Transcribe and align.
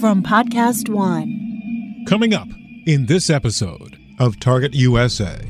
from 0.00 0.22
Podcast 0.22 0.88
One. 0.88 2.04
Coming 2.06 2.32
up 2.32 2.46
in 2.86 3.06
this 3.06 3.30
episode 3.30 3.98
of 4.20 4.38
Target 4.38 4.72
USA. 4.74 5.40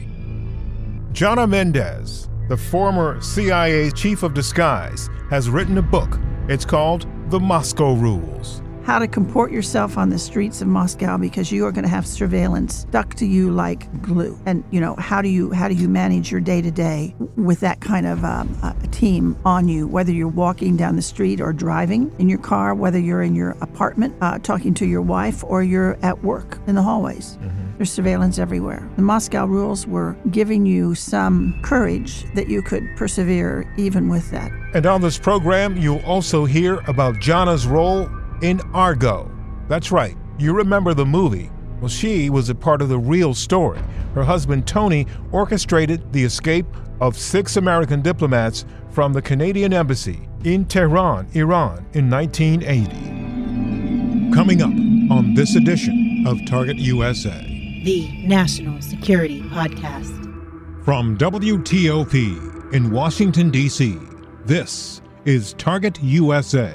Jonna 1.13 1.47
Mendez, 1.47 2.31
the 2.49 2.57
former 2.57 3.21
CIA 3.21 3.91
chief 3.91 4.23
of 4.23 4.33
disguise, 4.33 5.11
has 5.29 5.51
written 5.51 5.77
a 5.77 5.83
book. 5.83 6.19
It's 6.49 6.65
called 6.65 7.07
The 7.31 7.39
Moscow 7.39 7.93
Rules 7.93 8.63
how 8.89 8.99
to 8.99 9.07
comport 9.07 9.53
yourself 9.53 9.99
on 9.99 10.09
the 10.09 10.19
streets 10.19 10.63
of 10.63 10.67
Moscow 10.67 11.19
because 11.19 11.53
you 11.53 11.67
are 11.67 11.71
going 11.71 11.85
to 11.85 11.91
have 11.91 12.07
surveillance 12.07 12.75
stuck 12.75 13.13
to 13.13 13.27
you 13.27 13.51
like 13.51 13.87
glue. 14.01 14.41
And 14.47 14.65
you 14.71 14.81
know 14.81 14.95
how 14.97 15.21
do 15.21 15.29
you 15.29 15.53
how 15.53 15.69
do 15.69 15.75
you 15.75 15.91
manage 15.91 16.33
your 16.33 16.41
day 16.41 16.63
to 16.63 16.71
day 16.71 17.15
with 17.37 17.61
that 17.61 17.83
kind 17.83 18.07
of 18.07 18.25
um, 18.25 18.49
a 18.63 18.87
team 18.87 19.37
on 19.45 19.69
you? 19.69 19.87
Whether 19.87 20.13
you're 20.13 20.27
walking 20.27 20.79
down 20.79 20.97
the 20.97 21.03
street 21.03 21.39
or 21.39 21.53
driving 21.53 22.11
in 22.19 22.31
your 22.31 22.39
car, 22.39 22.75
whether 22.75 22.99
you're 22.99 23.21
in 23.21 23.35
your 23.35 23.51
apartment 23.61 24.17
uh, 24.23 24.39
talking 24.39 24.73
to 24.75 24.87
your 24.87 25.03
wife, 25.03 25.45
or 25.45 25.63
you're 25.63 25.99
at 26.01 26.25
work 26.25 26.59
in 26.67 26.75
the 26.75 26.83
hallways. 26.83 27.37
Mm-hmm. 27.43 27.77
There's 27.77 27.93
surveillance 27.93 28.39
everywhere. 28.39 28.89
The 28.97 29.03
Moscow 29.03 29.45
rules 29.45 29.87
were 29.87 30.17
giving 30.31 30.65
you 30.65 30.95
some 30.95 31.61
courage 31.63 32.25
that 32.33 32.49
you 32.49 32.63
could 32.63 32.89
persevere 32.97 33.71
even 33.77 34.09
with 34.09 34.31
that. 34.31 34.51
And 34.73 34.87
on 34.87 35.03
this 35.03 35.19
program, 35.19 35.77
you'll 35.77 36.05
also 36.07 36.47
hear 36.47 36.81
about 36.87 37.21
Jonna's 37.21 37.67
role 37.67 38.09
in 38.43 38.61
Argo. 38.73 39.31
That's 39.69 39.93
right, 39.93 40.17
you 40.39 40.53
remember 40.53 40.95
the 40.95 41.07
movie. 41.07 41.51
Well, 41.81 41.89
she 41.89 42.31
was 42.31 42.49
a 42.49 42.55
part 42.55 42.83
of 42.83 42.89
the 42.89 42.99
real 42.99 43.35
story. 43.35 43.81
Her 44.15 44.25
husband, 44.25 44.67
Tony, 44.67 45.07
orchestrated 45.31 46.13
the 46.13 46.25
escape 46.25 46.67
of 47.01 47.17
six 47.17 47.57
American 47.57 48.03
diplomats 48.03 48.65
from 48.91 49.13
the 49.13 49.23
Canadian 49.23 49.73
embassy 49.73 50.29
in 50.45 50.65
Tehran, 50.65 51.29
Iran, 51.35 51.87
in 51.95 52.11
1980. 52.11 54.35
Coming 54.35 54.63
up 54.63 54.71
on 55.17 55.35
this 55.35 55.55
edition 55.57 56.25
of 56.27 56.45
Target 56.47 56.79
USA, 56.79 57.45
the 57.85 58.11
National 58.27 58.81
Security 58.83 59.43
Podcast. 59.43 60.17
From 60.85 61.17
WTOP 61.17 62.73
in 62.73 62.91
Washington, 62.91 63.51
D.C., 63.51 63.97
this 64.45 65.01
is 65.25 65.55
Target 65.55 66.03
USA. 66.03 66.75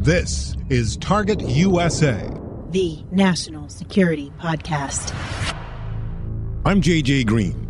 This 0.00 0.56
is 0.70 0.96
Target 0.96 1.42
USA, 1.42 2.26
the 2.70 3.04
National 3.10 3.68
Security 3.68 4.32
Podcast. 4.40 5.14
I'm 6.64 6.80
JJ 6.80 7.26
Green. 7.26 7.68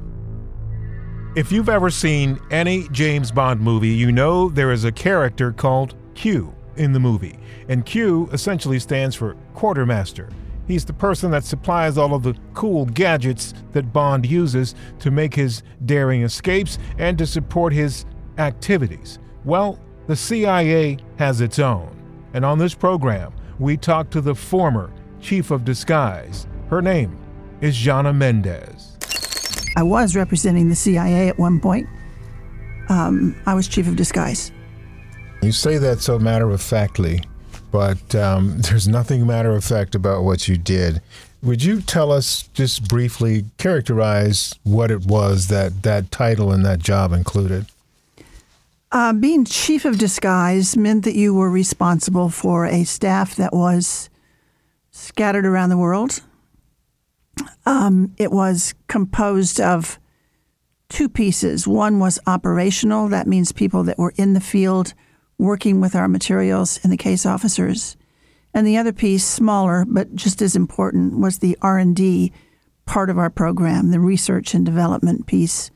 If 1.35 1.51
you've 1.51 1.69
ever 1.69 1.91
seen 1.91 2.39
any 2.53 2.87
James 2.93 3.33
Bond 3.33 3.61
movie, 3.61 3.89
you 3.89 4.13
know 4.13 4.49
there 4.49 4.71
is 4.71 4.85
a 4.85 4.93
character 4.93 5.51
called 5.51 5.97
Q 6.15 6.55
in 6.77 6.93
the 6.93 7.01
movie. 7.01 7.37
And 7.69 7.85
Q 7.85 8.29
essentially 8.33 8.79
stands 8.79 9.17
for 9.17 9.35
Quartermaster. 9.55 10.29
He's 10.69 10.85
the 10.85 10.93
person 10.93 11.33
that 11.33 11.43
supplies 11.43 11.99
all 11.99 12.15
of 12.15 12.23
the 12.23 12.37
cool 12.55 12.87
gadgets 12.87 13.55
that 13.73 13.93
Bond 13.93 14.25
uses 14.25 14.77
to 15.01 15.11
make 15.11 15.35
his 15.35 15.65
daring 15.85 16.23
escapes 16.23 16.79
and 16.97 17.19
to 17.19 17.27
support 17.27 17.73
his 17.73 18.05
activities. 18.39 19.19
Well, 19.45 19.81
the 20.07 20.15
CIA 20.15 20.99
has 21.19 21.41
its 21.41 21.59
own. 21.59 21.97
And 22.33 22.45
on 22.45 22.59
this 22.59 22.75
program, 22.75 23.33
we 23.59 23.77
talk 23.77 24.11
to 24.11 24.21
the 24.21 24.35
former 24.35 24.91
chief 25.21 25.51
of 25.51 25.65
disguise. 25.65 26.47
Her 26.69 26.81
name 26.81 27.17
is 27.61 27.77
Jonna 27.77 28.15
Mendez. 28.15 28.97
I 29.77 29.83
was 29.83 30.17
representing 30.17 30.69
the 30.69 30.75
CIA 30.75 31.29
at 31.29 31.39
one 31.39 31.61
point. 31.61 31.89
Um, 32.89 33.37
I 33.47 33.55
was 33.55 33.69
chief 33.69 33.87
of 33.87 33.97
disguise. 33.97 34.51
You 35.43 35.53
say 35.53 35.79
that 35.79 36.01
so 36.01 36.19
matter 36.19 36.51
of 36.51 36.61
factly, 36.61 37.23
but 37.71 38.15
um, 38.15 38.61
there's 38.63 38.89
nothing 38.89 39.27
matter 39.27 39.53
of 39.55 39.65
fact 39.65 39.95
about 39.95 40.25
what 40.25 40.49
you 40.49 40.57
did. 40.57 41.01
Would 41.43 41.65
you 41.65 41.81
tell 41.81 42.13
us, 42.13 42.49
just 42.53 42.89
briefly, 42.89 43.47
characterize 43.57 44.55
what 44.63 44.91
it 44.91 45.07
was 45.07 45.49
that 45.49 45.83
that 45.85 46.11
title 46.11 46.53
and 46.53 46.65
that 46.67 46.81
job 46.81 47.13
included? 47.13 47.67
Uh, 48.93 49.13
being 49.13 49.45
chief 49.45 49.85
of 49.85 49.99
disguise 49.99 50.77
meant 50.77 51.05
that 51.05 51.15
you 51.15 51.33
were 51.33 51.51
responsible 51.51 52.29
for 52.29 52.67
a 52.67 52.83
staff 52.83 53.37
that 53.37 53.53
was 53.53 54.11
scattered 54.91 55.47
around 55.47 55.71
the 55.71 55.79
world. 55.79 56.23
Um, 57.65 58.15
it 58.19 58.33
was 58.33 58.75
composed 58.89 59.61
of 59.61 60.01
two 60.89 61.09
pieces. 61.09 61.69
One 61.69 62.01
was 62.01 62.19
operational, 62.27 63.09
that 63.09 63.29
means 63.29 63.53
people 63.53 63.85
that 63.85 63.99
were 63.99 64.13
in 64.17 64.33
the 64.33 64.41
field 64.41 64.93
working 65.39 65.81
with 65.81 65.95
our 65.95 66.09
materials 66.09 66.81
and 66.83 66.93
the 66.93 66.97
case 66.97 67.25
officers. 67.25 67.97
And 68.53 68.67
the 68.67 68.77
other 68.77 68.93
piece, 68.93 69.25
smaller 69.25 69.85
but 69.87 70.17
just 70.17 70.43
as 70.43 70.57
important, 70.57 71.19
was 71.19 71.39
the 71.39 71.57
R&D 71.63 72.33
part 72.87 73.09
of 73.09 73.19
our 73.19 73.31
program, 73.31 73.93
the 73.93 74.01
research 74.01 74.53
and 74.53 74.67
development 74.67 75.27
piece 75.27 75.71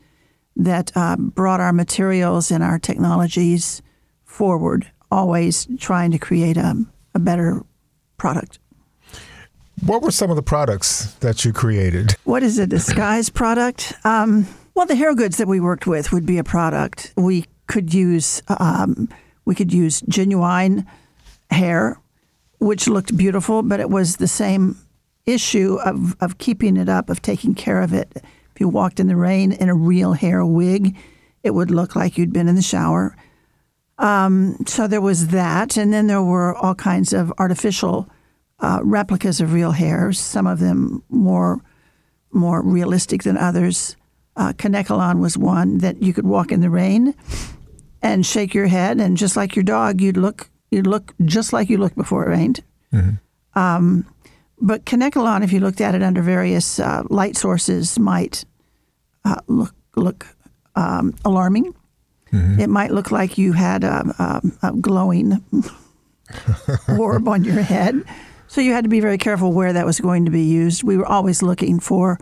that 0.55 0.91
uh, 0.95 1.15
brought 1.17 1.59
our 1.59 1.73
materials 1.73 2.51
and 2.51 2.63
our 2.63 2.79
technologies 2.79 3.81
forward, 4.23 4.89
always 5.11 5.67
trying 5.79 6.11
to 6.11 6.17
create 6.17 6.57
a, 6.57 6.75
a 7.13 7.19
better 7.19 7.63
product. 8.17 8.59
What 9.85 10.01
were 10.01 10.11
some 10.11 10.29
of 10.29 10.35
the 10.35 10.43
products 10.43 11.13
that 11.15 11.43
you 11.43 11.51
created? 11.51 12.13
What 12.23 12.43
is 12.43 12.57
a 12.57 12.67
disguise 12.77 13.29
product? 13.29 13.93
Um, 14.03 14.47
well, 14.73 14.85
the 14.85 14.95
hair 14.95 15.13
goods 15.15 15.37
that 15.37 15.47
we 15.47 15.59
worked 15.59 15.87
with 15.87 16.11
would 16.11 16.25
be 16.25 16.37
a 16.37 16.43
product. 16.43 17.13
We 17.17 17.45
could 17.67 17.93
use 17.93 18.41
um, 18.47 19.09
we 19.45 19.55
could 19.55 19.71
use 19.71 20.01
genuine 20.01 20.85
hair, 21.51 21.99
which 22.59 22.87
looked 22.87 23.15
beautiful, 23.15 23.61
but 23.63 23.79
it 23.79 23.89
was 23.89 24.17
the 24.17 24.27
same 24.27 24.77
issue 25.25 25.77
of, 25.83 26.15
of 26.19 26.37
keeping 26.37 26.77
it 26.77 26.89
up, 26.89 27.09
of 27.09 27.21
taking 27.21 27.55
care 27.55 27.81
of 27.81 27.93
it. 27.93 28.23
If 28.55 28.61
you 28.61 28.69
walked 28.69 29.01
in 29.01 29.07
the 29.07 29.17
rain 29.17 29.51
in 29.51 29.67
a 29.67 29.75
real 29.75 30.13
hair 30.13 30.45
wig, 30.45 30.95
it 31.43 31.51
would 31.51 31.71
look 31.71 31.93
like 31.93 32.17
you'd 32.17 32.31
been 32.31 32.47
in 32.47 32.55
the 32.55 32.61
shower. 32.61 33.15
Um, 33.97 34.57
so 34.65 34.87
there 34.87 35.01
was 35.01 35.27
that, 35.27 35.75
and 35.75 35.93
then 35.93 36.07
there 36.07 36.23
were 36.23 36.55
all 36.55 36.73
kinds 36.73 37.11
of 37.11 37.33
artificial 37.37 38.09
uh, 38.59 38.79
replicas 38.81 39.41
of 39.41 39.51
real 39.51 39.71
hair. 39.71 40.13
Some 40.13 40.47
of 40.47 40.59
them 40.59 41.03
more 41.09 41.61
more 42.31 42.61
realistic 42.61 43.23
than 43.23 43.37
others. 43.37 43.95
Uh, 44.35 44.53
Kanekalon 44.53 45.19
was 45.19 45.37
one 45.37 45.79
that 45.79 46.01
you 46.01 46.13
could 46.13 46.25
walk 46.25 46.51
in 46.51 46.59
the 46.61 46.69
rain 46.69 47.13
and 48.01 48.25
shake 48.25 48.53
your 48.53 48.67
head, 48.67 48.99
and 49.01 49.17
just 49.17 49.35
like 49.35 49.55
your 49.55 49.63
dog, 49.63 49.99
you'd 49.99 50.17
look 50.17 50.49
you'd 50.71 50.87
look 50.87 51.13
just 51.25 51.51
like 51.51 51.69
you 51.69 51.77
looked 51.77 51.97
before 51.97 52.25
it 52.25 52.29
rained. 52.29 52.63
Mm-hmm. 52.93 53.59
Um, 53.59 54.05
but 54.59 54.85
Kanekalon, 54.85 55.43
if 55.43 55.51
you 55.51 55.59
looked 55.59 55.81
at 55.81 55.95
it 55.95 56.01
under 56.01 56.21
various 56.21 56.79
uh, 56.79 57.03
light 57.09 57.35
sources, 57.35 57.99
might 57.99 58.45
uh, 59.23 59.41
look 59.47 59.75
look 59.95 60.27
um, 60.75 61.15
alarming. 61.23 61.73
Mm-hmm. 62.31 62.59
It 62.59 62.69
might 62.69 62.91
look 62.91 63.11
like 63.11 63.37
you 63.37 63.53
had 63.53 63.83
a, 63.83 64.41
a, 64.61 64.67
a 64.67 64.73
glowing 64.73 65.43
orb 66.99 67.27
on 67.27 67.43
your 67.43 67.61
head. 67.61 68.03
So 68.47 68.61
you 68.61 68.73
had 68.73 68.83
to 68.83 68.89
be 68.89 68.99
very 68.99 69.17
careful 69.17 69.53
where 69.53 69.73
that 69.73 69.85
was 69.85 69.99
going 69.99 70.25
to 70.25 70.31
be 70.31 70.43
used. 70.43 70.83
We 70.83 70.97
were 70.97 71.05
always 71.05 71.41
looking 71.41 71.79
for 71.79 72.19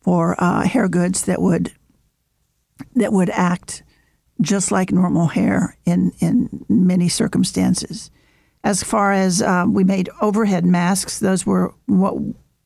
for 0.00 0.36
uh, 0.38 0.66
hair 0.66 0.88
goods 0.88 1.24
that 1.24 1.40
would 1.40 1.72
that 2.94 3.12
would 3.12 3.30
act 3.30 3.82
just 4.40 4.70
like 4.70 4.92
normal 4.92 5.28
hair 5.28 5.76
in 5.84 6.12
in 6.20 6.64
many 6.68 7.08
circumstances. 7.08 8.10
As 8.64 8.82
far 8.82 9.12
as 9.12 9.42
uh, 9.42 9.66
we 9.68 9.84
made 9.84 10.08
overhead 10.22 10.64
masks, 10.64 11.20
those 11.20 11.44
were 11.44 11.74
what 11.86 12.14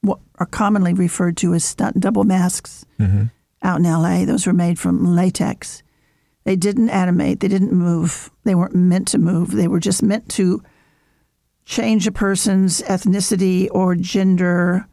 what 0.01 0.21
are 0.39 0.47
commonly 0.47 0.95
referred 0.95 1.37
to 1.39 1.53
as 1.55 1.65
stunt 1.65 1.99
double 1.99 2.23
masks 2.23 2.87
mm-hmm. 3.01 3.25
out 3.63 3.81
in 3.81 3.83
LA. 3.83 4.25
Those 4.25 4.47
were 4.47 4.53
made 4.53 4.79
from 4.79 5.17
latex. 5.17 5.83
They 6.45 6.55
didn't 6.55 6.91
animate. 6.91 7.41
They 7.41 7.49
didn't 7.49 7.73
move. 7.73 8.31
They 8.45 8.55
weren't 8.55 8.77
meant 8.77 9.09
to 9.09 9.19
move. 9.19 9.51
They 9.51 9.67
were 9.67 9.81
just 9.81 10.03
meant 10.03 10.29
to 10.31 10.63
change 11.65 12.07
a 12.07 12.13
person's 12.13 12.81
ethnicity 12.83 13.69
or 13.73 13.97
gender 13.97 14.87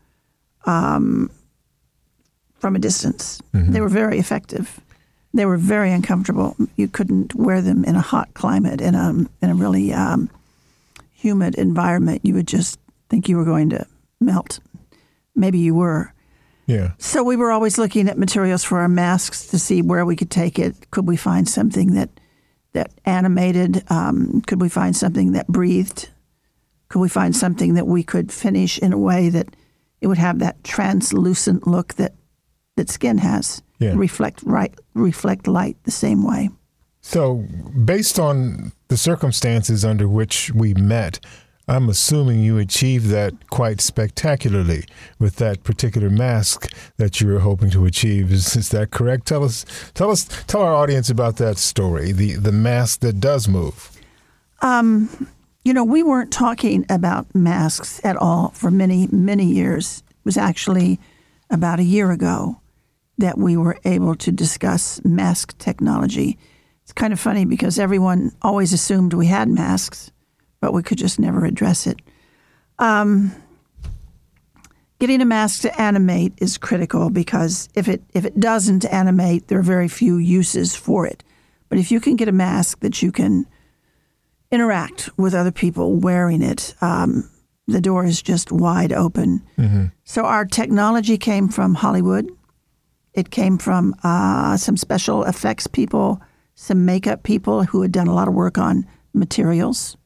um, 0.66 1.30
from 2.56 2.76
a 2.76 2.80
distance. 2.80 3.42
Mm-hmm. 3.54 3.72
They 3.72 3.80
were 3.80 3.90
very 3.90 4.18
effective. 4.18 4.82
They 5.36 5.46
were 5.46 5.58
very 5.58 5.92
uncomfortable. 5.92 6.58
You 6.78 6.88
couldn't 6.88 7.36
wear 7.36 7.62
them 7.62 7.86
in 7.86 7.96
a 7.96 8.02
hot 8.02 8.34
climate 8.34 8.82
in 8.82 8.96
a 8.96 9.10
in 9.42 9.50
a 9.50 9.56
really 9.56 9.94
um, 9.94 10.30
humid 11.26 11.56
environment, 11.56 12.22
you 12.24 12.36
would 12.36 12.48
just 12.48 12.80
think 13.10 13.28
you 13.28 13.36
were 13.36 13.46
going 13.46 13.72
to 13.72 13.86
melt. 14.22 14.60
Maybe 15.36 15.58
you 15.58 15.74
were. 15.74 16.14
Yeah. 16.68 16.92
So 17.00 17.24
we 17.24 17.36
were 17.36 17.52
always 17.52 17.80
looking 17.80 18.08
at 18.08 18.18
materials 18.18 18.64
for 18.64 18.80
our 18.80 18.88
masks 18.88 19.48
to 19.48 19.58
see 19.58 19.82
where 19.82 20.06
we 20.06 20.16
could 20.16 20.30
take 20.30 20.60
it. 20.60 20.92
Could 20.92 21.08
we 21.08 21.18
find 21.18 21.50
something 21.50 21.94
that 21.96 22.10
that 22.74 22.92
animated? 23.06 23.84
Um, 23.90 24.42
could 24.46 24.62
we 24.62 24.70
find 24.70 24.96
something 24.96 25.32
that 25.32 25.48
breathed? 25.48 26.10
Could 26.90 27.00
we 27.00 27.10
find 27.10 27.36
something 27.36 27.74
that 27.74 27.88
we 27.88 28.04
could 28.04 28.32
finish 28.32 28.78
in 28.78 28.94
a 28.94 28.98
way 28.98 29.30
that 29.30 29.56
it 30.02 30.08
would 30.08 30.20
have 30.20 30.40
that 30.40 30.64
translucent 30.64 31.66
look 31.66 31.96
that 31.96 32.14
that 32.76 32.90
skin 32.90 33.18
has? 33.18 33.64
Yeah. 33.80 33.94
Reflect 33.96 34.44
right, 34.44 34.74
reflect 34.94 35.48
light 35.48 35.78
the 35.84 35.92
same 35.92 36.24
way. 36.24 36.50
So, 37.08 37.46
based 37.86 38.18
on 38.18 38.72
the 38.88 38.98
circumstances 38.98 39.86
under 39.86 40.10
which 40.10 40.52
we 40.56 40.74
met, 40.74 41.24
I'm 41.68 41.88
assuming 41.88 42.40
you 42.40 42.58
achieved 42.58 43.10
that 43.10 43.52
quite 43.52 43.80
spectacularly 43.80 44.86
with 45.20 45.36
that 45.36 45.64
particular 45.64 46.10
mask 46.10 46.68
that 46.98 47.22
you 47.22 47.28
were 47.28 47.40
hoping 47.40 47.70
to 47.70 47.86
achieve. 47.86 48.32
Is, 48.32 48.56
is 48.56 48.70
that 48.70 48.90
correct? 48.90 49.28
Tell 49.28 49.44
us, 49.44 49.66
tell 49.94 50.10
us, 50.10 50.26
tell 50.48 50.64
our 50.64 50.74
audience 50.74 51.12
about 51.12 51.38
that 51.38 51.60
story. 51.60 52.12
The 52.12 52.34
the 52.34 52.52
mask 52.52 53.02
that 53.02 53.20
does 53.20 53.48
move. 53.48 53.92
Um, 54.64 55.30
you 55.64 55.76
know, 55.76 55.84
we 55.84 56.02
weren't 56.02 56.34
talking 56.34 56.88
about 56.90 57.34
masks 57.36 58.02
at 58.04 58.18
all 58.18 58.50
for 58.56 58.72
many, 58.72 59.08
many 59.12 59.46
years. 59.46 60.04
It 60.10 60.26
was 60.26 60.38
actually 60.38 61.00
about 61.52 61.80
a 61.80 61.84
year 61.84 62.12
ago 62.12 62.60
that 63.20 63.38
we 63.38 63.56
were 63.56 63.78
able 63.86 64.16
to 64.16 64.32
discuss 64.32 65.00
mask 65.06 65.56
technology. 65.60 66.40
Kind 66.96 67.14
of 67.14 67.20
funny 67.20 67.46
because 67.46 67.78
everyone 67.78 68.32
always 68.42 68.74
assumed 68.74 69.14
we 69.14 69.28
had 69.28 69.50
masks, 69.50 70.12
but 70.62 70.74
we 70.74 70.82
could 70.82 70.98
just 70.98 71.20
never 71.20 71.46
address 71.46 71.88
it. 71.88 72.00
Um, 72.80 73.32
getting 75.00 75.22
a 75.22 75.26
mask 75.26 75.62
to 75.62 75.82
animate 75.82 76.34
is 76.38 76.58
critical 76.58 77.10
because 77.10 77.70
if 77.76 77.88
it 77.88 78.02
if 78.14 78.26
it 78.26 78.40
doesn't 78.40 78.86
animate, 78.86 79.48
there 79.48 79.60
are 79.60 79.64
very 79.64 79.88
few 79.88 80.18
uses 80.18 80.76
for 80.76 81.06
it. 81.06 81.24
But 81.70 81.80
if 81.80 81.92
you 81.92 82.00
can 82.00 82.16
get 82.16 82.28
a 82.30 82.32
mask 82.34 82.80
that 82.80 83.02
you 83.02 83.12
can 83.12 83.46
interact 84.52 85.10
with 85.18 85.34
other 85.34 85.52
people 85.52 85.96
wearing 85.98 86.42
it, 86.42 86.76
um, 86.82 87.30
the 87.68 87.82
door 87.82 88.06
is 88.06 88.22
just 88.22 88.52
wide 88.52 88.94
open. 88.94 89.42
So 90.04 90.24
our 90.24 90.46
technology 90.46 91.18
came 91.18 91.50
from 91.50 91.74
Hollywood. 91.74 92.30
It 93.14 93.32
came 93.32 93.58
from 93.58 93.96
uh, 94.04 94.56
some 94.58 94.78
special 94.78 95.24
effects 95.24 95.68
people, 95.68 96.22
some 96.56 96.86
makeup 96.86 97.24
people 97.24 97.64
who 97.64 97.82
had 97.82 97.92
done 97.92 98.08
a 98.08 98.14
lot 98.14 98.28
of 98.28 98.34
work 98.34 98.58
on 98.58 98.88
materials. 99.14 99.98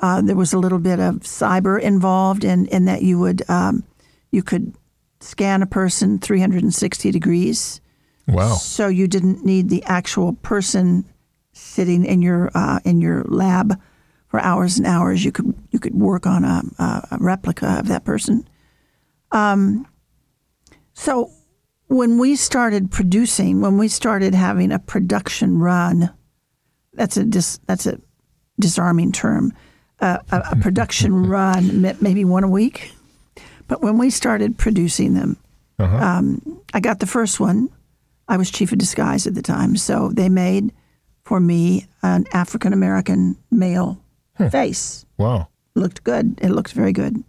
Uh, 0.00 0.20
there 0.20 0.36
was 0.36 0.52
a 0.52 0.58
little 0.58 0.78
bit 0.78 0.98
of 0.98 1.16
cyber 1.20 1.80
involved 1.80 2.44
in, 2.44 2.66
in 2.66 2.86
that 2.86 3.02
you 3.02 3.18
would 3.18 3.48
um, 3.48 3.84
you 4.30 4.42
could 4.42 4.74
scan 5.20 5.62
a 5.62 5.66
person 5.66 6.18
360 6.18 7.10
degrees. 7.10 7.80
Wow. 8.26 8.54
So 8.54 8.88
you 8.88 9.06
didn't 9.06 9.44
need 9.44 9.68
the 9.68 9.82
actual 9.84 10.34
person 10.34 11.04
sitting 11.52 12.04
in 12.04 12.22
your 12.22 12.50
uh, 12.54 12.80
in 12.84 13.00
your 13.00 13.24
lab 13.24 13.80
for 14.28 14.40
hours 14.40 14.78
and 14.78 14.86
hours. 14.86 15.24
You 15.24 15.32
could 15.32 15.54
you 15.70 15.78
could 15.78 15.94
work 15.94 16.26
on 16.26 16.44
a, 16.44 16.62
a, 16.78 17.08
a 17.12 17.18
replica 17.20 17.78
of 17.78 17.88
that 17.88 18.04
person. 18.04 18.48
Um, 19.32 19.86
so 20.94 21.30
when 21.90 22.18
we 22.18 22.36
started 22.36 22.88
producing, 22.92 23.60
when 23.60 23.76
we 23.76 23.88
started 23.88 24.32
having 24.32 24.70
a 24.70 24.78
production 24.78 25.58
run, 25.58 26.08
that's 26.92 27.16
a 27.16 27.24
dis, 27.24 27.58
that's 27.66 27.84
a 27.84 28.00
disarming 28.60 29.10
term. 29.10 29.52
Uh, 29.98 30.18
a, 30.30 30.42
a 30.52 30.56
production 30.60 31.26
run 31.26 31.80
meant 31.80 32.00
maybe 32.00 32.24
one 32.24 32.44
a 32.44 32.48
week, 32.48 32.92
but 33.66 33.82
when 33.82 33.98
we 33.98 34.08
started 34.08 34.56
producing 34.56 35.14
them, 35.14 35.36
um, 35.80 36.62
I 36.72 36.80
got 36.80 37.00
the 37.00 37.06
first 37.06 37.40
one. 37.40 37.68
I 38.28 38.36
was 38.36 38.50
chief 38.50 38.70
of 38.70 38.78
disguise 38.78 39.26
at 39.26 39.34
the 39.34 39.42
time, 39.42 39.76
so 39.76 40.10
they 40.12 40.28
made 40.28 40.72
for 41.24 41.40
me 41.40 41.86
an 42.02 42.24
African 42.32 42.72
American 42.72 43.36
male 43.50 44.00
face. 44.50 45.04
Wow. 45.18 45.48
Looked 45.74 46.04
good. 46.04 46.38
It 46.40 46.50
looked 46.50 46.72
very 46.72 46.92
good. 46.92 47.24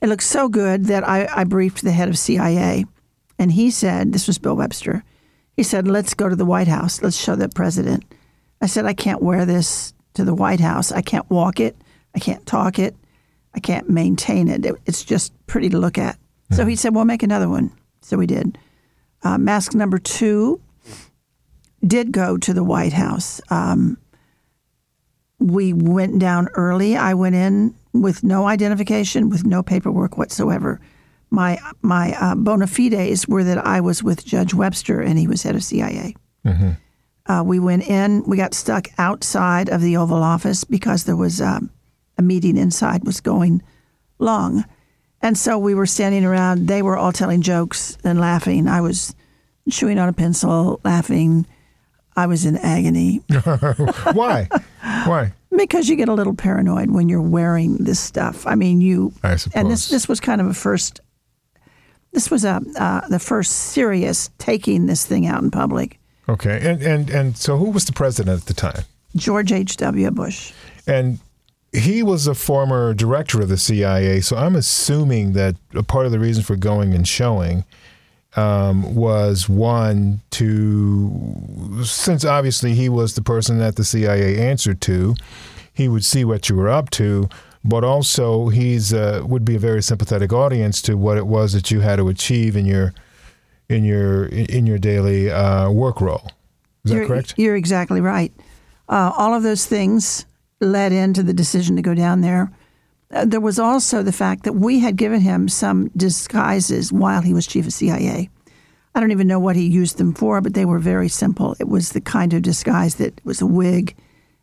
It 0.00 0.08
looked 0.08 0.24
so 0.24 0.48
good 0.48 0.86
that 0.86 1.06
I, 1.06 1.28
I 1.32 1.44
briefed 1.44 1.82
the 1.82 1.92
head 1.92 2.08
of 2.08 2.18
CIA, 2.18 2.86
and 3.40 3.50
he 3.52 3.70
said, 3.70 4.12
"This 4.12 4.26
was 4.28 4.38
Bill 4.38 4.54
Webster." 4.56 5.02
He 5.56 5.64
said, 5.64 5.88
"Let's 5.88 6.14
go 6.14 6.28
to 6.28 6.36
the 6.36 6.44
White 6.44 6.68
House. 6.68 7.02
Let's 7.02 7.16
show 7.16 7.34
the 7.34 7.48
president." 7.48 8.04
I 8.60 8.66
said, 8.66 8.84
"I 8.86 8.92
can't 8.94 9.22
wear 9.22 9.44
this 9.46 9.94
to 10.14 10.24
the 10.24 10.34
White 10.34 10.60
House. 10.60 10.92
I 10.92 11.02
can't 11.02 11.28
walk 11.30 11.58
it. 11.58 11.74
I 12.14 12.18
can't 12.20 12.44
talk 12.46 12.78
it. 12.78 12.94
I 13.54 13.60
can't 13.60 13.88
maintain 13.90 14.46
it. 14.48 14.64
It- 14.64 14.80
It's 14.86 15.02
just 15.04 15.32
pretty 15.46 15.68
to 15.70 15.78
look 15.78 15.98
at." 15.98 16.16
So 16.52 16.64
he 16.66 16.76
said, 16.76 16.94
"Well, 16.94 17.04
make 17.04 17.22
another 17.24 17.48
one." 17.48 17.70
So 18.02 18.16
we 18.16 18.26
did. 18.26 18.58
Uh, 19.22 19.38
mask 19.38 19.74
number 19.74 19.98
two 19.98 20.60
did 21.86 22.12
go 22.12 22.36
to 22.36 22.52
the 22.52 22.64
White 22.64 22.92
House. 22.92 23.40
Um, 23.50 23.96
we 25.38 25.72
went 25.72 26.18
down 26.18 26.48
early. 26.54 26.96
I 26.96 27.14
went 27.14 27.34
in 27.34 27.74
with 27.92 28.22
no 28.22 28.46
identification, 28.46 29.30
with 29.30 29.44
no 29.46 29.62
paperwork 29.62 30.18
whatsoever. 30.18 30.80
My 31.30 31.58
my 31.82 32.14
uh, 32.20 32.34
bona 32.34 32.66
fides 32.66 33.28
were 33.28 33.44
that 33.44 33.64
I 33.64 33.80
was 33.80 34.02
with 34.02 34.24
Judge 34.24 34.52
Webster 34.52 35.00
and 35.00 35.18
he 35.18 35.28
was 35.28 35.42
head 35.42 35.54
of 35.54 35.62
CIA. 35.62 36.16
Uh, 37.26 37.42
we 37.44 37.60
went 37.60 37.86
in. 37.88 38.24
We 38.24 38.36
got 38.36 38.54
stuck 38.54 38.88
outside 38.98 39.68
of 39.68 39.80
the 39.82 39.96
Oval 39.96 40.22
Office 40.22 40.64
because 40.64 41.04
there 41.04 41.16
was 41.16 41.40
um, 41.40 41.70
a 42.18 42.22
meeting 42.22 42.56
inside 42.56 43.04
was 43.04 43.20
going 43.20 43.62
long, 44.18 44.64
and 45.22 45.38
so 45.38 45.56
we 45.58 45.74
were 45.74 45.86
standing 45.86 46.24
around. 46.24 46.66
They 46.66 46.82
were 46.82 46.96
all 46.96 47.12
telling 47.12 47.42
jokes 47.42 47.96
and 48.02 48.18
laughing. 48.18 48.66
I 48.66 48.80
was 48.80 49.14
chewing 49.70 49.98
on 49.98 50.08
a 50.08 50.12
pencil, 50.12 50.80
laughing. 50.82 51.46
I 52.16 52.26
was 52.26 52.44
in 52.44 52.56
agony 52.56 53.22
Why? 54.12 54.48
Why? 55.06 55.32
because 55.56 55.88
you 55.88 55.96
get 55.96 56.08
a 56.08 56.14
little 56.14 56.34
paranoid 56.34 56.90
when 56.90 57.08
you're 57.08 57.22
wearing 57.22 57.76
this 57.76 58.00
stuff. 58.00 58.46
I 58.46 58.56
mean, 58.56 58.80
you 58.80 59.12
I 59.22 59.36
suppose. 59.36 59.54
and 59.54 59.70
this 59.70 59.88
this 59.88 60.08
was 60.08 60.18
kind 60.20 60.40
of 60.40 60.48
a 60.48 60.54
first. 60.54 61.00
This 62.12 62.30
was 62.30 62.44
a 62.44 62.60
uh, 62.76 63.06
the 63.08 63.18
first 63.18 63.52
serious 63.52 64.30
taking 64.38 64.86
this 64.86 65.06
thing 65.06 65.26
out 65.26 65.42
in 65.42 65.50
public. 65.50 65.98
Okay. 66.28 66.60
And 66.62 66.82
and 66.82 67.10
and 67.10 67.36
so 67.36 67.56
who 67.56 67.70
was 67.70 67.84
the 67.84 67.92
president 67.92 68.40
at 68.40 68.46
the 68.46 68.54
time? 68.54 68.84
George 69.16 69.52
H. 69.52 69.76
W. 69.78 70.10
Bush. 70.10 70.52
And 70.86 71.18
he 71.72 72.02
was 72.02 72.26
a 72.26 72.34
former 72.34 72.94
director 72.94 73.40
of 73.40 73.48
the 73.48 73.56
CIA, 73.56 74.20
so 74.20 74.36
I'm 74.36 74.56
assuming 74.56 75.34
that 75.34 75.56
a 75.74 75.82
part 75.82 76.06
of 76.06 76.12
the 76.12 76.18
reason 76.18 76.42
for 76.42 76.56
going 76.56 76.94
and 76.94 77.06
showing 77.06 77.64
um, 78.36 78.94
was 78.94 79.48
one 79.48 80.20
to, 80.32 81.82
since 81.84 82.24
obviously 82.24 82.74
he 82.74 82.88
was 82.88 83.14
the 83.14 83.22
person 83.22 83.58
that 83.58 83.76
the 83.76 83.84
CIA 83.84 84.38
answered 84.38 84.80
to, 84.82 85.14
he 85.72 85.88
would 85.88 86.04
see 86.04 86.24
what 86.24 86.48
you 86.48 86.56
were 86.56 86.68
up 86.68 86.90
to, 86.90 87.28
but 87.64 87.84
also 87.84 88.48
he's 88.48 88.92
uh, 88.92 89.22
would 89.24 89.44
be 89.44 89.56
a 89.56 89.58
very 89.58 89.82
sympathetic 89.82 90.32
audience 90.32 90.80
to 90.82 90.96
what 90.96 91.18
it 91.18 91.26
was 91.26 91.52
that 91.52 91.70
you 91.70 91.80
had 91.80 91.96
to 91.96 92.08
achieve 92.08 92.56
in 92.56 92.64
your 92.64 92.94
in 93.68 93.84
your 93.84 94.26
in 94.26 94.66
your 94.66 94.78
daily 94.78 95.30
uh, 95.30 95.70
work 95.70 96.00
role. 96.00 96.30
Is 96.84 96.90
that 96.90 96.96
you're, 96.96 97.06
correct? 97.06 97.34
You're 97.36 97.56
exactly 97.56 98.00
right. 98.00 98.32
Uh, 98.88 99.12
all 99.16 99.34
of 99.34 99.42
those 99.42 99.66
things 99.66 100.26
led 100.60 100.92
into 100.92 101.22
the 101.22 101.32
decision 101.32 101.76
to 101.76 101.82
go 101.82 101.94
down 101.94 102.20
there. 102.20 102.50
Uh, 103.12 103.24
there 103.24 103.40
was 103.40 103.58
also 103.58 104.02
the 104.02 104.12
fact 104.12 104.44
that 104.44 104.54
we 104.54 104.78
had 104.78 104.96
given 104.96 105.20
him 105.20 105.48
some 105.48 105.90
disguises 105.96 106.92
while 106.92 107.22
he 107.22 107.34
was 107.34 107.46
chief 107.46 107.66
of 107.66 107.72
CIA. 107.72 108.30
I 108.94 109.00
don't 109.00 109.12
even 109.12 109.28
know 109.28 109.38
what 109.38 109.56
he 109.56 109.66
used 109.66 109.98
them 109.98 110.14
for, 110.14 110.40
but 110.40 110.54
they 110.54 110.64
were 110.64 110.78
very 110.78 111.08
simple. 111.08 111.54
It 111.60 111.68
was 111.68 111.92
the 111.92 112.00
kind 112.00 112.32
of 112.32 112.42
disguise 112.42 112.96
that 112.96 113.24
was 113.24 113.40
a 113.40 113.46
wig 113.46 113.96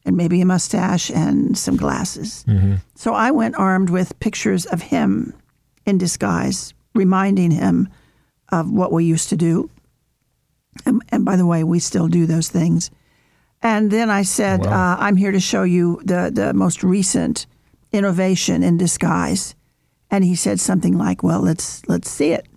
and 0.08 0.16
maybe 0.16 0.40
a 0.42 0.46
mustache 0.46 1.12
and 1.12 1.58
some 1.58 1.76
glasses. 1.76 2.46
So 2.96 3.14
I 3.14 3.30
went 3.32 3.56
armed 3.60 3.90
with 3.90 4.18
pictures 4.20 4.66
of 4.66 4.82
him 4.82 5.34
in 5.86 5.98
disguise, 5.98 6.74
reminding 6.96 7.52
him 7.52 7.90
of 8.50 8.72
what 8.72 8.94
we 8.94 9.04
used 9.04 9.30
to 9.30 9.36
do. 9.36 9.70
And, 10.86 11.04
and 11.10 11.26
by 11.26 11.36
the 11.36 11.46
way, 11.46 11.64
we 11.66 11.80
still 11.80 12.08
do 12.08 12.26
those 12.26 12.48
things. 12.50 12.90
And 13.62 13.92
then 13.92 14.10
I 14.10 14.22
said, 14.24 14.66
Wow. 14.66 14.94
uh, 14.94 14.98
I'm 15.00 15.18
here 15.18 15.32
to 15.34 15.40
show 15.42 15.64
you 15.64 16.00
the, 16.06 16.32
the 16.34 16.54
most 16.54 16.84
recent 16.84 17.46
innovation 17.92 18.64
in 18.64 18.78
disguise. 18.78 19.56
And 20.10 20.24
he 20.24 20.36
said 20.36 20.60
something 20.60 20.98
like, 20.98 21.22
Well, 21.22 21.42
let's 21.42 21.86
let's 21.90 22.10
see 22.10 22.32
it. 22.32 22.48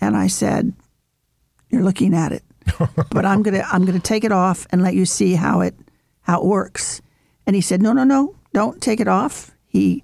And 0.00 0.16
I 0.16 0.28
said, 0.28 0.72
You're 1.70 1.82
looking 1.82 2.14
at 2.14 2.30
it. 2.32 2.44
but 3.10 3.24
I'm 3.24 3.42
gonna 3.42 3.64
I'm 3.72 3.84
gonna 3.84 3.98
take 3.98 4.22
it 4.22 4.30
off 4.32 4.66
and 4.70 4.82
let 4.82 4.94
you 4.94 5.04
see 5.06 5.34
how 5.34 5.62
it 5.62 5.74
how 6.22 6.40
it 6.40 6.46
works. 6.46 7.00
And 7.46 7.56
he 7.56 7.62
said, 7.62 7.82
No, 7.82 7.92
no, 7.92 8.04
no, 8.04 8.34
don't 8.52 8.80
take 8.80 9.00
it 9.00 9.08
off. 9.08 9.50
He 9.66 10.02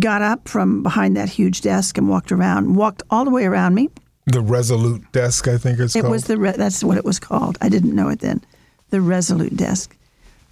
got 0.00 0.22
up 0.22 0.48
from 0.48 0.82
behind 0.82 1.16
that 1.16 1.28
huge 1.28 1.60
desk 1.60 1.98
and 1.98 2.08
walked 2.08 2.30
around, 2.32 2.76
walked 2.76 3.02
all 3.10 3.24
the 3.24 3.30
way 3.30 3.44
around 3.46 3.74
me. 3.74 3.88
The 4.26 4.40
Resolute 4.40 5.10
desk, 5.12 5.48
I 5.48 5.56
think 5.58 5.78
it's 5.78 5.96
It 5.96 6.02
called. 6.02 6.12
was 6.12 6.24
the 6.24 6.36
re- 6.38 6.52
that's 6.52 6.84
what 6.84 6.98
it 6.98 7.04
was 7.04 7.18
called. 7.18 7.56
I 7.60 7.68
didn't 7.68 7.94
know 7.94 8.08
it 8.08 8.20
then. 8.20 8.42
The 8.90 9.00
Resolute 9.00 9.56
desk. 9.56 9.96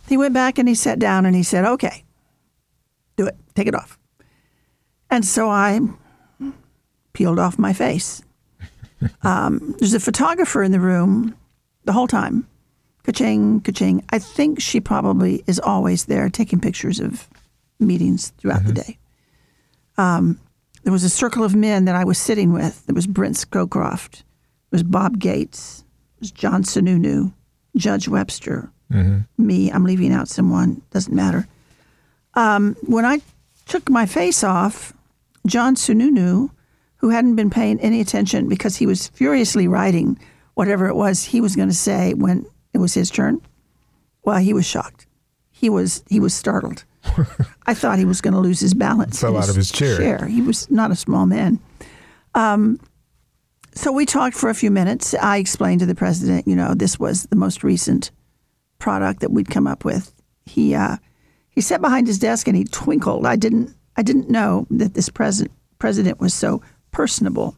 He 0.08 0.16
went 0.16 0.34
back 0.34 0.58
and 0.58 0.68
he 0.68 0.74
sat 0.74 0.98
down 0.98 1.26
and 1.26 1.34
he 1.34 1.42
said, 1.42 1.64
"Okay, 1.64 2.04
do 3.16 3.26
it. 3.26 3.36
Take 3.54 3.66
it 3.66 3.74
off." 3.74 3.98
And 5.10 5.24
so 5.24 5.50
I 5.50 5.80
peeled 7.12 7.38
off 7.38 7.58
my 7.58 7.72
face. 7.72 8.22
um, 9.22 9.74
there's 9.78 9.94
a 9.94 10.00
photographer 10.00 10.62
in 10.62 10.72
the 10.72 10.80
room 10.80 11.34
the 11.84 11.92
whole 11.92 12.06
time. 12.08 12.46
Ka-ching, 13.06 13.60
ka-ching. 13.60 14.04
I 14.10 14.18
think 14.18 14.60
she 14.60 14.80
probably 14.80 15.44
is 15.46 15.60
always 15.60 16.06
there 16.06 16.28
taking 16.28 16.60
pictures 16.60 16.98
of 16.98 17.28
meetings 17.78 18.32
throughout 18.38 18.64
the 18.66 18.72
day. 18.72 18.98
Um, 19.96 20.40
there 20.82 20.92
was 20.92 21.04
a 21.04 21.08
circle 21.08 21.44
of 21.44 21.54
men 21.54 21.84
that 21.84 21.94
I 21.94 22.04
was 22.04 22.18
sitting 22.18 22.52
with. 22.52 22.84
There 22.86 22.94
was 22.94 23.06
Brent 23.06 23.36
Scowcroft. 23.36 24.10
There 24.18 24.24
was 24.72 24.82
Bob 24.82 25.20
Gates. 25.20 25.78
There 25.78 26.20
was 26.20 26.32
John 26.32 26.64
Sununu, 26.64 27.32
Judge 27.76 28.08
Webster, 28.08 28.70
me. 29.38 29.70
I'm 29.70 29.84
leaving 29.84 30.12
out 30.12 30.28
someone. 30.28 30.82
Doesn't 30.90 31.14
matter. 31.14 31.46
Um, 32.34 32.76
when 32.82 33.04
I 33.04 33.20
took 33.66 33.88
my 33.88 34.06
face 34.06 34.42
off, 34.42 34.92
John 35.46 35.76
Sununu, 35.76 36.50
who 36.96 37.10
hadn't 37.10 37.36
been 37.36 37.50
paying 37.50 37.78
any 37.80 38.00
attention 38.00 38.48
because 38.48 38.76
he 38.76 38.86
was 38.86 39.08
furiously 39.08 39.68
writing 39.68 40.18
whatever 40.54 40.88
it 40.88 40.96
was 40.96 41.22
he 41.22 41.40
was 41.40 41.54
going 41.54 41.68
to 41.68 41.74
say 41.74 42.14
when 42.14 42.44
it 42.76 42.80
was 42.80 42.94
his 42.94 43.10
turn, 43.10 43.40
well, 44.22 44.36
he 44.36 44.52
was 44.52 44.66
shocked. 44.66 45.06
He 45.50 45.70
was 45.70 46.04
he 46.10 46.20
was 46.20 46.34
startled. 46.34 46.84
I 47.66 47.72
thought 47.72 47.98
he 47.98 48.04
was 48.04 48.20
going 48.20 48.34
to 48.34 48.40
lose 48.40 48.60
his 48.60 48.74
balance. 48.74 49.18
Fell 49.18 49.36
out 49.36 49.48
of 49.48 49.56
his 49.56 49.72
chair. 49.72 49.96
chair. 49.96 50.26
He 50.26 50.42
was 50.42 50.70
not 50.70 50.90
a 50.90 50.96
small 50.96 51.24
man. 51.24 51.58
Um, 52.34 52.78
so 53.74 53.92
we 53.92 54.04
talked 54.04 54.36
for 54.36 54.50
a 54.50 54.54
few 54.54 54.70
minutes. 54.70 55.14
I 55.14 55.38
explained 55.38 55.80
to 55.80 55.86
the 55.86 55.94
president, 55.94 56.46
you 56.46 56.54
know, 56.54 56.74
this 56.74 56.98
was 56.98 57.24
the 57.24 57.36
most 57.36 57.64
recent 57.64 58.10
product 58.78 59.20
that 59.20 59.30
we'd 59.30 59.48
come 59.48 59.66
up 59.66 59.84
with. 59.84 60.12
He 60.44 60.74
uh, 60.74 60.96
he 61.48 61.62
sat 61.62 61.80
behind 61.80 62.06
his 62.06 62.18
desk 62.18 62.46
and 62.46 62.56
he 62.56 62.64
twinkled. 62.64 63.24
I 63.24 63.36
didn't 63.36 63.74
I 63.96 64.02
didn't 64.02 64.28
know 64.28 64.66
that 64.70 64.92
this 64.92 65.08
president 65.08 65.56
president 65.78 66.20
was 66.20 66.34
so 66.34 66.60
personable. 66.90 67.56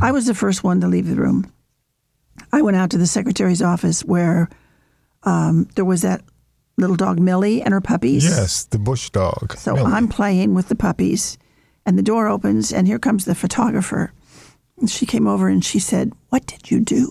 I 0.00 0.12
was 0.12 0.24
the 0.24 0.34
first 0.34 0.64
one 0.64 0.80
to 0.80 0.88
leave 0.88 1.08
the 1.08 1.16
room. 1.16 1.52
I 2.54 2.62
went 2.62 2.76
out 2.76 2.90
to 2.90 2.98
the 2.98 3.06
secretary's 3.08 3.60
office 3.62 4.04
where 4.04 4.48
um, 5.24 5.68
there 5.74 5.84
was 5.84 6.02
that 6.02 6.22
little 6.76 6.94
dog 6.94 7.18
Millie 7.18 7.60
and 7.62 7.72
her 7.72 7.80
puppies. 7.80 8.24
Yes, 8.24 8.64
the 8.64 8.78
bush 8.78 9.10
dog. 9.10 9.56
So 9.56 9.74
Millie. 9.74 9.92
I'm 9.92 10.06
playing 10.06 10.54
with 10.54 10.68
the 10.68 10.76
puppies, 10.76 11.36
and 11.84 11.98
the 11.98 12.02
door 12.02 12.28
opens, 12.28 12.72
and 12.72 12.86
here 12.86 13.00
comes 13.00 13.24
the 13.24 13.34
photographer. 13.34 14.12
And 14.78 14.88
she 14.88 15.04
came 15.04 15.26
over 15.26 15.48
and 15.48 15.64
she 15.64 15.80
said, 15.80 16.12
What 16.28 16.46
did 16.46 16.70
you 16.70 16.78
do? 16.78 17.10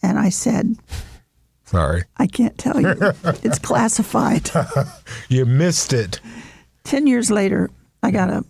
And 0.00 0.16
I 0.16 0.28
said, 0.28 0.76
Sorry. 1.64 2.04
I 2.18 2.28
can't 2.28 2.56
tell 2.56 2.80
you. 2.80 2.94
it's 3.42 3.58
classified. 3.70 4.48
You 5.28 5.44
missed 5.46 5.92
it. 5.92 6.20
Ten 6.84 7.06
years 7.06 7.30
later, 7.30 7.70
I 8.02 8.10
got 8.12 8.30
a 8.30 8.44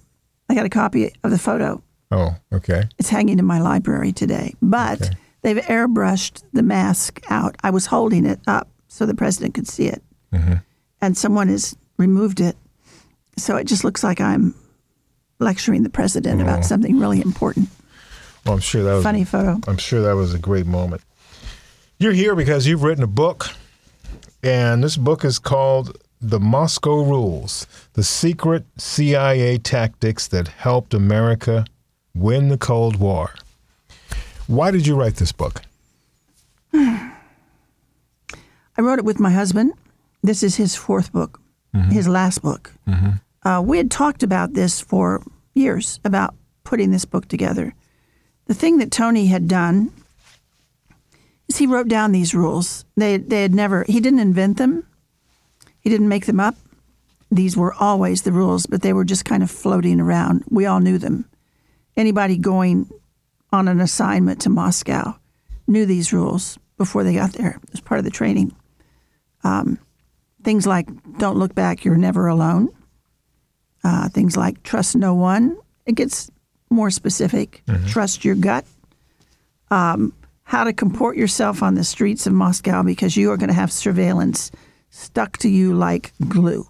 I 0.48 0.54
got 0.54 0.66
a 0.66 0.70
copy 0.70 1.10
of 1.24 1.30
the 1.30 1.38
photo. 1.38 1.82
Oh, 2.10 2.34
okay. 2.52 2.82
It's 2.98 3.08
hanging 3.08 3.38
in 3.38 3.46
my 3.46 3.60
library 3.60 4.12
today. 4.12 4.54
But 4.60 5.14
they've 5.42 5.58
airbrushed 5.58 6.42
the 6.52 6.62
mask 6.62 7.20
out. 7.28 7.56
I 7.62 7.70
was 7.70 7.86
holding 7.86 8.26
it 8.26 8.40
up 8.46 8.68
so 8.88 9.06
the 9.06 9.14
president 9.14 9.54
could 9.54 9.68
see 9.68 9.86
it. 9.86 10.02
Mm-hmm. 10.32 10.54
And 11.00 11.16
someone 11.16 11.48
has 11.48 11.76
removed 11.98 12.40
it. 12.40 12.56
So 13.36 13.56
it 13.56 13.66
just 13.66 13.84
looks 13.84 14.02
like 14.02 14.20
I'm 14.20 14.54
lecturing 15.38 15.82
the 15.82 15.90
president 15.90 16.40
about 16.40 16.60
mm-hmm. 16.60 16.68
something 16.68 16.98
really 16.98 17.20
important. 17.20 17.68
Well, 18.44 18.54
I'm 18.54 18.60
sure 18.60 18.82
that 18.82 18.94
was 18.94 19.04
Funny 19.04 19.24
photo. 19.24 19.60
I'm 19.66 19.76
sure 19.76 20.02
that 20.02 20.16
was 20.16 20.34
a 20.34 20.38
great 20.38 20.66
moment. 20.66 21.02
You're 21.98 22.12
here 22.12 22.34
because 22.34 22.66
you've 22.66 22.82
written 22.82 23.04
a 23.04 23.08
book, 23.08 23.46
and 24.42 24.82
this 24.82 24.96
book 24.96 25.24
is 25.24 25.38
called 25.38 25.96
The 26.20 26.40
Moscow 26.40 27.04
Rules 27.04 27.66
The 27.92 28.02
Secret 28.02 28.64
CIA 28.76 29.58
Tactics 29.58 30.26
That 30.28 30.48
Helped 30.48 30.94
America 30.94 31.64
Win 32.14 32.48
the 32.48 32.58
Cold 32.58 32.96
War. 32.96 33.34
Why 34.52 34.70
did 34.70 34.86
you 34.86 34.96
write 34.96 35.16
this 35.16 35.32
book? 35.32 35.62
I 36.74 37.14
wrote 38.76 38.98
it 38.98 39.04
with 39.06 39.18
my 39.18 39.30
husband. 39.30 39.72
This 40.22 40.42
is 40.42 40.56
his 40.56 40.76
fourth 40.76 41.10
book, 41.10 41.40
his 41.90 42.06
last 42.06 42.42
book. 42.42 42.70
Uh, 43.44 43.62
we 43.64 43.78
had 43.78 43.90
talked 43.90 44.22
about 44.22 44.52
this 44.52 44.78
for 44.78 45.22
years 45.54 46.00
about 46.04 46.34
putting 46.64 46.90
this 46.90 47.06
book 47.06 47.28
together. 47.28 47.74
The 48.44 48.52
thing 48.52 48.76
that 48.76 48.90
Tony 48.90 49.26
had 49.26 49.48
done 49.48 49.90
is 51.48 51.56
he 51.56 51.66
wrote 51.66 51.88
down 51.88 52.12
these 52.12 52.34
rules. 52.34 52.84
They 52.94 53.16
they 53.16 53.40
had 53.40 53.54
never 53.54 53.86
he 53.88 54.00
didn't 54.00 54.20
invent 54.20 54.58
them. 54.58 54.86
He 55.80 55.88
didn't 55.88 56.10
make 56.10 56.26
them 56.26 56.40
up. 56.40 56.56
These 57.30 57.56
were 57.56 57.72
always 57.72 58.22
the 58.22 58.32
rules, 58.32 58.66
but 58.66 58.82
they 58.82 58.92
were 58.92 59.06
just 59.06 59.24
kind 59.24 59.42
of 59.42 59.50
floating 59.50 59.98
around. 59.98 60.44
We 60.50 60.66
all 60.66 60.80
knew 60.80 60.98
them. 60.98 61.24
Anybody 61.96 62.36
going 62.36 62.90
on 63.52 63.68
an 63.68 63.80
assignment 63.80 64.40
to 64.42 64.50
Moscow 64.50 65.14
knew 65.66 65.86
these 65.86 66.12
rules 66.12 66.58
before 66.78 67.04
they 67.04 67.14
got 67.14 67.32
there. 67.34 67.60
It 67.62 67.70
was 67.70 67.80
part 67.80 67.98
of 67.98 68.04
the 68.04 68.10
training. 68.10 68.54
Um, 69.44 69.78
things 70.42 70.66
like 70.66 70.88
don't 71.18 71.38
look 71.38 71.54
back, 71.54 71.84
you're 71.84 71.96
never 71.96 72.26
alone. 72.26 72.68
Uh, 73.84 74.08
things 74.08 74.36
like 74.36 74.62
trust 74.62 74.96
no 74.96 75.14
one. 75.14 75.56
It 75.86 75.94
gets 75.94 76.30
more 76.70 76.90
specific. 76.90 77.62
Trust 77.88 78.24
your 78.24 78.34
gut. 78.34 78.64
Um, 79.70 80.12
how 80.44 80.64
to 80.64 80.72
comport 80.72 81.16
yourself 81.16 81.62
on 81.62 81.74
the 81.74 81.84
streets 81.84 82.26
of 82.26 82.32
Moscow 82.32 82.82
because 82.82 83.16
you 83.16 83.30
are 83.30 83.36
going 83.36 83.48
to 83.48 83.54
have 83.54 83.72
surveillance 83.72 84.50
stuck 84.90 85.38
to 85.38 85.48
you 85.48 85.74
like 85.74 86.12
glue. 86.28 86.66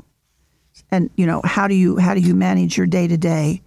And 0.91 1.11
you 1.17 1.27
know 1.27 1.41
how 1.45 1.69
do 1.69 1.75
you 1.75 1.97
how 1.97 2.15
do 2.15 2.21
you 2.21 2.35
manage 2.35 2.77
your 2.77 2.87
day 2.87 3.09
to 3.09 3.17
day 3.17 3.63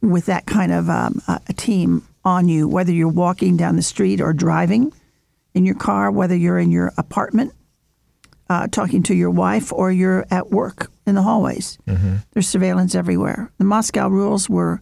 with 0.00 0.26
that 0.26 0.46
kind 0.46 0.72
of 0.72 0.88
um, 0.88 1.20
a, 1.28 1.52
team 1.52 2.06
on 2.24 2.48
you, 2.48 2.68
whether 2.68 2.92
you're 2.92 3.08
walking 3.08 3.56
down 3.56 3.76
the 3.76 3.82
street 3.82 4.20
or 4.20 4.32
driving 4.32 4.92
in 5.54 5.64
your 5.64 5.74
car, 5.74 6.10
whether 6.10 6.36
you're 6.36 6.58
in 6.58 6.70
your 6.70 6.92
apartment 6.98 7.52
uh, 8.50 8.66
talking 8.68 9.02
to 9.04 9.14
your 9.14 9.30
wife 9.30 9.72
or 9.72 9.92
you're 9.92 10.26
at 10.30 10.50
work 10.50 10.90
in 11.06 11.14
the 11.14 11.22
hallways. 11.22 11.78
There's 12.32 12.48
surveillance 12.48 12.94
everywhere. 12.94 13.50
The 13.58 13.64
Moscow 13.64 14.08
rules 14.08 14.48
were 14.48 14.80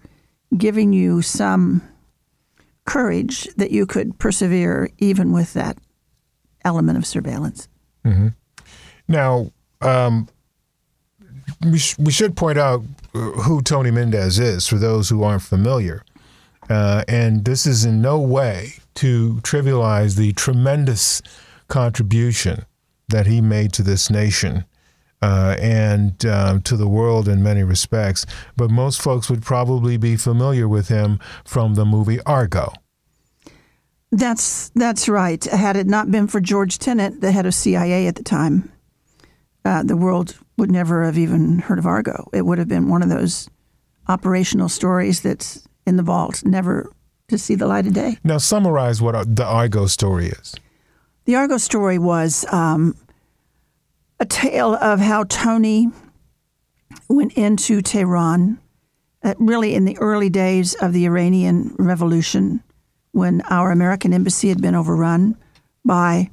giving 0.57 0.93
you 0.93 1.23
some 1.23 1.83
courage 2.85 3.49
that 3.57 3.73
you 3.73 3.87
could 3.87 4.19
persevere 4.19 4.91
even 4.99 5.33
with 5.33 5.53
that 5.55 5.79
element 6.65 6.97
of 6.99 7.05
surveillance. 7.07 7.69
Now, 9.09 9.50
um, 9.81 10.29
we, 11.65 11.79
sh- 11.79 11.99
we 11.99 12.12
should 12.12 12.37
point 12.37 12.59
out 12.59 12.83
who 13.43 13.63
Tony 13.63 13.91
Mendez 13.91 14.39
is 14.39 14.67
for 14.67 14.77
those 14.77 15.09
who 15.09 15.23
aren't 15.23 15.43
familiar. 15.43 16.05
Uh, 16.69 17.05
and 17.09 17.45
this 17.45 17.67
is 17.67 17.85
in 17.85 18.03
no 18.03 18.19
way 18.19 18.75
to 18.95 19.35
trivialize 19.43 20.17
the 20.17 20.33
tremendous 20.33 21.23
contribution 21.69 22.65
that 23.09 23.27
he 23.27 23.41
made 23.41 23.73
to 23.73 23.83
this 23.83 24.11
nation 24.11 24.65
uh, 25.23 25.57
and 25.61 26.25
um, 26.27 26.61
to 26.63 26.77
the 26.77 26.89
world 26.89 27.29
in 27.29 27.43
many 27.43 27.63
respects. 27.63 28.27
But 28.57 28.71
most 28.71 29.01
folks 29.01 29.31
would 29.31 29.43
probably 29.43 29.97
be 29.97 30.17
familiar 30.17 30.69
with 30.69 30.89
him 30.89 31.19
from 31.45 31.75
the 31.75 31.85
movie 31.85 32.21
Argo. 32.23 32.73
That's 34.13 34.71
that's 34.71 35.09
right. 35.09 35.43
Had 35.45 35.77
it 35.77 35.87
not 35.87 36.11
been 36.11 36.29
for 36.29 36.41
George 36.41 36.79
Tenet, 36.79 37.21
the 37.21 37.33
head 37.33 37.45
of 37.45 37.55
CIA 37.55 38.07
at 38.07 38.15
the 38.15 38.23
time, 38.23 38.73
uh, 39.65 39.83
the 39.83 39.97
world 39.97 40.37
would 40.57 40.71
never 40.71 41.05
have 41.05 41.19
even 41.19 41.59
heard 41.59 41.79
of 41.79 41.87
Argo. 41.87 42.29
It 42.33 42.43
would 42.43 42.59
have 42.59 42.69
been 42.69 42.89
one 42.89 43.03
of 43.03 43.09
those 43.09 43.49
operational 44.09 44.69
stories 44.69 45.21
that's 45.21 45.67
in 45.87 45.97
the 45.97 46.03
vault, 46.03 46.45
never 46.45 46.91
to 47.29 47.39
see 47.39 47.55
the 47.55 47.67
light 47.67 47.87
of 47.87 47.93
day. 47.93 48.19
Now, 48.25 48.39
summarize 48.39 49.03
what 49.03 49.37
the 49.37 49.45
Argo 49.45 49.87
story 49.87 50.27
is. 50.29 50.55
The 51.25 51.35
Argo 51.35 51.59
story 51.59 51.99
was 51.99 52.47
um, 52.53 52.97
a 54.21 54.25
tale 54.25 54.75
of 54.75 55.01
how 55.01 55.25
Tony 55.25 55.89
went 57.09 57.33
into 57.35 57.83
Tehran, 57.83 58.59
uh, 59.23 59.35
really 59.39 59.75
in 59.75 59.85
the 59.85 59.99
early 59.99 60.31
days 60.31 60.75
of 60.75 60.93
the 60.93 61.05
Iranian 61.05 61.75
Revolution, 61.79 62.63
when 63.13 63.41
our 63.51 63.73
American 63.73 64.13
embassy 64.13 64.49
had 64.49 64.63
been 64.63 64.75
overrun 64.75 65.37
by, 65.85 66.31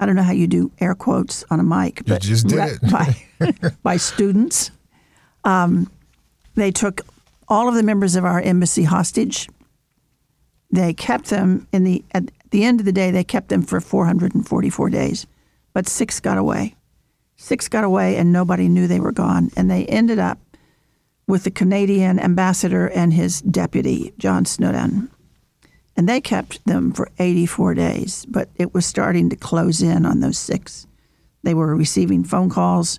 I 0.00 0.06
don't 0.06 0.14
know 0.14 0.22
how 0.22 0.32
you 0.32 0.46
do 0.46 0.70
air 0.80 0.94
quotes 0.94 1.44
on 1.50 1.60
a 1.60 1.64
mic, 1.64 2.04
but 2.06 2.22
just 2.22 2.46
did 2.46 2.58
ra- 2.58 2.66
it. 2.66 2.80
by, 2.90 3.70
by 3.82 3.96
students. 3.96 4.70
Um, 5.44 5.90
they 6.54 6.70
took 6.70 7.00
all 7.48 7.68
of 7.68 7.74
the 7.74 7.82
members 7.82 8.14
of 8.16 8.24
our 8.24 8.40
embassy 8.40 8.84
hostage. 8.84 9.48
They 10.70 10.92
kept 10.92 11.30
them 11.30 11.66
in 11.72 11.84
the 11.84 12.04
at 12.12 12.30
the 12.50 12.64
end 12.64 12.80
of 12.80 12.86
the 12.86 12.92
day. 12.92 13.10
They 13.10 13.24
kept 13.24 13.48
them 13.48 13.62
for 13.62 13.80
444 13.80 14.90
days, 14.90 15.26
but 15.72 15.88
six 15.88 16.20
got 16.20 16.38
away. 16.38 16.74
Six 17.36 17.68
got 17.68 17.84
away, 17.84 18.16
and 18.16 18.32
nobody 18.32 18.68
knew 18.68 18.86
they 18.86 19.00
were 19.00 19.12
gone. 19.12 19.50
And 19.56 19.70
they 19.70 19.86
ended 19.86 20.18
up 20.18 20.38
with 21.26 21.44
the 21.44 21.50
Canadian 21.50 22.18
ambassador 22.18 22.88
and 22.88 23.12
his 23.12 23.40
deputy, 23.42 24.12
John 24.18 24.44
Sheardown. 24.44 25.10
And 25.98 26.08
they 26.08 26.22
kept 26.22 26.64
them 26.64 26.92
for 26.92 27.10
84 27.18 27.74
days, 27.74 28.24
but 28.26 28.48
it 28.56 28.72
was 28.72 28.86
starting 28.86 29.28
to 29.28 29.36
close 29.36 29.82
in 29.82 30.06
on 30.06 30.20
those 30.20 30.38
six. 30.38 30.86
They 31.42 31.52
were 31.52 31.76
receiving 31.76 32.24
phone 32.24 32.48
calls 32.48 32.98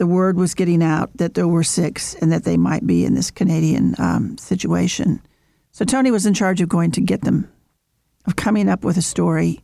the 0.00 0.06
word 0.06 0.38
was 0.38 0.54
getting 0.54 0.82
out 0.82 1.14
that 1.18 1.34
there 1.34 1.46
were 1.46 1.62
six 1.62 2.14
and 2.14 2.32
that 2.32 2.44
they 2.44 2.56
might 2.56 2.86
be 2.86 3.04
in 3.04 3.12
this 3.12 3.30
Canadian 3.30 3.94
um, 3.98 4.38
situation. 4.38 5.20
So 5.72 5.84
Tony 5.84 6.10
was 6.10 6.24
in 6.24 6.32
charge 6.32 6.62
of 6.62 6.70
going 6.70 6.90
to 6.92 7.02
get 7.02 7.20
them, 7.20 7.52
of 8.26 8.34
coming 8.34 8.66
up 8.66 8.82
with 8.82 8.96
a 8.96 9.02
story 9.02 9.60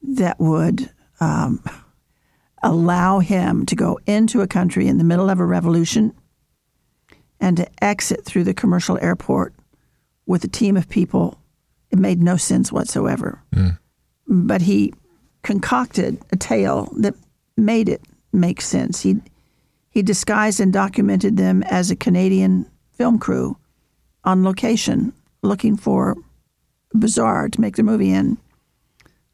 that 0.00 0.38
would 0.38 0.88
um, 1.18 1.60
allow 2.62 3.18
him 3.18 3.66
to 3.66 3.74
go 3.74 3.98
into 4.06 4.42
a 4.42 4.46
country 4.46 4.86
in 4.86 4.98
the 4.98 5.04
middle 5.04 5.28
of 5.28 5.40
a 5.40 5.44
revolution 5.44 6.14
and 7.40 7.56
to 7.56 7.84
exit 7.84 8.24
through 8.24 8.44
the 8.44 8.54
commercial 8.54 8.96
airport 9.02 9.52
with 10.32 10.42
a 10.44 10.48
team 10.48 10.78
of 10.78 10.88
people. 10.88 11.38
It 11.90 11.98
made 11.98 12.22
no 12.22 12.38
sense 12.38 12.72
whatsoever. 12.72 13.42
But 14.26 14.62
he 14.62 14.94
concocted 15.42 16.18
a 16.32 16.36
tale 16.36 16.88
that 16.96 17.14
made 17.58 17.90
it 17.90 18.00
make 18.32 18.62
sense. 18.62 19.02
He 19.02 19.20
he 19.90 20.00
disguised 20.02 20.58
and 20.58 20.72
documented 20.72 21.36
them 21.36 21.62
as 21.64 21.90
a 21.90 21.96
Canadian 21.96 22.64
film 22.92 23.18
crew 23.18 23.58
on 24.24 24.42
location 24.42 25.12
looking 25.42 25.76
for 25.76 26.16
a 26.94 26.96
bazaar 26.96 27.50
to 27.50 27.60
make 27.60 27.76
the 27.76 27.82
movie 27.82 28.10
in. 28.10 28.38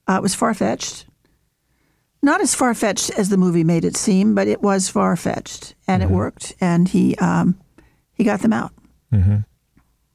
Uh, 0.09 0.15
it 0.17 0.23
was 0.23 0.35
far 0.35 0.53
fetched. 0.55 1.07
Not 2.23 2.41
as 2.41 2.57
far 2.57 2.75
fetched 2.75 3.11
as 3.11 3.29
the 3.29 3.37
movie 3.37 3.63
made 3.63 3.85
it 3.85 3.97
seem, 3.97 4.35
but 4.35 4.49
it 4.49 4.61
was 4.63 4.89
far 4.89 5.15
fetched, 5.15 5.77
and 5.87 6.03
it 6.03 6.11
worked. 6.11 6.55
And 6.61 6.89
he 6.89 7.15
um, 7.19 7.55
he 8.15 8.25
got 8.25 8.41
them 8.41 8.53
out. 8.53 8.73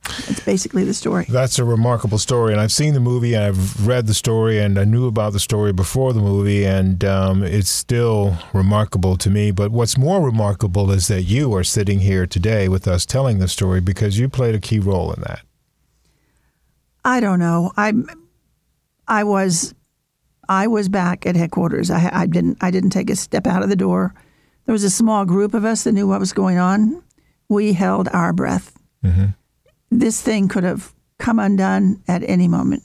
It's 0.06 0.42
basically 0.42 0.84
the 0.84 0.94
story. 0.94 1.26
That's 1.30 1.60
a 1.60 1.64
remarkable 1.64 2.18
story, 2.18 2.52
and 2.52 2.62
I've 2.62 2.72
seen 2.72 2.94
the 2.94 3.00
movie, 3.00 3.34
and 3.34 3.44
I've 3.46 3.88
read 3.88 4.06
the 4.08 4.14
story, 4.14 4.60
and 4.60 4.78
I 4.78 4.84
knew 4.84 5.08
about 5.08 5.34
the 5.34 5.40
story 5.40 5.72
before 5.72 6.14
the 6.14 6.20
movie, 6.20 6.66
and 6.66 7.04
um, 7.06 7.44
it's 7.44 7.70
still 7.70 8.38
remarkable 8.54 9.18
to 9.18 9.30
me. 9.30 9.52
But 9.52 9.72
what's 9.72 9.98
more 9.98 10.22
remarkable 10.22 10.92
is 10.92 11.08
that 11.08 11.24
you 11.24 11.54
are 11.56 11.64
sitting 11.64 12.00
here 12.00 12.28
today 12.28 12.68
with 12.68 12.88
us 12.88 13.06
telling 13.06 13.40
the 13.40 13.48
story 13.48 13.80
because 13.80 14.20
you 14.20 14.28
played 14.28 14.56
a 14.56 14.60
key 14.60 14.80
role 14.80 15.14
in 15.14 15.22
that. 15.22 15.42
I 17.06 17.20
don't 17.20 17.40
know. 17.40 17.72
I 17.78 17.94
I 19.08 19.24
was 19.24 19.74
I 20.50 20.68
was 20.68 20.90
back 20.90 21.26
at 21.26 21.36
headquarters. 21.36 21.90
I, 21.90 22.10
I 22.14 22.26
didn't 22.26 22.58
I 22.62 22.72
didn't 22.72 22.92
take 22.92 23.10
a 23.10 23.16
step 23.16 23.48
out 23.48 23.64
of 23.64 23.70
the 23.70 23.76
door. 23.76 24.14
There 24.66 24.74
was 24.74 24.84
a 24.84 24.90
small 24.90 25.26
group 25.26 25.54
of 25.54 25.66
us 25.66 25.84
that 25.84 25.92
knew 25.92 26.08
what 26.08 26.20
was 26.20 26.34
going 26.34 26.58
on. 26.58 27.04
We 27.50 27.74
held 27.74 28.08
our 28.14 28.32
breath. 28.34 28.78
This 30.00 30.22
thing 30.22 30.48
could 30.48 30.64
have 30.64 30.94
come 31.20 31.40
undone 31.40 32.02
at 32.08 32.24
any 32.24 32.48
moment, 32.48 32.84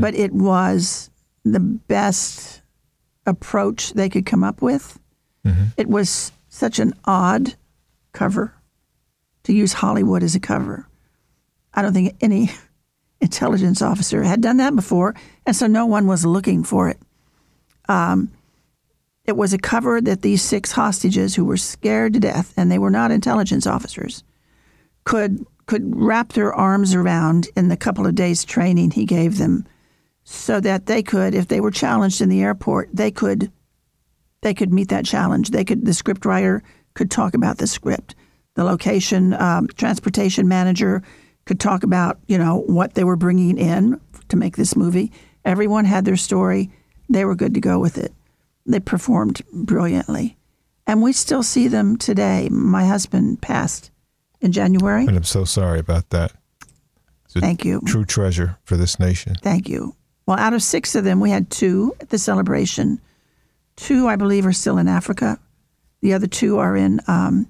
but 0.00 0.14
it 0.14 0.32
was 0.32 1.10
the 1.44 1.60
best 1.60 2.62
approach 3.26 3.92
they 3.92 4.08
could 4.08 4.26
come 4.26 4.42
up 4.44 4.60
with. 4.62 4.98
It 5.76 5.88
was 5.88 6.32
such 6.48 6.78
an 6.78 6.94
odd 7.04 7.54
cover 8.12 8.52
to 9.44 9.52
use 9.52 9.72
Hollywood 9.74 10.22
as 10.22 10.34
a 10.34 10.40
cover. 10.40 10.86
I 11.72 11.82
don't 11.82 11.92
think 11.94 12.16
any 12.20 12.50
intelligence 13.20 13.80
officer 13.80 14.22
had 14.24 14.40
done 14.40 14.56
that 14.58 14.74
before, 14.74 15.14
and 15.46 15.54
so 15.54 15.66
no 15.66 15.86
one 15.86 16.06
was 16.06 16.26
looking 16.26 16.64
for 16.64 16.88
it. 16.88 16.98
Um, 17.88 18.30
it 19.24 19.36
was 19.36 19.52
a 19.52 19.58
cover 19.58 20.00
that 20.00 20.22
these 20.22 20.42
six 20.42 20.72
hostages, 20.72 21.34
who 21.34 21.44
were 21.44 21.56
scared 21.56 22.14
to 22.14 22.20
death, 22.20 22.52
and 22.56 22.70
they 22.70 22.78
were 22.78 22.90
not 22.90 23.10
intelligence 23.10 23.66
officers, 23.66 24.24
could 25.04 25.46
could 25.68 25.94
wrap 25.94 26.32
their 26.32 26.52
arms 26.52 26.94
around 26.94 27.46
in 27.54 27.68
the 27.68 27.76
couple 27.76 28.06
of 28.06 28.14
days 28.14 28.42
training 28.42 28.90
he 28.90 29.04
gave 29.04 29.36
them, 29.36 29.66
so 30.24 30.60
that 30.60 30.86
they 30.86 31.02
could, 31.02 31.34
if 31.34 31.48
they 31.48 31.60
were 31.60 31.70
challenged 31.70 32.20
in 32.20 32.30
the 32.30 32.42
airport, 32.42 32.88
they 32.92 33.10
could 33.10 33.52
they 34.40 34.54
could 34.54 34.72
meet 34.72 34.88
that 34.88 35.04
challenge. 35.04 35.50
They 35.50 35.64
could 35.64 35.84
the 35.84 35.94
script 35.94 36.24
writer 36.24 36.62
could 36.94 37.10
talk 37.10 37.34
about 37.34 37.58
the 37.58 37.66
script, 37.66 38.14
the 38.54 38.64
location 38.64 39.34
um, 39.34 39.68
transportation 39.68 40.48
manager 40.48 41.02
could 41.44 41.60
talk 41.60 41.82
about 41.82 42.18
you 42.26 42.38
know 42.38 42.62
what 42.66 42.94
they 42.94 43.04
were 43.04 43.16
bringing 43.16 43.58
in 43.58 44.00
to 44.28 44.36
make 44.36 44.56
this 44.56 44.74
movie. 44.74 45.12
Everyone 45.44 45.84
had 45.84 46.04
their 46.04 46.16
story. 46.16 46.70
They 47.10 47.24
were 47.26 47.34
good 47.34 47.54
to 47.54 47.60
go 47.60 47.78
with 47.78 47.98
it. 47.98 48.12
They 48.64 48.80
performed 48.80 49.42
brilliantly, 49.52 50.38
and 50.86 51.02
we 51.02 51.12
still 51.12 51.42
see 51.42 51.68
them 51.68 51.98
today. 51.98 52.48
My 52.50 52.86
husband 52.86 53.42
passed 53.42 53.90
in 54.40 54.52
January. 54.52 55.06
And 55.06 55.16
I'm 55.16 55.24
so 55.24 55.44
sorry 55.44 55.78
about 55.78 56.10
that. 56.10 56.32
Thank 57.28 57.64
you. 57.64 57.80
True 57.86 58.04
treasure 58.04 58.56
for 58.64 58.76
this 58.76 58.98
nation. 58.98 59.34
Thank 59.42 59.68
you. 59.68 59.94
Well, 60.26 60.38
out 60.38 60.54
of 60.54 60.62
six 60.62 60.94
of 60.94 61.04
them, 61.04 61.20
we 61.20 61.30
had 61.30 61.50
two 61.50 61.94
at 62.00 62.08
the 62.10 62.18
celebration. 62.18 63.00
Two, 63.76 64.08
I 64.08 64.16
believe, 64.16 64.44
are 64.46 64.52
still 64.52 64.78
in 64.78 64.88
Africa. 64.88 65.38
The 66.00 66.14
other 66.14 66.26
two 66.26 66.58
are 66.58 66.76
in 66.76 67.00
um, 67.06 67.48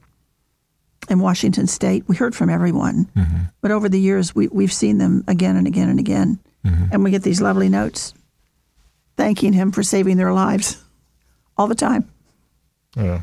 in 1.08 1.20
Washington 1.20 1.66
State. 1.66 2.04
We 2.06 2.16
heard 2.16 2.34
from 2.34 2.50
everyone, 2.50 3.08
but 3.60 3.70
over 3.70 3.88
the 3.88 4.00
years, 4.00 4.34
we 4.34 4.48
we've 4.48 4.72
seen 4.72 4.98
them 4.98 5.24
again 5.26 5.56
and 5.56 5.66
again 5.66 5.88
and 5.88 5.98
again, 5.98 6.38
and 6.92 7.02
we 7.04 7.10
get 7.10 7.22
these 7.22 7.40
lovely 7.40 7.68
notes 7.68 8.14
thanking 9.16 9.52
him 9.52 9.72
for 9.72 9.82
saving 9.82 10.16
their 10.16 10.32
lives 10.32 10.82
all 11.56 11.66
the 11.66 11.74
time. 11.74 12.08
Yeah. 12.96 13.22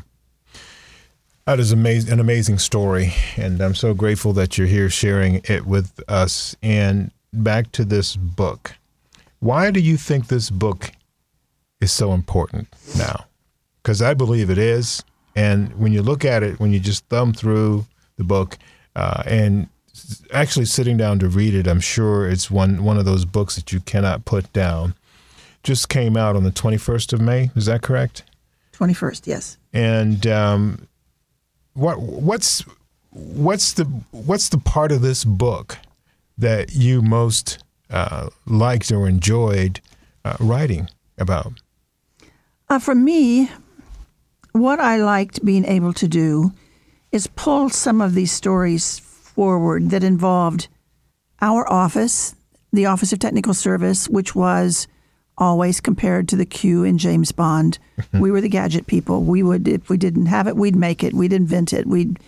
That 1.46 1.60
is 1.60 1.70
amazing, 1.70 2.12
an 2.12 2.18
amazing 2.18 2.58
story, 2.58 3.14
and 3.36 3.60
I'm 3.60 3.76
so 3.76 3.94
grateful 3.94 4.32
that 4.32 4.58
you're 4.58 4.66
here 4.66 4.90
sharing 4.90 5.42
it 5.44 5.64
with 5.64 6.02
us. 6.08 6.56
And 6.60 7.12
back 7.32 7.70
to 7.72 7.84
this 7.84 8.16
book, 8.16 8.72
why 9.38 9.70
do 9.70 9.78
you 9.78 9.96
think 9.96 10.26
this 10.26 10.50
book 10.50 10.90
is 11.80 11.92
so 11.92 12.12
important 12.12 12.66
now? 12.98 13.26
Because 13.80 14.02
I 14.02 14.12
believe 14.12 14.50
it 14.50 14.58
is, 14.58 15.04
and 15.36 15.72
when 15.78 15.92
you 15.92 16.02
look 16.02 16.24
at 16.24 16.42
it, 16.42 16.58
when 16.58 16.72
you 16.72 16.80
just 16.80 17.04
thumb 17.06 17.32
through 17.32 17.86
the 18.16 18.24
book, 18.24 18.58
uh, 18.96 19.22
and 19.24 19.68
actually 20.32 20.66
sitting 20.66 20.96
down 20.96 21.20
to 21.20 21.28
read 21.28 21.54
it, 21.54 21.68
I'm 21.68 21.78
sure 21.78 22.28
it's 22.28 22.50
one 22.50 22.82
one 22.82 22.98
of 22.98 23.04
those 23.04 23.24
books 23.24 23.54
that 23.54 23.72
you 23.72 23.78
cannot 23.78 24.24
put 24.24 24.52
down. 24.52 24.96
Just 25.62 25.88
came 25.88 26.16
out 26.16 26.34
on 26.34 26.42
the 26.42 26.50
21st 26.50 27.12
of 27.12 27.20
May. 27.20 27.50
Is 27.54 27.66
that 27.66 27.82
correct? 27.82 28.24
Twenty 28.72 28.94
first, 28.94 29.28
yes. 29.28 29.58
And 29.72 30.26
um, 30.26 30.88
what 31.76 32.00
what's 32.00 32.64
what's 33.10 33.74
the 33.74 33.84
what's 34.10 34.48
the 34.48 34.58
part 34.58 34.90
of 34.92 35.02
this 35.02 35.24
book 35.24 35.78
that 36.38 36.74
you 36.74 37.02
most 37.02 37.62
uh, 37.90 38.28
liked 38.46 38.90
or 38.90 39.08
enjoyed 39.08 39.80
uh, 40.24 40.36
writing 40.40 40.88
about? 41.18 41.60
Uh, 42.68 42.78
for 42.78 42.94
me, 42.94 43.50
what 44.52 44.80
I 44.80 44.96
liked 44.96 45.44
being 45.44 45.64
able 45.64 45.92
to 45.94 46.08
do 46.08 46.52
is 47.12 47.28
pull 47.28 47.68
some 47.68 48.00
of 48.00 48.14
these 48.14 48.32
stories 48.32 48.98
forward 48.98 49.90
that 49.90 50.02
involved 50.02 50.68
our 51.40 51.70
office, 51.70 52.34
the 52.72 52.86
Office 52.86 53.12
of 53.12 53.18
Technical 53.18 53.54
Service, 53.54 54.08
which 54.08 54.34
was 54.34 54.88
always 55.38 55.80
compared 55.80 56.28
to 56.28 56.36
the 56.36 56.46
Q 56.46 56.84
in 56.84 56.98
James 56.98 57.32
Bond. 57.32 57.78
we 58.12 58.30
were 58.30 58.40
the 58.40 58.48
gadget 58.48 58.86
people. 58.86 59.22
We 59.22 59.42
would, 59.42 59.68
if 59.68 59.88
we 59.88 59.96
didn't 59.96 60.26
have 60.26 60.46
it, 60.46 60.56
we'd 60.56 60.76
make 60.76 61.04
it. 61.04 61.14
We'd 61.14 61.32
invent 61.32 61.72
it. 61.72 61.86
We'd, 61.86 62.18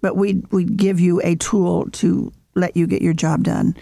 but 0.00 0.16
we'd 0.16 0.50
we'd 0.52 0.76
give 0.76 1.00
you 1.00 1.20
a 1.22 1.36
tool 1.36 1.88
to 1.92 2.32
let 2.54 2.76
you 2.76 2.86
get 2.86 3.02
your 3.02 3.14
job 3.14 3.44
done. 3.44 3.76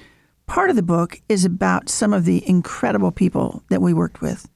Part 0.46 0.70
of 0.70 0.76
the 0.76 0.82
book 0.82 1.20
is 1.28 1.44
about 1.44 1.88
some 1.88 2.12
of 2.12 2.24
the 2.24 2.46
incredible 2.48 3.12
people 3.12 3.62
that 3.70 3.82
we 3.82 3.92
worked 3.94 4.20
with, 4.20 4.48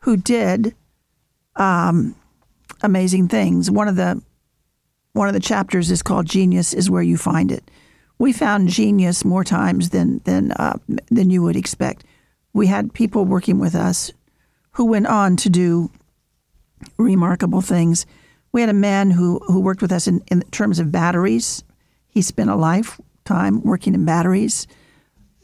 who 0.00 0.16
did 0.16 0.74
amazing 2.82 3.28
things. 3.28 3.70
One 3.70 3.88
of 3.88 3.96
the 3.96 4.22
one 5.12 5.28
of 5.28 5.34
the 5.34 5.40
chapters 5.40 5.90
is 5.90 6.02
called 6.02 6.26
"Genius 6.26 6.74
is 6.74 6.90
where 6.90 7.02
you 7.02 7.16
find 7.16 7.52
it." 7.52 7.70
We 8.18 8.32
found 8.32 8.68
genius 8.68 9.24
more 9.24 9.44
times 9.44 9.90
than 9.90 10.20
than 10.24 10.52
uh, 10.52 10.78
than 11.10 11.30
you 11.30 11.42
would 11.42 11.56
expect. 11.56 12.04
We 12.56 12.68
had 12.68 12.94
people 12.94 13.26
working 13.26 13.58
with 13.58 13.74
us 13.74 14.10
who 14.72 14.86
went 14.86 15.08
on 15.08 15.36
to 15.36 15.50
do 15.50 15.90
remarkable 16.96 17.60
things. 17.60 18.06
We 18.52 18.62
had 18.62 18.70
a 18.70 18.72
man 18.90 19.10
who 19.10 19.40
who 19.40 19.60
worked 19.60 19.82
with 19.82 19.92
us 19.92 20.06
in, 20.06 20.22
in 20.28 20.40
terms 20.52 20.78
of 20.78 20.90
batteries. 20.90 21.62
He 22.08 22.22
spent 22.22 22.48
a 22.48 22.56
lifetime 22.56 23.60
working 23.60 23.92
in 23.92 24.06
batteries, 24.06 24.66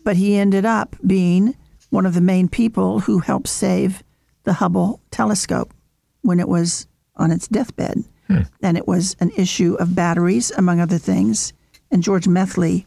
but 0.05 0.16
he 0.16 0.37
ended 0.37 0.64
up 0.64 0.96
being 1.07 1.55
one 1.90 2.07
of 2.07 2.14
the 2.14 2.22
main 2.22 2.48
people 2.48 3.01
who 3.01 3.18
helped 3.18 3.48
save 3.48 4.03
the 4.44 4.55
Hubble 4.55 4.98
telescope 5.11 5.75
when 6.22 6.40
it 6.40 6.48
was 6.48 6.87
on 7.16 7.31
its 7.31 7.46
deathbed. 7.46 8.05
Hmm. 8.29 8.40
And 8.62 8.79
it 8.79 8.88
was 8.88 9.16
an 9.20 9.33
issue 9.37 9.75
of 9.75 9.94
batteries, 9.94 10.51
among 10.53 10.81
other 10.81 10.96
things. 10.96 11.53
And 11.90 12.03
George 12.03 12.27
Methley 12.27 12.87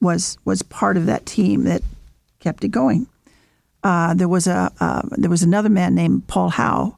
was 0.00 0.38
was 0.44 0.62
part 0.62 0.96
of 0.96 1.06
that 1.06 1.26
team 1.26 1.64
that 1.64 1.82
kept 2.38 2.62
it 2.62 2.68
going. 2.68 3.08
Uh, 3.84 4.14
there 4.14 4.28
was 4.28 4.46
a 4.46 4.72
uh, 4.80 5.02
there 5.12 5.30
was 5.30 5.42
another 5.42 5.68
man 5.68 5.94
named 5.94 6.26
Paul 6.26 6.48
Howe 6.48 6.96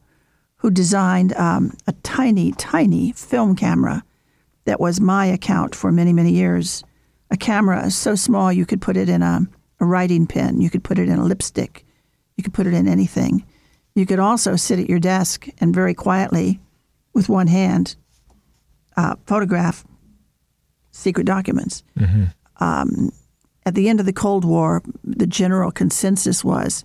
who 0.58 0.70
designed 0.70 1.34
um, 1.34 1.76
a 1.86 1.92
tiny, 2.02 2.52
tiny 2.52 3.12
film 3.12 3.54
camera 3.56 4.02
that 4.64 4.80
was 4.80 5.00
my 5.00 5.26
account 5.26 5.74
for 5.74 5.92
many, 5.92 6.12
many 6.12 6.32
years. 6.32 6.82
A 7.30 7.36
camera 7.36 7.90
so 7.90 8.14
small 8.14 8.52
you 8.52 8.64
could 8.64 8.80
put 8.80 8.96
it 8.96 9.08
in 9.08 9.22
a, 9.22 9.46
a 9.80 9.84
writing 9.84 10.26
pen, 10.26 10.60
you 10.60 10.70
could 10.70 10.82
put 10.84 10.98
it 10.98 11.08
in 11.08 11.18
a 11.18 11.24
lipstick, 11.24 11.84
you 12.36 12.44
could 12.44 12.54
put 12.54 12.66
it 12.66 12.74
in 12.74 12.88
anything. 12.88 13.44
You 13.94 14.06
could 14.06 14.18
also 14.18 14.56
sit 14.56 14.78
at 14.78 14.88
your 14.88 14.98
desk 15.00 15.46
and 15.58 15.74
very 15.74 15.94
quietly 15.94 16.60
with 17.14 17.28
one 17.28 17.46
hand 17.46 17.96
uh, 18.96 19.16
photograph 19.26 19.84
secret 20.90 21.26
documents. 21.26 21.82
Um, 22.58 23.10
at 23.66 23.74
the 23.74 23.88
end 23.88 23.98
of 23.98 24.06
the 24.06 24.12
Cold 24.12 24.44
War, 24.44 24.80
the 25.02 25.26
general 25.26 25.72
consensus 25.72 26.44
was 26.44 26.84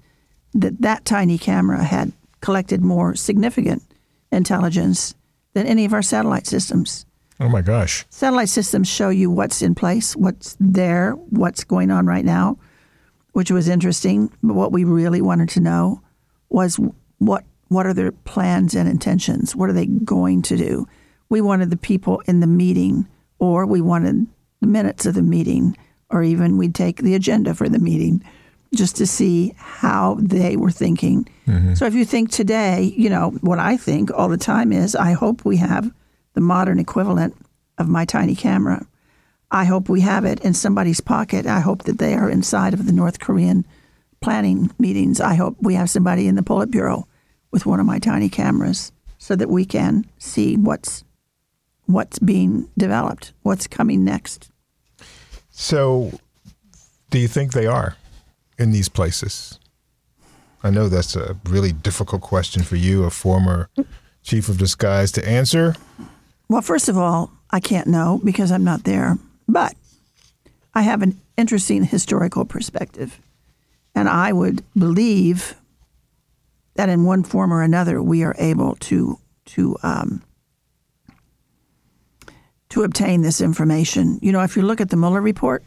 that 0.54 0.82
that 0.82 1.06
tiny 1.06 1.38
camera 1.38 1.84
had 1.84 2.12
collected 2.42 2.82
more 2.82 3.16
significant 3.16 3.84
intelligence 4.32 5.14
than 5.54 5.68
any 5.68 5.86
of 5.86 5.94
our 5.94 6.02
satellite 6.02 6.48
systems. 6.48 7.06
Oh 7.40 7.50
my 7.50 7.62
gosh. 7.62 8.06
Satellite 8.10 8.50
systems 8.50 8.88
show 8.88 9.10
you 9.10 9.30
what's 9.30 9.62
in 9.62 9.76
place, 9.76 10.16
what's 10.16 10.58
there, 10.60 11.12
what's 11.12 11.64
going 11.64 11.92
on 11.92 12.08
right 12.08 12.26
now, 12.26 12.58
which 13.34 13.52
was 13.52 13.70
interesting. 13.70 14.32
But 14.42 14.56
what 14.56 14.72
we 14.72 14.84
really 14.84 15.22
wanted 15.22 15.50
to 15.50 15.60
know 15.60 16.02
was 16.50 16.80
what 17.20 17.44
what 17.68 17.86
are 17.86 17.94
their 17.94 18.12
plans 18.12 18.76
and 18.76 18.90
intentions? 18.90 19.56
What 19.56 19.70
are 19.70 19.74
they 19.74 19.86
going 19.86 20.42
to 20.42 20.58
do? 20.58 20.88
We 21.30 21.40
wanted 21.40 21.70
the 21.70 21.78
people 21.78 22.22
in 22.26 22.42
the 22.42 22.48
meeting, 22.48 23.08
or 23.40 23.66
we 23.66 23.80
wanted 23.80 24.28
the 24.60 24.68
minutes 24.68 25.06
of 25.06 25.14
the 25.14 25.22
meeting, 25.22 25.78
or 26.12 26.24
even 26.24 26.58
we'd 26.58 26.76
take 26.76 26.98
the 26.98 27.16
agenda 27.16 27.54
for 27.56 27.70
the 27.70 27.80
meeting 27.80 28.24
just 28.74 28.96
to 28.98 29.08
see 29.08 29.54
how 29.58 30.18
they 30.20 30.56
were 30.56 30.72
thinking. 30.72 31.28
Mm-hmm. 31.48 31.74
So 31.74 31.86
if 31.86 31.94
you 31.94 32.06
think 32.06 32.32
today, 32.32 32.94
you 32.96 33.10
know, 33.10 33.32
what 33.42 33.60
I 33.60 33.78
think 33.78 34.12
all 34.12 34.30
the 34.30 34.38
time 34.38 34.72
is 34.72 34.96
I 34.96 35.12
hope 35.12 35.44
we 35.44 35.58
have 35.58 35.92
the 36.34 36.42
modern 36.42 36.80
equivalent 36.80 37.36
of 37.78 37.90
my 37.90 38.06
tiny 38.06 38.36
camera. 38.36 38.86
I 39.50 39.66
hope 39.66 39.90
we 39.90 40.02
have 40.02 40.24
it 40.24 40.40
in 40.42 40.54
somebody's 40.54 41.02
pocket. 41.02 41.46
I 41.46 41.60
hope 41.60 41.84
that 41.84 41.98
they 41.98 42.14
are 42.14 42.30
inside 42.30 42.74
of 42.74 42.86
the 42.86 42.94
North 42.94 43.20
Korean 43.20 43.66
planning 44.22 44.72
meetings. 44.80 45.20
I 45.20 45.34
hope 45.34 45.58
we 45.62 45.74
have 45.74 45.90
somebody 45.90 46.28
in 46.28 46.36
the 46.36 46.42
Politburo 46.42 47.04
with 47.52 47.66
one 47.66 47.80
of 47.82 47.86
my 47.86 48.00
tiny 48.00 48.30
cameras 48.30 48.94
so 49.18 49.36
that 49.36 49.50
we 49.50 49.66
can 49.66 50.06
see 50.18 50.56
what's 50.56 51.04
what's 51.88 52.20
being 52.20 52.70
developed, 52.78 53.34
what's 53.42 53.68
coming 53.68 54.06
next. 54.06 54.51
So, 55.52 56.12
do 57.10 57.20
you 57.20 57.28
think 57.28 57.54
they 57.54 57.68
are 57.68 57.96
in 58.58 58.72
these 58.72 58.90
places? 58.90 59.60
I 60.64 60.70
know 60.70 60.90
that's 60.90 61.16
a 61.16 61.38
really 61.46 61.72
difficult 61.72 62.22
question 62.22 62.64
for 62.64 62.76
you, 62.76 63.04
a 63.04 63.10
former 63.10 63.70
chief 64.24 64.48
of 64.50 64.58
disguise, 64.58 65.12
to 65.14 65.28
answer. 65.28 65.76
Well, 66.50 66.62
first 66.62 66.88
of 66.88 66.98
all, 66.98 67.32
I 67.50 67.60
can't 67.60 67.88
know 67.88 68.22
because 68.24 68.52
I'm 68.52 68.64
not 68.64 68.84
there, 68.84 69.18
but 69.48 69.76
I 70.74 70.84
have 70.84 71.02
an 71.02 71.20
interesting 71.38 71.84
historical 71.84 72.46
perspective. 72.46 73.20
And 73.94 74.08
I 74.08 74.32
would 74.32 74.64
believe 74.78 75.56
that 76.76 76.90
in 76.90 77.04
one 77.04 77.24
form 77.24 77.52
or 77.52 77.62
another, 77.62 78.02
we 78.02 78.24
are 78.24 78.36
able 78.38 78.76
to, 78.76 79.20
to, 79.48 79.76
um, 79.84 80.24
to 82.72 82.84
obtain 82.84 83.22
this 83.22 83.42
information. 83.42 84.18
You 84.22 84.32
know, 84.32 84.42
if 84.42 84.56
you 84.56 84.64
look 84.64 84.82
at 84.82 84.90
the 84.90 84.98
Mueller 84.98 85.22
report, 85.22 85.64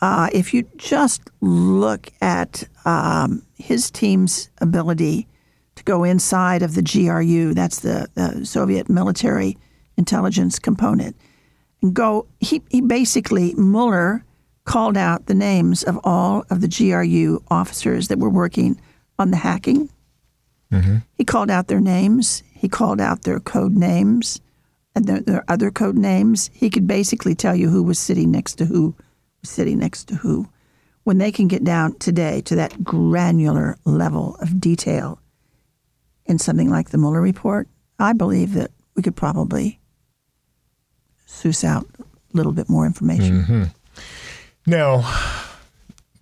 uh, 0.00 0.28
if 0.32 0.54
you 0.54 0.62
just 0.76 1.20
look 1.40 2.10
at 2.22 2.64
um, 2.84 3.42
his 3.58 3.90
team's 3.90 4.48
ability 4.58 5.26
to 5.74 5.84
go 5.84 6.04
inside 6.04 6.62
of 6.62 6.74
the 6.74 6.82
GRU, 6.82 7.54
that's 7.54 7.80
the 7.80 8.08
Soviet 8.44 8.88
military 8.88 9.56
intelligence 9.96 10.58
component, 10.58 11.16
and 11.82 11.92
go, 11.92 12.26
he, 12.40 12.62
he 12.70 12.80
basically, 12.80 13.52
Mueller 13.54 14.24
called 14.64 14.96
out 14.96 15.26
the 15.26 15.34
names 15.34 15.82
of 15.82 15.98
all 16.04 16.44
of 16.50 16.60
the 16.60 16.68
GRU 16.68 17.42
officers 17.50 18.08
that 18.08 18.18
were 18.18 18.30
working 18.30 18.80
on 19.18 19.30
the 19.30 19.36
hacking. 19.38 19.90
He 21.16 21.24
called 21.24 21.50
out 21.50 21.66
their 21.66 21.80
names, 21.80 22.42
he 22.54 22.68
called 22.68 23.00
out 23.00 23.22
their 23.22 23.40
code 23.40 23.72
names 23.76 24.40
and 24.94 25.06
there 25.06 25.36
are 25.36 25.44
other 25.48 25.70
code 25.70 25.96
names. 25.96 26.50
He 26.52 26.70
could 26.70 26.86
basically 26.86 27.34
tell 27.34 27.54
you 27.54 27.68
who 27.68 27.82
was 27.82 27.98
sitting 27.98 28.30
next 28.30 28.56
to 28.56 28.64
who 28.64 28.94
was 29.40 29.50
sitting 29.50 29.78
next 29.78 30.04
to 30.08 30.16
who. 30.16 30.48
When 31.04 31.18
they 31.18 31.32
can 31.32 31.48
get 31.48 31.64
down 31.64 31.98
today 31.98 32.40
to 32.42 32.54
that 32.56 32.84
granular 32.84 33.76
level 33.84 34.36
of 34.40 34.60
detail 34.60 35.18
in 36.26 36.38
something 36.38 36.68
like 36.70 36.90
the 36.90 36.98
Mueller 36.98 37.20
report, 37.22 37.68
I 37.98 38.12
believe 38.12 38.54
that 38.54 38.70
we 38.94 39.02
could 39.02 39.16
probably 39.16 39.80
suss 41.26 41.64
out 41.64 41.86
a 41.98 42.04
little 42.36 42.52
bit 42.52 42.68
more 42.68 42.84
information. 42.86 43.70
Now, 44.66 45.02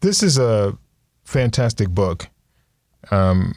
this 0.00 0.22
is 0.22 0.38
a 0.38 0.78
fantastic 1.24 1.88
book, 1.88 2.28
um, 3.10 3.54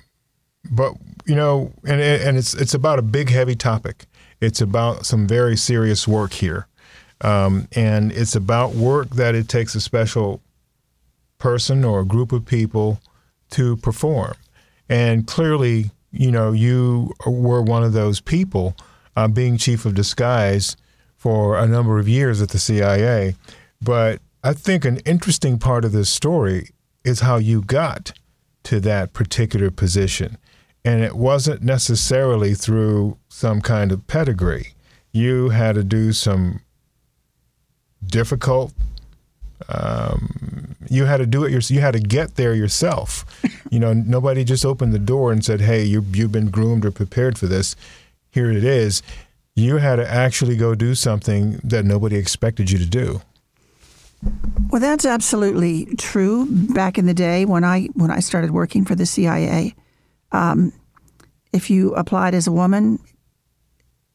but 0.71 0.93
you 1.26 1.36
know, 1.36 1.71
and 1.86 2.02
and 2.02 2.38
it's 2.38 2.54
it's 2.56 2.74
about 2.74 2.97
a 3.00 3.04
big, 3.04 3.30
heavy 3.30 3.56
topic. 3.56 4.06
It's 4.41 4.60
about 4.60 5.06
some 5.06 5.27
very 5.27 5.56
serious 5.56 6.08
work 6.08 6.34
here, 6.34 6.67
um, 7.21 7.67
and 7.73 8.12
it's 8.12 8.36
about 8.36 8.73
work 8.73 9.12
that 9.12 9.36
it 9.36 9.47
takes 9.47 9.75
a 9.75 9.82
special 9.82 10.41
person 11.38 11.86
or 11.86 12.01
a 12.01 12.06
group 12.06 12.32
of 12.32 12.45
people 12.45 12.99
to 13.51 13.77
perform. 13.77 14.34
And 14.89 15.27
clearly, 15.27 15.91
you 16.12 16.32
know, 16.32 16.51
you 16.51 17.13
were 17.25 17.62
one 17.62 17.84
of 17.84 17.93
those 17.93 18.19
people, 18.19 18.75
uh, 19.15 19.27
being 19.27 19.58
chief 19.58 19.86
of 19.86 19.95
disguise 19.95 20.75
for 21.15 21.58
a 21.58 21.67
number 21.67 21.99
of 21.99 22.10
years 22.10 22.41
at 22.41 22.49
the 22.49 22.60
CIA. 22.60 23.36
But 23.82 24.21
I 24.43 24.54
think 24.54 24.86
an 24.86 24.97
interesting 24.99 25.60
part 25.60 25.86
of 25.86 25.91
this 25.91 26.10
story 26.10 26.69
is 27.04 27.19
how 27.19 27.38
you 27.38 27.62
got 27.62 28.13
to 28.63 28.80
that 28.80 29.13
particular 29.13 29.71
position. 29.71 30.38
And 30.84 31.04
it 31.04 31.15
wasn't 31.15 31.62
necessarily 31.62 32.56
through 32.56 33.17
some 33.30 33.62
kind 33.62 33.91
of 33.91 34.08
pedigree. 34.08 34.74
You 35.12 35.50
had 35.50 35.76
to 35.76 35.84
do 35.84 36.12
some 36.12 36.62
difficult 38.06 38.74
um, 39.70 40.76
you 40.89 41.06
had 41.06 41.17
to 41.17 41.26
do 41.26 41.44
it 41.44 41.52
yourself. 41.52 41.72
You 41.76 41.82
had 41.82 41.94
to 41.94 42.00
get 42.00 42.36
there 42.36 42.54
yourself. 42.54 43.26
you 43.72 43.80
know, 43.80 43.94
nobody 43.94 44.44
just 44.44 44.65
opened 44.65 44.94
the 44.94 45.00
door 45.00 45.32
and 45.32 45.44
said, 45.44 45.62
"Hey, 45.62 45.84
you 45.84 46.04
you've 46.12 46.32
been 46.32 46.50
groomed 46.50 46.86
or 46.86 46.91
prepared 46.91 47.38
for 47.38 47.48
this. 47.48 47.76
Here 48.32 48.52
it 48.52 48.63
is." 48.63 49.02
You 49.56 49.78
had 49.78 49.98
to 49.98 50.10
actually 50.10 50.56
go 50.56 50.76
do 50.76 50.96
something 50.96 51.60
that 51.63 51.84
nobody 51.86 52.15
expected 52.15 52.72
you 52.72 52.78
to 52.78 52.86
do. 52.86 53.22
Well, 54.70 54.80
that's 54.80 55.06
absolutely 55.06 55.94
true. 55.98 56.48
Back 56.50 56.98
in 56.98 57.06
the 57.06 57.13
day 57.13 57.46
when 57.46 57.63
I 57.63 57.88
when 57.94 58.12
I 58.12 58.20
started 58.20 58.52
working 58.52 58.86
for 58.86 58.96
the 58.96 59.06
CIA, 59.06 59.76
um, 60.32 60.72
if 61.54 61.70
you 61.70 61.94
applied 61.96 62.34
as 62.34 62.48
a 62.48 62.52
woman, 62.52 63.00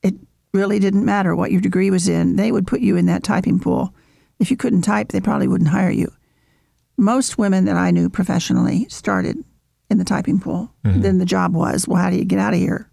it 0.02 0.14
really 0.52 0.78
didn't 0.78 1.04
matter 1.04 1.36
what 1.36 1.52
your 1.52 1.60
degree 1.60 1.90
was 1.90 2.08
in. 2.08 2.36
They 2.36 2.50
would 2.52 2.66
put 2.66 2.80
you 2.80 2.96
in 2.96 3.06
that 3.06 3.22
typing 3.22 3.58
pool. 3.60 3.94
If 4.38 4.50
you 4.50 4.56
couldn't 4.56 4.82
type, 4.82 5.08
they 5.08 5.20
probably 5.20 5.48
wouldn't 5.48 5.70
hire 5.70 5.90
you. 5.90 6.12
Most 6.96 7.36
women 7.38 7.66
that 7.66 7.76
I 7.76 7.90
knew 7.90 8.08
professionally 8.08 8.86
started 8.88 9.36
in 9.90 9.98
the 9.98 10.04
typing 10.04 10.40
pool. 10.40 10.72
Then 11.02 11.18
the 11.18 11.24
job 11.26 11.54
was, 11.54 11.86
well, 11.86 12.02
how 12.02 12.10
do 12.10 12.16
you 12.16 12.24
get 12.24 12.38
out 12.38 12.54
of 12.54 12.58
here? 12.58 12.90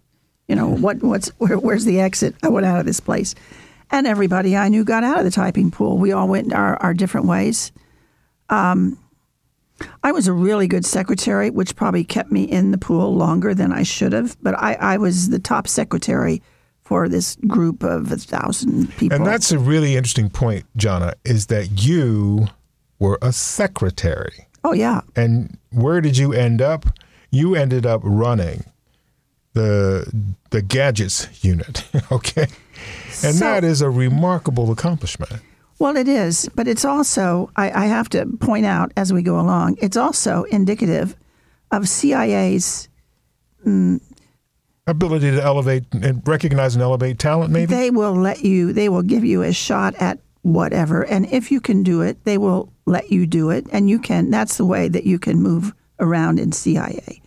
You 0.48 0.56
know, 0.56 0.68
what 0.68 1.02
what's 1.02 1.28
where, 1.38 1.58
where's 1.58 1.86
the 1.86 2.00
exit? 2.00 2.34
I 2.42 2.48
went 2.48 2.66
out 2.66 2.78
of 2.78 2.84
this 2.84 3.00
place, 3.00 3.34
and 3.90 4.06
everybody 4.06 4.56
I 4.56 4.68
knew 4.68 4.84
got 4.84 5.02
out 5.02 5.18
of 5.18 5.24
the 5.24 5.30
typing 5.30 5.70
pool. 5.70 5.96
We 5.96 6.12
all 6.12 6.28
went 6.28 6.52
our, 6.52 6.76
our 6.82 6.92
different 6.92 7.26
ways. 7.26 7.72
Um, 8.50 8.98
I 10.02 10.12
was 10.12 10.26
a 10.28 10.32
really 10.32 10.66
good 10.68 10.84
secretary, 10.86 11.50
which 11.50 11.74
probably 11.76 12.04
kept 12.04 12.30
me 12.30 12.44
in 12.44 12.70
the 12.70 12.78
pool 12.78 13.14
longer 13.14 13.54
than 13.54 13.72
I 13.72 13.82
should 13.82 14.12
have. 14.12 14.36
But 14.42 14.54
I, 14.58 14.74
I 14.74 14.96
was 14.98 15.28
the 15.30 15.38
top 15.38 15.66
secretary 15.68 16.42
for 16.82 17.08
this 17.08 17.36
group 17.48 17.82
of 17.82 18.12
a 18.12 18.16
thousand 18.16 18.94
people. 18.96 19.16
And 19.16 19.26
that's 19.26 19.50
a 19.52 19.58
really 19.58 19.96
interesting 19.96 20.30
point, 20.30 20.64
Jonna, 20.78 21.14
is 21.24 21.46
that 21.46 21.84
you 21.84 22.46
were 22.98 23.18
a 23.22 23.32
secretary. 23.32 24.46
oh 24.64 24.72
yeah, 24.72 25.00
And 25.16 25.58
where 25.70 26.00
did 26.00 26.16
you 26.16 26.32
end 26.32 26.62
up? 26.62 26.86
You 27.30 27.54
ended 27.56 27.84
up 27.84 28.00
running 28.04 28.64
the 29.54 30.06
the 30.50 30.62
gadgets 30.62 31.26
unit, 31.44 31.84
okay? 32.12 32.46
And 33.22 33.34
So- 33.34 33.40
that 33.40 33.64
is 33.64 33.80
a 33.82 33.90
remarkable 33.90 34.70
accomplishment. 34.70 35.32
Well, 35.78 35.96
it 35.96 36.08
is, 36.08 36.48
but 36.54 36.68
it's 36.68 36.84
also, 36.84 37.50
I, 37.56 37.70
I 37.70 37.86
have 37.86 38.08
to 38.10 38.26
point 38.38 38.64
out 38.64 38.92
as 38.96 39.12
we 39.12 39.22
go 39.22 39.40
along, 39.40 39.76
it's 39.82 39.96
also 39.96 40.44
indicative 40.44 41.16
of 41.70 41.88
CIA's, 41.88 42.88
mm, 43.66 44.00
Ability 44.86 45.30
to 45.30 45.42
elevate 45.42 45.84
and 45.94 46.26
recognize 46.28 46.74
and 46.74 46.82
elevate 46.82 47.18
talent, 47.18 47.50
maybe? 47.50 47.74
they 47.74 47.90
will 47.90 48.12
let 48.12 48.44
you, 48.44 48.74
they 48.74 48.90
will 48.90 49.02
give 49.02 49.24
you 49.24 49.42
a 49.42 49.50
shot 49.50 49.94
at 49.94 50.18
whatever. 50.42 51.02
And 51.06 51.24
if 51.32 51.50
you 51.50 51.58
can 51.58 51.82
do 51.82 52.02
it, 52.02 52.22
they 52.24 52.36
will 52.36 52.70
let 52.84 53.10
you 53.10 53.26
do 53.26 53.48
it. 53.48 53.66
And 53.72 53.88
you 53.88 53.98
can, 53.98 54.30
that's 54.30 54.58
the 54.58 54.66
way 54.66 54.88
that 54.88 55.04
you 55.04 55.18
can 55.18 55.40
move 55.40 55.72
around 56.00 56.38
in 56.38 56.52
CIA. 56.52 57.22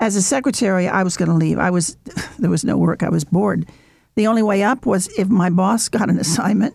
As 0.00 0.16
a 0.16 0.22
secretary, 0.22 0.88
I 0.88 1.02
was 1.02 1.18
going 1.18 1.28
to 1.28 1.34
leave. 1.34 1.58
I 1.58 1.68
was, 1.68 1.98
there 2.38 2.50
was 2.50 2.64
no 2.64 2.78
work. 2.78 3.02
I 3.02 3.10
was 3.10 3.24
bored. 3.24 3.68
The 4.14 4.26
only 4.26 4.42
way 4.42 4.62
up 4.62 4.86
was 4.86 5.08
if 5.18 5.28
my 5.28 5.50
boss 5.50 5.90
got 5.90 6.08
an 6.08 6.18
assignment 6.26 6.74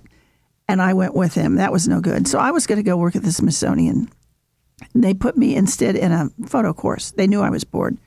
and 0.71 0.81
I 0.81 0.93
went 0.93 1.13
with 1.13 1.33
him. 1.33 1.55
That 1.55 1.73
was 1.73 1.89
no 1.89 1.99
good. 1.99 2.29
So 2.29 2.39
I 2.39 2.51
was 2.51 2.65
going 2.65 2.77
to 2.77 2.89
go 2.89 2.95
work 2.95 3.17
at 3.17 3.23
the 3.23 3.31
Smithsonian. 3.33 4.09
They 4.95 5.13
put 5.13 5.35
me 5.35 5.53
instead 5.53 5.97
in 5.97 6.13
a 6.13 6.29
photo 6.47 6.73
course. 6.73 7.11
They 7.11 7.27
knew 7.27 7.41
I 7.41 7.49
was 7.49 7.65
bored 7.65 7.97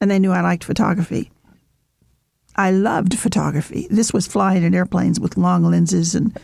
and 0.00 0.10
they 0.10 0.18
knew 0.18 0.32
I 0.32 0.40
liked 0.40 0.64
photography. 0.64 1.30
I 2.56 2.70
loved 2.70 3.18
photography. 3.18 3.86
This 3.90 4.14
was 4.14 4.26
flying 4.26 4.62
in 4.62 4.74
airplanes 4.74 5.20
with 5.20 5.36
long 5.36 5.62
lenses 5.62 6.14
and 6.14 6.34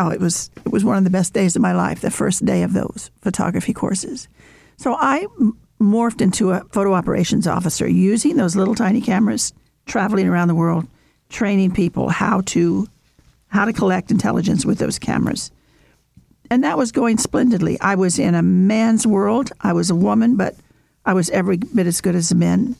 oh, 0.00 0.10
it 0.10 0.20
was 0.20 0.50
it 0.66 0.72
was 0.72 0.84
one 0.84 0.98
of 0.98 1.04
the 1.04 1.10
best 1.10 1.32
days 1.32 1.54
of 1.54 1.62
my 1.62 1.72
life. 1.72 2.00
The 2.00 2.10
first 2.10 2.44
day 2.44 2.64
of 2.64 2.72
those 2.72 3.12
photography 3.22 3.72
courses. 3.72 4.28
So 4.76 4.96
I 4.98 5.26
morphed 5.80 6.20
into 6.20 6.50
a 6.50 6.64
photo 6.72 6.94
operations 6.94 7.46
officer 7.46 7.88
using 7.88 8.36
those 8.36 8.56
little 8.56 8.74
tiny 8.74 9.00
cameras, 9.00 9.52
traveling 9.86 10.26
around 10.26 10.48
the 10.48 10.56
world, 10.56 10.88
training 11.28 11.74
people 11.74 12.08
how 12.08 12.40
to 12.46 12.88
how 13.48 13.64
to 13.64 13.72
collect 13.72 14.10
intelligence 14.10 14.64
with 14.64 14.78
those 14.78 14.98
cameras. 14.98 15.50
And 16.50 16.64
that 16.64 16.78
was 16.78 16.92
going 16.92 17.18
splendidly. 17.18 17.78
I 17.80 17.94
was 17.94 18.18
in 18.18 18.34
a 18.34 18.42
man's 18.42 19.06
world. 19.06 19.52
I 19.60 19.72
was 19.72 19.90
a 19.90 19.94
woman, 19.94 20.36
but 20.36 20.56
I 21.04 21.12
was 21.12 21.30
every 21.30 21.58
bit 21.58 21.86
as 21.86 22.00
good 22.00 22.14
as 22.14 22.30
the 22.30 22.34
men. 22.34 22.76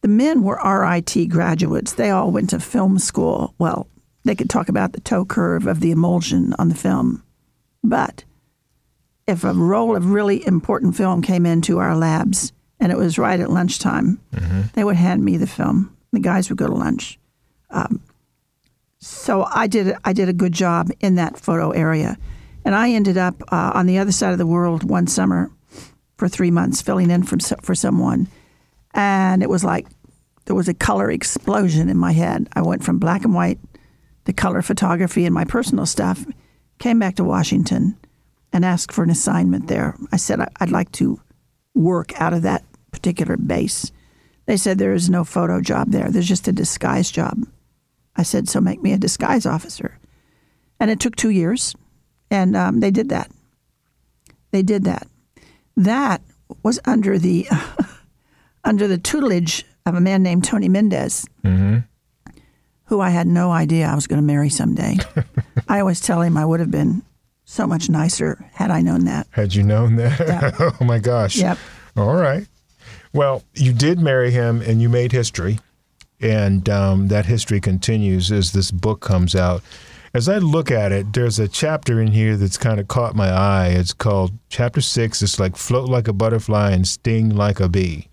The 0.00 0.08
men 0.08 0.42
were 0.42 0.60
RIT 0.64 1.28
graduates. 1.28 1.94
They 1.94 2.10
all 2.10 2.30
went 2.30 2.50
to 2.50 2.60
film 2.60 2.98
school. 2.98 3.54
Well, 3.58 3.88
they 4.24 4.34
could 4.34 4.50
talk 4.50 4.68
about 4.68 4.92
the 4.92 5.00
toe 5.00 5.24
curve 5.24 5.66
of 5.66 5.80
the 5.80 5.90
emulsion 5.90 6.54
on 6.58 6.68
the 6.68 6.74
film. 6.74 7.22
But 7.82 8.24
if 9.26 9.44
a 9.44 9.52
roll 9.52 9.96
of 9.96 10.10
really 10.10 10.46
important 10.46 10.96
film 10.96 11.22
came 11.22 11.46
into 11.46 11.78
our 11.78 11.96
labs 11.96 12.52
and 12.80 12.92
it 12.92 12.98
was 12.98 13.18
right 13.18 13.38
at 13.40 13.50
lunchtime, 13.50 14.20
mm-hmm. 14.32 14.62
they 14.74 14.84
would 14.84 14.96
hand 14.96 15.24
me 15.24 15.36
the 15.36 15.46
film. 15.46 15.96
The 16.12 16.20
guys 16.20 16.48
would 16.48 16.58
go 16.58 16.66
to 16.66 16.74
lunch. 16.74 17.18
Um, 17.70 18.00
so 19.00 19.46
I 19.50 19.66
did 19.66 19.96
I 20.04 20.12
did 20.12 20.28
a 20.28 20.32
good 20.32 20.52
job 20.52 20.90
in 21.00 21.14
that 21.16 21.38
photo 21.38 21.70
area, 21.70 22.18
and 22.64 22.74
I 22.74 22.90
ended 22.90 23.16
up 23.16 23.42
uh, 23.52 23.72
on 23.74 23.86
the 23.86 23.98
other 23.98 24.12
side 24.12 24.32
of 24.32 24.38
the 24.38 24.46
world 24.46 24.88
one 24.88 25.06
summer 25.06 25.50
for 26.16 26.28
three 26.28 26.50
months, 26.50 26.82
filling 26.82 27.10
in 27.10 27.22
for 27.22 27.38
for 27.62 27.74
someone, 27.74 28.28
and 28.94 29.42
it 29.42 29.48
was 29.48 29.64
like 29.64 29.86
there 30.46 30.56
was 30.56 30.68
a 30.68 30.74
color 30.74 31.10
explosion 31.10 31.88
in 31.88 31.96
my 31.96 32.12
head. 32.12 32.48
I 32.54 32.62
went 32.62 32.82
from 32.82 32.98
black 32.98 33.24
and 33.24 33.34
white 33.34 33.58
to 34.24 34.32
color 34.32 34.62
photography 34.62 35.24
and 35.24 35.34
my 35.34 35.44
personal 35.44 35.86
stuff. 35.86 36.26
Came 36.78 36.98
back 36.98 37.16
to 37.16 37.24
Washington 37.24 37.96
and 38.52 38.64
asked 38.64 38.92
for 38.92 39.04
an 39.04 39.10
assignment 39.10 39.68
there. 39.68 39.96
I 40.10 40.16
said 40.16 40.40
I'd 40.60 40.70
like 40.70 40.90
to 40.92 41.20
work 41.74 42.20
out 42.20 42.32
of 42.32 42.42
that 42.42 42.64
particular 42.92 43.36
base. 43.36 43.92
They 44.46 44.56
said 44.56 44.78
there 44.78 44.94
is 44.94 45.10
no 45.10 45.22
photo 45.22 45.60
job 45.60 45.90
there. 45.90 46.10
There's 46.10 46.26
just 46.26 46.48
a 46.48 46.52
disguise 46.52 47.10
job. 47.10 47.44
I 48.18 48.24
said, 48.24 48.48
so 48.48 48.60
make 48.60 48.82
me 48.82 48.92
a 48.92 48.98
disguise 48.98 49.46
officer. 49.46 49.96
And 50.80 50.90
it 50.90 50.98
took 50.98 51.14
two 51.14 51.30
years, 51.30 51.74
and 52.30 52.56
um, 52.56 52.80
they 52.80 52.90
did 52.90 53.08
that. 53.10 53.30
They 54.50 54.62
did 54.62 54.84
that. 54.84 55.06
That 55.76 56.20
was 56.62 56.80
under 56.84 57.18
the 57.18 57.46
under 58.64 58.88
the 58.88 58.98
tutelage 58.98 59.64
of 59.86 59.94
a 59.94 60.00
man 60.00 60.22
named 60.22 60.44
Tony 60.44 60.68
Mendez, 60.68 61.24
mm-hmm. 61.44 61.78
who 62.86 63.00
I 63.00 63.10
had 63.10 63.26
no 63.26 63.52
idea 63.52 63.86
I 63.86 63.94
was 63.94 64.06
going 64.06 64.20
to 64.20 64.26
marry 64.26 64.50
someday. 64.50 64.96
I 65.68 65.80
always 65.80 66.00
tell 66.00 66.20
him 66.20 66.36
I 66.36 66.44
would 66.44 66.60
have 66.60 66.70
been 66.70 67.02
so 67.44 67.66
much 67.66 67.88
nicer 67.88 68.44
had 68.52 68.70
I 68.70 68.80
known 68.82 69.04
that. 69.04 69.26
Had 69.30 69.54
you 69.54 69.62
known 69.62 69.96
that? 69.96 70.54
Oh 70.80 70.84
my 70.84 70.98
gosh. 70.98 71.36
Yep. 71.36 71.58
All 71.96 72.14
right. 72.14 72.46
Well, 73.12 73.42
you 73.54 73.72
did 73.72 74.00
marry 74.00 74.30
him, 74.30 74.60
and 74.60 74.82
you 74.82 74.88
made 74.88 75.12
history 75.12 75.58
and 76.20 76.68
um, 76.68 77.08
that 77.08 77.26
history 77.26 77.60
continues 77.60 78.32
as 78.32 78.52
this 78.52 78.70
book 78.70 79.00
comes 79.00 79.34
out. 79.34 79.62
As 80.14 80.28
I 80.28 80.38
look 80.38 80.70
at 80.70 80.90
it, 80.90 81.12
there's 81.12 81.38
a 81.38 81.48
chapter 81.48 82.00
in 82.00 82.08
here 82.08 82.36
that's 82.36 82.56
kind 82.56 82.80
of 82.80 82.88
caught 82.88 83.14
my 83.14 83.28
eye. 83.28 83.68
It's 83.68 83.92
called 83.92 84.32
Chapter 84.48 84.80
Six. 84.80 85.22
It's 85.22 85.38
like 85.38 85.56
float 85.56 85.88
like 85.88 86.08
a 86.08 86.12
butterfly 86.12 86.70
and 86.70 86.88
sting 86.88 87.36
like 87.36 87.60
a 87.60 87.68
bee. 87.68 88.08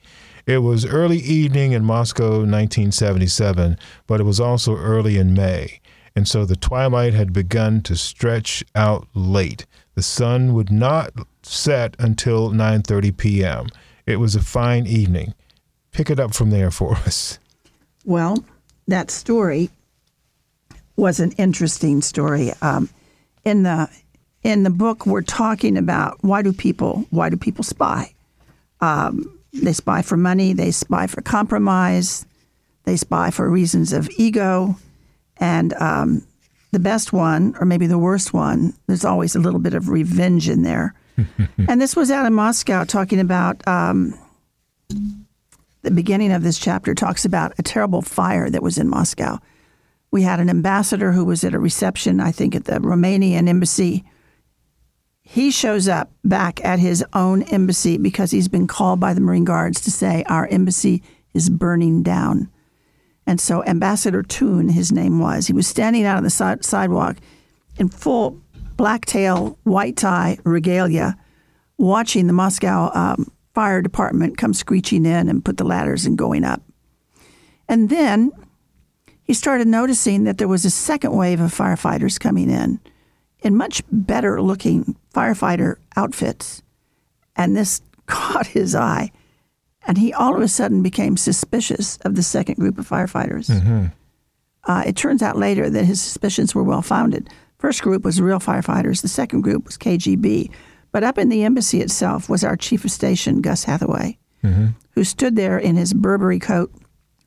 It 0.45 0.59
was 0.59 0.85
early 0.85 1.17
evening 1.17 1.71
in 1.71 1.83
Moscow, 1.83 2.41
1977, 2.41 3.79
but 4.05 4.19
it 4.19 4.25
was 4.25 4.39
also 4.39 4.75
early 4.75 5.17
in 5.17 5.33
May, 5.33 5.79
and 6.15 6.27
so 6.27 6.45
the 6.45 6.55
twilight 6.55 7.13
had 7.13 7.33
begun 7.33 7.81
to 7.83 7.95
stretch 7.95 8.63
out 8.75 9.07
late. 9.15 9.65
The 9.95 10.03
sun 10.03 10.53
would 10.53 10.71
not 10.71 11.13
set 11.41 11.95
until 11.97 12.51
9:30 12.51 13.17
p.m. 13.17 13.67
It 14.05 14.17
was 14.17 14.35
a 14.35 14.43
fine 14.43 14.85
evening. 14.85 15.33
Pick 15.91 16.11
it 16.11 16.19
up 16.19 16.35
from 16.35 16.51
there 16.51 16.69
for 16.69 16.95
us. 17.07 17.39
Well, 18.05 18.43
that 18.87 19.09
story 19.11 19.69
was 20.95 21.19
an 21.19 21.31
interesting 21.33 22.01
story. 22.01 22.51
Um, 22.61 22.89
in 23.43 23.63
the 23.63 23.89
in 24.43 24.63
the 24.63 24.69
book, 24.69 25.05
we're 25.05 25.23
talking 25.23 25.75
about 25.77 26.17
why 26.21 26.41
do 26.41 26.53
people 26.53 27.05
why 27.09 27.29
do 27.29 27.37
people 27.37 27.63
spy? 27.63 28.13
Um, 28.79 29.39
they 29.53 29.73
spy 29.73 30.01
for 30.01 30.17
money. 30.17 30.53
They 30.53 30.71
spy 30.71 31.07
for 31.07 31.21
compromise. 31.21 32.25
They 32.83 32.95
spy 32.95 33.31
for 33.31 33.49
reasons 33.49 33.91
of 33.91 34.09
ego, 34.17 34.77
and 35.37 35.73
um, 35.73 36.23
the 36.71 36.79
best 36.79 37.11
one, 37.11 37.55
or 37.59 37.65
maybe 37.65 37.87
the 37.87 37.97
worst 37.97 38.33
one, 38.33 38.73
there's 38.85 39.05
always 39.05 39.35
a 39.35 39.39
little 39.39 39.59
bit 39.59 39.73
of 39.73 39.89
revenge 39.89 40.47
in 40.47 40.61
there. 40.61 40.93
and 41.67 41.81
this 41.81 41.95
was 41.95 42.11
out 42.11 42.27
in 42.27 42.33
Moscow, 42.33 42.83
talking 42.83 43.19
about 43.19 43.67
um, 43.67 44.13
the 45.85 45.91
beginning 45.91 46.31
of 46.31 46.43
this 46.43 46.59
chapter 46.59 46.93
talks 46.93 47.25
about 47.25 47.53
a 47.57 47.63
terrible 47.63 48.01
fire 48.01 48.49
that 48.49 48.63
was 48.63 48.77
in 48.77 48.89
Moscow. 48.89 49.39
We 50.11 50.23
had 50.23 50.39
an 50.39 50.49
ambassador 50.49 51.11
who 51.11 51.23
was 51.23 51.43
at 51.43 51.53
a 51.53 51.59
reception, 51.59 52.19
I 52.19 52.31
think, 52.31 52.55
at 52.55 52.65
the 52.65 52.79
Romanian 52.79 53.47
embassy. 53.47 54.03
He 55.21 55.51
shows 55.51 55.87
up 55.87 56.11
back 56.23 56.63
at 56.63 56.79
his 56.79 57.03
own 57.13 57.43
embassy 57.43 57.97
because 57.97 58.31
he's 58.31 58.47
been 58.47 58.67
called 58.67 58.99
by 58.99 59.13
the 59.13 59.21
Marine 59.21 59.45
Guards 59.45 59.81
to 59.81 59.91
say, 59.91 60.23
Our 60.27 60.47
embassy 60.47 61.03
is 61.33 61.49
burning 61.49 62.03
down. 62.03 62.49
And 63.27 63.39
so, 63.39 63.63
Ambassador 63.65 64.23
Toon, 64.23 64.69
his 64.69 64.91
name 64.91 65.19
was, 65.19 65.47
he 65.47 65.53
was 65.53 65.67
standing 65.67 66.05
out 66.05 66.17
on 66.17 66.23
the 66.23 66.29
si- 66.29 66.61
sidewalk 66.61 67.17
in 67.77 67.89
full 67.89 68.39
black 68.77 69.05
tail, 69.05 69.57
white 69.63 69.97
tie 69.97 70.37
regalia, 70.43 71.17
watching 71.77 72.27
the 72.27 72.33
Moscow 72.33 72.91
um, 72.93 73.31
fire 73.55 73.81
department 73.81 74.37
come 74.37 74.53
screeching 74.53 75.05
in 75.05 75.29
and 75.29 75.43
put 75.43 75.57
the 75.57 75.63
ladders 75.63 76.05
and 76.05 76.17
going 76.17 76.43
up. 76.43 76.61
And 77.67 77.89
then 77.89 78.31
he 79.23 79.33
started 79.33 79.67
noticing 79.67 80.25
that 80.25 80.37
there 80.37 80.47
was 80.47 80.65
a 80.65 80.69
second 80.69 81.15
wave 81.15 81.39
of 81.39 81.51
firefighters 81.51 82.19
coming 82.19 82.51
in 82.51 82.79
in 83.39 83.55
much 83.55 83.81
better 83.91 84.41
looking 84.41 84.95
firefighter 85.13 85.77
outfits. 85.95 86.61
And 87.35 87.55
this 87.55 87.81
caught 88.05 88.47
his 88.47 88.75
eye. 88.75 89.11
And 89.87 89.97
he 89.97 90.13
all 90.13 90.35
of 90.35 90.41
a 90.41 90.47
sudden 90.47 90.83
became 90.83 91.15
suspicious 91.15 91.97
of 91.97 92.15
the 92.15 92.23
second 92.23 92.55
group 92.55 92.77
of 92.77 92.87
firefighters. 92.87 93.49
Mm-hmm. 93.49 93.85
Uh, 94.65 94.83
it 94.85 94.95
turns 94.95 95.21
out 95.21 95.37
later 95.37 95.69
that 95.69 95.85
his 95.85 96.01
suspicions 96.01 96.53
were 96.53 96.63
well 96.63 96.81
founded. 96.81 97.29
First 97.59 97.83
group 97.83 98.03
was 98.03 98.19
real 98.19 98.39
firefighters. 98.39 99.01
The 99.01 99.07
second 99.07 99.41
group 99.41 99.65
was 99.65 99.77
KGB, 99.77 100.51
but 100.95 101.03
up 101.03 101.17
in 101.17 101.27
the 101.27 101.43
embassy 101.43 101.81
itself 101.81 102.29
was 102.29 102.45
our 102.45 102.55
chief 102.55 102.85
of 102.85 102.89
station, 102.89 103.41
Gus 103.41 103.65
Hathaway, 103.65 104.17
mm-hmm. 104.41 104.67
who 104.91 105.03
stood 105.03 105.35
there 105.35 105.59
in 105.59 105.75
his 105.75 105.93
Burberry 105.93 106.39
coat 106.39 106.71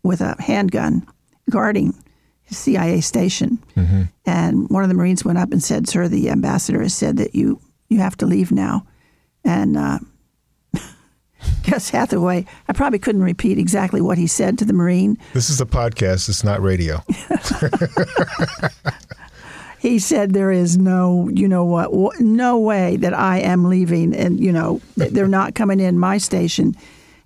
with 0.02 0.22
a 0.22 0.40
handgun 0.40 1.07
guarding 1.50 1.92
his 2.44 2.57
CIA 2.57 3.02
station. 3.02 3.62
Mm-hmm. 3.76 4.04
And 4.24 4.70
one 4.70 4.85
of 4.85 4.88
the 4.88 4.94
Marines 4.94 5.22
went 5.22 5.37
up 5.37 5.52
and 5.52 5.62
said, 5.62 5.87
Sir, 5.87 6.09
the 6.09 6.31
ambassador 6.31 6.81
has 6.81 6.94
said 6.94 7.18
that 7.18 7.35
you, 7.35 7.61
you 7.90 7.98
have 7.98 8.16
to 8.16 8.26
leave 8.26 8.50
now. 8.50 8.87
And 9.44 9.76
uh, 9.76 9.98
Gus 11.70 11.90
Hathaway, 11.90 12.46
I 12.68 12.72
probably 12.72 12.98
couldn't 12.98 13.22
repeat 13.22 13.59
exactly 13.59 14.00
what 14.00 14.16
he 14.16 14.26
said 14.26 14.57
to 14.61 14.64
the 14.64 14.72
Marine. 14.72 15.18
This 15.35 15.50
is 15.50 15.61
a 15.61 15.66
podcast, 15.66 16.31
it's 16.31 16.42
not 16.42 16.62
radio. 16.62 17.02
he 19.78 19.98
said 19.98 20.32
there 20.32 20.50
is 20.50 20.76
no, 20.76 21.28
you 21.32 21.48
know 21.48 21.64
what, 21.64 22.18
no 22.20 22.58
way 22.58 22.96
that 22.96 23.14
I 23.14 23.38
am 23.38 23.64
leaving, 23.64 24.14
and 24.14 24.40
you 24.40 24.52
know 24.52 24.80
they're 24.96 25.28
not 25.28 25.54
coming 25.54 25.80
in 25.80 25.98
my 25.98 26.18
station. 26.18 26.74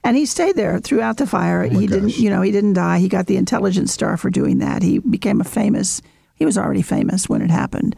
And 0.05 0.17
he 0.17 0.27
stayed 0.27 0.57
there 0.57 0.81
throughout 0.81 1.17
the 1.17 1.27
fire. 1.27 1.63
Oh 1.63 1.69
he 1.69 1.87
gosh. 1.87 1.95
didn't, 1.95 2.19
you 2.19 2.29
know, 2.29 2.43
he 2.43 2.51
didn't 2.51 2.73
die. 2.73 2.99
He 2.99 3.09
got 3.09 3.27
the 3.27 3.37
intelligence 3.37 3.93
star 3.93 4.17
for 4.17 4.31
doing 4.31 4.59
that. 4.59 4.83
He 4.83 4.99
became 4.99 5.41
a 5.41 5.45
famous. 5.45 6.03
He 6.35 6.45
was 6.45 6.59
already 6.59 6.83
famous 6.83 7.29
when 7.29 7.41
it 7.41 7.51
happened, 7.51 7.95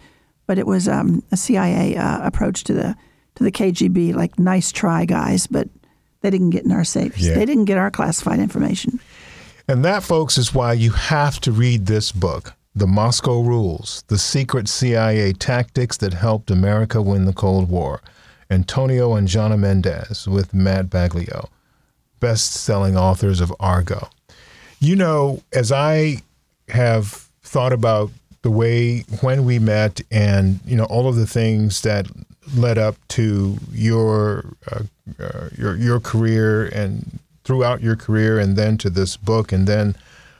but 0.46 0.58
it 0.58 0.66
was 0.66 0.86
um, 0.86 1.22
a 1.32 1.36
CIA 1.36 1.96
uh, 1.96 2.26
approach 2.26 2.64
to 2.64 2.74
the 2.74 2.96
to 3.36 3.44
the 3.44 3.52
KGB, 3.52 4.14
like 4.14 4.38
nice 4.38 4.70
try, 4.70 5.04
guys, 5.04 5.46
but 5.46 5.68
they 6.20 6.30
didn't 6.30 6.50
get 6.50 6.64
in 6.64 6.72
our 6.72 6.84
safes. 6.84 7.26
Yeah. 7.26 7.34
They 7.34 7.44
didn't 7.44 7.64
get 7.64 7.78
our 7.78 7.90
classified 7.90 8.38
information. 8.38 9.00
And 9.66 9.84
that, 9.84 10.02
folks, 10.02 10.38
is 10.38 10.54
why 10.54 10.74
you 10.74 10.92
have 10.92 11.40
to 11.40 11.52
read 11.52 11.86
this 11.86 12.12
book. 12.12 12.54
The 12.76 12.86
Moscow 12.88 13.40
Rules, 13.40 14.02
The 14.08 14.18
Secret 14.18 14.68
CIA 14.68 15.32
Tactics 15.32 15.96
That 15.98 16.14
Helped 16.14 16.50
America 16.50 17.00
Win 17.00 17.24
the 17.24 17.32
Cold 17.32 17.68
War. 17.68 18.00
Antonio 18.50 19.14
and 19.14 19.28
Jonna 19.28 19.58
Mendez 19.58 20.26
with 20.26 20.52
Matt 20.52 20.90
Baglio, 20.90 21.48
best 22.20 22.52
selling 22.52 22.96
authors 22.96 23.40
of 23.40 23.52
Argo. 23.60 24.08
You 24.80 24.96
know, 24.96 25.42
as 25.52 25.70
I 25.70 26.22
have 26.68 27.28
thought 27.42 27.72
about 27.72 28.10
the 28.42 28.50
way 28.50 29.00
when 29.20 29.44
we 29.44 29.58
met 29.58 30.00
and, 30.10 30.60
you 30.66 30.76
know, 30.76 30.84
all 30.84 31.08
of 31.08 31.16
the 31.16 31.26
things 31.26 31.80
that 31.82 32.06
led 32.54 32.76
up 32.76 32.96
to 33.08 33.56
your, 33.72 34.44
uh, 34.70 34.82
uh, 35.18 35.48
your, 35.56 35.76
your 35.76 36.00
career 36.00 36.66
and 36.66 37.20
throughout 37.44 37.82
your 37.82 37.96
career 37.96 38.38
and 38.38 38.56
then 38.56 38.76
to 38.78 38.90
this 38.90 39.16
book 39.16 39.52
and 39.52 39.66
then 39.66 39.94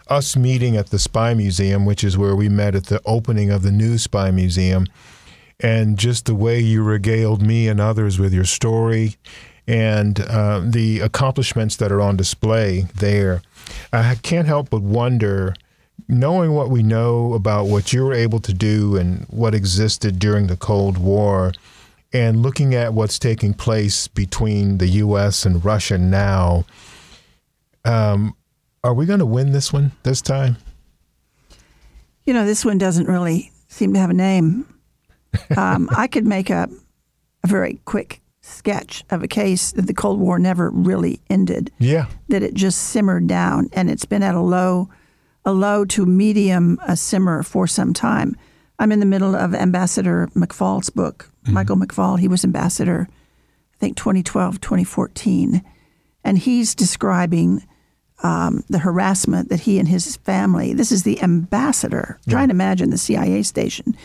us 0.08 0.36
meeting 0.36 0.76
at 0.76 0.90
the 0.90 0.98
Spy 0.98 1.34
Museum, 1.34 1.84
which 1.84 2.04
is 2.04 2.18
where 2.18 2.36
we 2.36 2.48
met 2.48 2.74
at 2.74 2.86
the 2.86 3.00
opening 3.04 3.50
of 3.50 3.62
the 3.62 3.72
new 3.72 3.98
Spy 3.98 4.30
Museum, 4.30 4.86
and 5.60 5.98
just 5.98 6.26
the 6.26 6.34
way 6.34 6.58
you 6.58 6.82
regaled 6.82 7.42
me 7.42 7.68
and 7.68 7.80
others 7.80 8.18
with 8.18 8.32
your 8.32 8.44
story 8.44 9.16
and 9.66 10.20
uh, 10.20 10.60
the 10.64 11.00
accomplishments 11.00 11.76
that 11.76 11.90
are 11.90 12.00
on 12.00 12.16
display 12.16 12.86
there. 12.96 13.42
I 13.92 14.16
can't 14.16 14.46
help 14.46 14.70
but 14.70 14.82
wonder, 14.82 15.54
knowing 16.08 16.52
what 16.52 16.70
we 16.70 16.82
know 16.82 17.32
about 17.32 17.66
what 17.66 17.92
you 17.92 18.04
were 18.04 18.12
able 18.12 18.40
to 18.40 18.52
do 18.52 18.96
and 18.96 19.24
what 19.30 19.54
existed 19.54 20.18
during 20.18 20.48
the 20.48 20.56
Cold 20.56 20.98
War, 20.98 21.52
and 22.12 22.42
looking 22.42 22.74
at 22.74 22.94
what's 22.94 23.18
taking 23.18 23.54
place 23.54 24.06
between 24.06 24.78
the 24.78 24.86
U.S. 24.86 25.46
and 25.46 25.64
Russia 25.64 25.98
now, 25.98 26.64
um, 27.84 28.36
are 28.84 28.94
we 28.94 29.06
going 29.06 29.18
to 29.18 29.26
win 29.26 29.50
this 29.50 29.72
one 29.72 29.92
this 30.02 30.20
time? 30.20 30.58
You 32.26 32.34
know, 32.34 32.44
this 32.44 32.64
one 32.64 32.78
doesn't 32.78 33.08
really 33.08 33.50
seem 33.68 33.94
to 33.94 33.98
have 33.98 34.10
a 34.10 34.14
name. 34.14 34.66
Um, 35.56 35.88
I 35.96 36.06
could 36.06 36.26
make 36.26 36.50
a, 36.50 36.68
a 37.42 37.46
very 37.46 37.80
quick 37.86 38.20
sketch 38.42 39.04
of 39.08 39.22
a 39.22 39.28
case 39.28 39.72
that 39.72 39.86
the 39.86 39.94
Cold 39.94 40.20
War 40.20 40.38
never 40.38 40.70
really 40.70 41.20
ended. 41.30 41.72
Yeah. 41.78 42.06
That 42.28 42.42
it 42.42 42.54
just 42.54 42.78
simmered 42.78 43.26
down 43.26 43.70
and 43.72 43.90
it's 43.90 44.04
been 44.04 44.22
at 44.22 44.34
a 44.34 44.40
low 44.40 44.90
a 45.46 45.52
low 45.52 45.84
to 45.84 46.06
medium 46.06 46.78
a 46.86 46.96
simmer 46.96 47.42
for 47.42 47.66
some 47.66 47.92
time. 47.92 48.34
I'm 48.78 48.92
in 48.92 49.00
the 49.00 49.06
middle 49.06 49.34
of 49.34 49.54
Ambassador 49.54 50.28
McFaul's 50.34 50.88
book. 50.90 51.30
Mm-hmm. 51.44 51.54
Michael 51.54 51.76
McFaul, 51.76 52.18
he 52.18 52.28
was 52.28 52.44
ambassador 52.44 53.08
I 53.74 53.76
think 53.78 53.96
2012, 53.96 54.60
2014. 54.60 55.62
And 56.22 56.38
he's 56.38 56.74
describing 56.74 57.66
um, 58.22 58.64
the 58.68 58.78
harassment 58.78 59.48
that 59.48 59.60
he 59.60 59.78
and 59.78 59.88
his 59.88 60.16
family, 60.16 60.72
this 60.72 60.92
is 60.92 61.02
the 61.02 61.22
ambassador, 61.22 62.18
yeah. 62.24 62.32
trying 62.32 62.48
to 62.48 62.54
imagine 62.54 62.90
the 62.90 62.98
CIA 62.98 63.42
station 63.42 63.96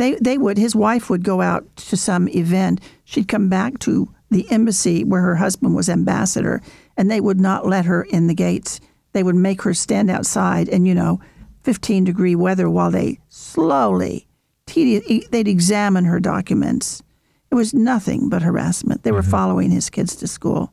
they 0.00 0.14
they 0.14 0.38
would 0.38 0.56
his 0.56 0.74
wife 0.74 1.10
would 1.10 1.22
go 1.22 1.40
out 1.40 1.64
to 1.76 1.96
some 1.96 2.28
event. 2.28 2.80
She'd 3.04 3.28
come 3.28 3.48
back 3.48 3.78
to 3.80 4.12
the 4.30 4.50
embassy 4.50 5.04
where 5.04 5.20
her 5.20 5.36
husband 5.36 5.76
was 5.76 5.88
ambassador, 5.88 6.62
and 6.96 7.10
they 7.10 7.20
would 7.20 7.38
not 7.40 7.66
let 7.66 7.84
her 7.84 8.02
in 8.04 8.26
the 8.26 8.34
gates. 8.34 8.80
They 9.12 9.22
would 9.22 9.36
make 9.36 9.62
her 9.62 9.74
stand 9.74 10.10
outside, 10.10 10.68
and 10.68 10.86
you 10.88 10.94
know, 10.94 11.20
15 11.64 12.04
degree 12.04 12.34
weather, 12.34 12.70
while 12.70 12.90
they 12.90 13.18
slowly, 13.28 14.26
tedious, 14.66 15.04
they'd 15.28 15.48
examine 15.48 16.04
her 16.04 16.20
documents. 16.20 17.02
It 17.50 17.56
was 17.56 17.74
nothing 17.74 18.28
but 18.28 18.42
harassment. 18.42 19.02
They 19.02 19.10
were 19.10 19.20
mm-hmm. 19.20 19.30
following 19.30 19.70
his 19.70 19.90
kids 19.90 20.14
to 20.16 20.28
school. 20.28 20.72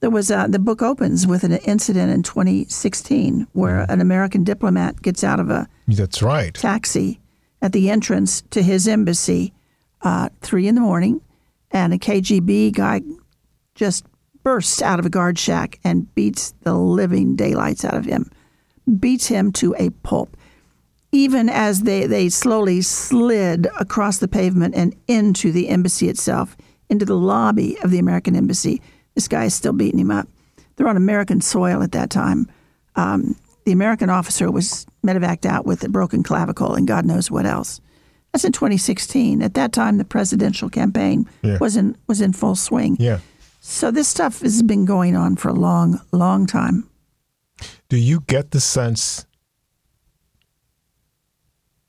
There 0.00 0.10
was 0.10 0.30
uh, 0.30 0.46
the 0.46 0.60
book 0.60 0.80
opens 0.80 1.26
with 1.26 1.42
an 1.42 1.52
incident 1.52 2.12
in 2.12 2.22
2016 2.22 3.48
where 3.52 3.80
mm-hmm. 3.80 3.92
an 3.92 4.00
American 4.00 4.44
diplomat 4.44 5.02
gets 5.02 5.24
out 5.24 5.40
of 5.40 5.50
a 5.50 5.68
that's 5.88 6.22
right 6.22 6.54
taxi 6.54 7.20
at 7.60 7.72
the 7.72 7.90
entrance 7.90 8.42
to 8.50 8.62
his 8.62 8.86
embassy, 8.86 9.52
uh, 10.02 10.28
three 10.40 10.68
in 10.68 10.76
the 10.76 10.80
morning, 10.80 11.20
and 11.70 11.92
a 11.92 11.98
KGB 11.98 12.72
guy 12.72 13.00
just 13.74 14.04
bursts 14.42 14.80
out 14.80 14.98
of 14.98 15.06
a 15.06 15.10
guard 15.10 15.38
shack 15.38 15.78
and 15.84 16.12
beats 16.14 16.54
the 16.62 16.74
living 16.74 17.36
daylights 17.36 17.84
out 17.84 17.94
of 17.94 18.04
him, 18.04 18.30
beats 18.98 19.26
him 19.26 19.52
to 19.52 19.74
a 19.78 19.90
pulp. 19.90 20.36
Even 21.10 21.48
as 21.48 21.82
they, 21.82 22.06
they 22.06 22.28
slowly 22.28 22.82
slid 22.82 23.66
across 23.80 24.18
the 24.18 24.28
pavement 24.28 24.74
and 24.74 24.94
into 25.08 25.50
the 25.50 25.68
embassy 25.68 26.08
itself, 26.08 26.56
into 26.88 27.04
the 27.04 27.16
lobby 27.16 27.78
of 27.82 27.90
the 27.90 27.98
American 27.98 28.36
embassy, 28.36 28.80
this 29.18 29.26
guy 29.26 29.46
is 29.46 29.54
still 29.54 29.72
beating 29.72 29.98
him 29.98 30.12
up. 30.12 30.28
They're 30.76 30.86
on 30.86 30.96
American 30.96 31.40
soil 31.40 31.82
at 31.82 31.90
that 31.90 32.08
time. 32.08 32.48
Um, 32.94 33.34
the 33.64 33.72
American 33.72 34.10
officer 34.10 34.48
was 34.48 34.86
medevaced 35.04 35.44
out 35.44 35.66
with 35.66 35.82
a 35.82 35.88
broken 35.88 36.22
clavicle 36.22 36.72
and 36.76 36.86
God 36.86 37.04
knows 37.04 37.28
what 37.28 37.44
else. 37.44 37.80
That's 38.30 38.44
in 38.44 38.52
2016. 38.52 39.42
At 39.42 39.54
that 39.54 39.72
time, 39.72 39.98
the 39.98 40.04
presidential 40.04 40.70
campaign 40.70 41.28
yeah. 41.42 41.58
was 41.58 41.76
in 41.76 41.96
was 42.06 42.20
in 42.20 42.32
full 42.32 42.54
swing. 42.54 42.96
Yeah. 43.00 43.18
So 43.58 43.90
this 43.90 44.06
stuff 44.06 44.40
has 44.42 44.62
been 44.62 44.84
going 44.84 45.16
on 45.16 45.34
for 45.34 45.48
a 45.48 45.52
long, 45.52 46.00
long 46.12 46.46
time. 46.46 46.88
Do 47.88 47.96
you 47.96 48.20
get 48.20 48.52
the 48.52 48.60
sense 48.60 49.26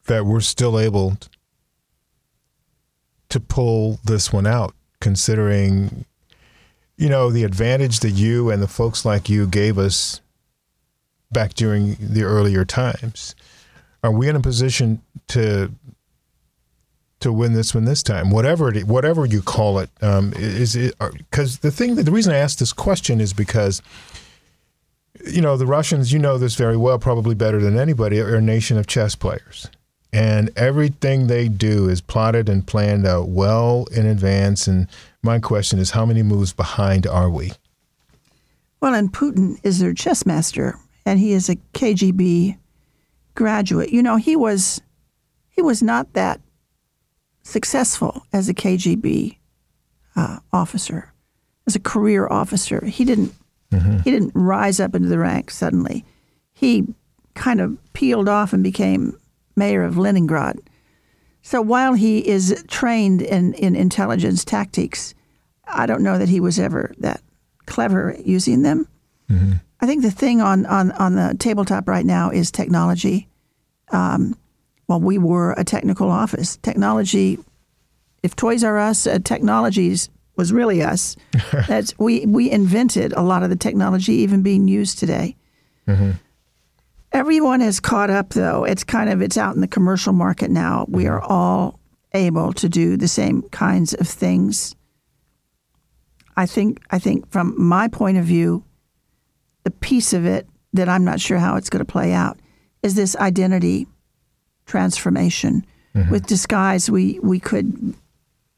that 0.06 0.26
we're 0.26 0.40
still 0.40 0.80
able 0.80 1.18
to 3.30 3.40
pull 3.40 4.00
this 4.04 4.34
one 4.34 4.48
out, 4.48 4.74
considering, 5.00 6.06
you 7.00 7.08
know, 7.08 7.32
the 7.32 7.46
advantage 7.46 8.02
that 8.02 8.12
you 8.12 8.52
and 8.52 8.62
the 8.62 8.68
folks 8.68 9.06
like 9.06 9.30
you 9.30 9.48
gave 9.48 9.78
us 9.78 10.20
back 11.32 11.54
during 11.54 11.96
the 11.98 12.24
earlier 12.24 12.66
times. 12.66 13.36
Are 14.04 14.12
we 14.12 14.28
in 14.28 14.36
a 14.36 14.42
position 14.42 15.02
to 15.30 15.72
to 17.22 17.32
win 17.32 17.54
this 17.54 17.74
one 17.74 17.86
this 17.86 18.04
time? 18.04 18.32
Whatever 18.32 18.74
it, 18.74 18.86
whatever 18.86 19.26
you 19.26 19.42
call 19.42 19.80
it, 19.80 19.90
um, 20.02 20.34
is 20.36 20.76
it 20.76 20.94
because 21.00 21.60
the 21.60 21.72
thing 21.72 21.96
that 21.96 22.04
the 22.04 22.12
reason 22.12 22.34
I 22.34 22.38
asked 22.38 22.60
this 22.60 22.74
question 22.74 23.22
is 23.22 23.32
because 23.32 23.82
you 25.26 25.42
know 25.42 25.56
the 25.56 25.66
Russians, 25.66 26.12
you 26.12 26.20
know 26.20 26.38
this 26.38 26.56
very 26.56 26.76
well, 26.76 27.00
probably 27.00 27.34
better 27.34 27.62
than 27.62 27.80
anybody, 27.80 28.20
are 28.20 28.36
a 28.36 28.42
nation 28.42 28.78
of 28.78 28.88
chess 28.88 29.16
players. 29.16 29.70
And 30.12 30.50
everything 30.58 31.28
they 31.28 31.48
do 31.48 31.88
is 31.88 32.02
plotted 32.02 32.50
and 32.50 32.66
planned 32.66 33.06
out 33.06 33.30
well 33.30 33.86
in 33.96 34.06
advance. 34.06 34.68
And 34.68 34.88
my 35.22 35.40
question 35.40 35.80
is, 35.80 35.92
how 35.92 36.06
many 36.06 36.24
moves 36.24 36.54
behind 36.54 37.06
are 37.06 37.30
we? 37.30 37.52
Well, 38.82 38.94
and 38.94 39.12
Putin 39.12 39.60
is 39.64 39.80
their 39.80 39.94
chess 39.94 40.26
master 40.26 40.80
and 41.06 41.20
he 41.20 41.34
is 41.34 41.50
a 41.50 41.56
KGB 41.74 42.58
graduate. 43.36 43.90
You 43.90 44.04
know, 44.04 44.18
he 44.18 44.36
was 44.36 44.82
he 45.50 45.62
was 45.62 45.82
not 45.82 46.14
that 46.14 46.40
successful 47.44 48.24
as 48.32 48.48
a 48.48 48.54
KGB 48.54 49.38
uh, 50.16 50.40
officer, 50.54 51.12
as 51.68 51.76
a 51.76 51.80
career 51.80 52.28
officer. 52.28 52.86
He 52.86 53.06
didn't 53.06 53.34
mm-hmm. 53.72 54.00
he 54.00 54.12
didn't 54.12 54.34
rise 54.36 54.80
up 54.80 54.96
into 54.96 55.10
the 55.10 55.20
ranks 55.20 55.58
suddenly. 55.58 56.06
He 56.54 56.86
kind 57.34 57.60
of 57.60 57.78
peeled 57.94 58.30
off 58.30 58.54
and 58.54 58.64
became 58.64 59.18
mayor 59.56 59.84
of 59.84 59.98
Leningrad. 59.98 60.60
So 61.42 61.62
while 61.62 61.94
he 61.94 62.28
is 62.28 62.64
trained 62.68 63.22
in, 63.22 63.54
in 63.54 63.76
intelligence 63.76 64.46
tactics, 64.46 65.16
I 65.68 65.86
don't 65.86 66.04
know 66.04 66.18
that 66.18 66.30
he 66.30 66.40
was 66.40 66.60
ever 66.60 66.94
that 67.00 67.22
clever 67.66 68.16
using 68.24 68.64
them. 68.64 68.88
Mm-hmm. 69.30 69.54
I 69.82 69.86
think 69.86 70.02
the 70.02 70.12
thing 70.12 70.42
on, 70.42 70.66
on, 70.66 70.92
on 70.94 71.16
the 71.16 71.36
tabletop 71.40 71.88
right 71.88 72.06
now 72.06 72.30
is 72.30 72.52
technology. 72.52 73.30
Um, 73.92 74.36
well, 74.88 75.00
we 75.00 75.18
were 75.18 75.54
a 75.54 75.64
technical 75.64 76.10
office. 76.10 76.58
Technology, 76.58 77.38
if 78.24 78.36
Toys 78.36 78.64
R 78.64 78.78
Us, 78.78 79.08
uh, 79.08 79.20
technologies 79.24 80.10
was 80.36 80.52
really 80.52 80.82
us. 80.82 81.16
That's 81.68 81.98
we 82.00 82.26
we 82.26 82.50
invented 82.50 83.14
a 83.14 83.22
lot 83.22 83.44
of 83.44 83.50
the 83.50 83.56
technology 83.56 84.14
even 84.14 84.42
being 84.42 84.68
used 84.68 84.98
today. 84.98 85.36
Mm-hmm. 85.88 86.12
Everyone 87.12 87.60
has 87.60 87.80
caught 87.80 88.10
up 88.10 88.30
though. 88.30 88.64
It's 88.64 88.84
kind 88.84 89.10
of 89.10 89.22
it's 89.22 89.38
out 89.38 89.56
in 89.56 89.62
the 89.62 89.68
commercial 89.68 90.14
market 90.14 90.52
now. 90.52 90.86
We 90.88 91.08
are 91.08 91.22
all 91.22 91.80
able 92.14 92.54
to 92.54 92.70
do 92.70 92.98
the 92.98 93.08
same 93.08 93.44
kinds 93.50 93.94
of 93.94 94.08
things. 94.08 94.76
I 96.38 96.46
think 96.46 96.82
I 96.92 97.00
think 97.00 97.30
from 97.32 97.62
my 97.62 97.88
point 97.88 98.18
of 98.18 98.26
view, 98.26 98.64
the 99.64 99.72
piece 99.72 100.14
of 100.14 100.26
it 100.26 100.48
that 100.74 100.90
I'm 100.90 101.04
not 101.04 101.20
sure 101.20 101.38
how 101.38 101.56
it's 101.56 101.70
going 101.70 101.86
to 101.86 101.92
play 101.92 102.14
out 102.14 102.40
is 102.84 102.96
this 102.96 103.16
identity 103.18 103.88
transformation. 104.66 105.66
Mm-hmm. 105.96 106.12
With 106.12 106.28
disguise, 106.28 106.90
we, 106.90 107.20
we 107.22 107.40
could 107.40 107.96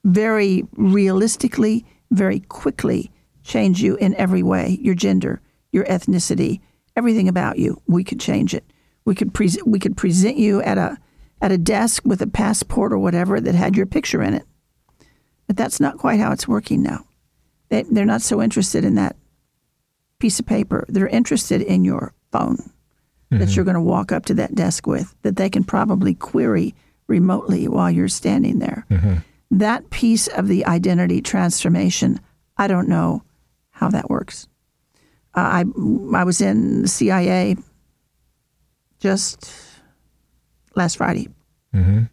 very 0.04 0.66
realistically, 0.76 1.86
very 2.12 2.42
quickly 2.42 3.12
change 3.44 3.82
you 3.82 3.96
in 3.96 4.14
every 4.16 4.44
way 4.44 4.78
your 4.82 4.96
gender, 4.96 5.42
your 5.72 5.86
ethnicity, 5.86 6.60
everything 6.96 7.28
about 7.28 7.58
you. 7.58 7.82
We 7.88 8.04
could 8.04 8.20
change 8.20 8.54
it. 8.54 8.66
We 9.06 9.16
could, 9.16 9.34
pre- 9.34 9.50
we 9.66 9.80
could 9.80 9.98
present 9.98 10.38
you 10.38 10.62
at 10.62 10.78
a, 10.78 10.98
at 11.42 11.52
a 11.52 11.58
desk 11.58 12.04
with 12.06 12.22
a 12.22 12.28
passport 12.28 12.94
or 12.94 13.00
whatever 13.00 13.42
that 13.42 13.56
had 13.56 13.76
your 13.76 13.86
picture 13.86 14.22
in 14.22 14.34
it. 14.34 14.44
But 15.48 15.58
that's 15.58 15.80
not 15.80 15.98
quite 15.98 16.20
how 16.20 16.32
it's 16.32 16.48
working 16.48 16.82
now. 16.82 17.06
They, 17.70 17.84
they're 17.84 18.06
not 18.06 18.22
so 18.22 18.42
interested 18.42 18.86
in 18.86 18.96
that 18.96 19.16
piece 20.20 20.40
of 20.40 20.46
paper. 20.46 20.86
They're 20.88 21.08
interested 21.08 21.62
in 21.62 21.84
your 21.84 22.14
phone 22.32 22.58
mm-hmm. 22.58 23.40
that 23.40 23.56
you're 23.56 23.66
going 23.66 23.76
to 23.76 23.82
walk 23.82 24.12
up 24.12 24.26
to 24.28 24.34
that 24.36 24.56
desk 24.56 24.86
with, 24.86 25.16
that 25.24 25.36
they 25.36 25.50
can 25.50 25.64
probably 25.64 26.14
query 26.14 26.76
remotely 27.08 27.68
while 27.68 27.90
you're 27.90 28.08
standing 28.08 28.60
there. 28.60 28.86
Mm-hmm. 28.90 29.16
That 29.52 29.90
piece 29.90 30.28
of 30.28 30.48
the 30.48 30.66
identity 30.66 31.22
transformation, 31.22 32.20
I 32.58 32.68
don't 32.68 32.88
know 32.88 33.24
how 33.72 33.90
that 33.90 34.10
works. 34.10 34.48
Uh, 35.34 35.64
I 35.64 36.18
I 36.18 36.24
was 36.24 36.42
in 36.42 36.88
CIA 36.88 37.56
just 39.00 39.54
last 40.76 40.98
Friday, 40.98 41.30
mm-hmm. 41.74 42.04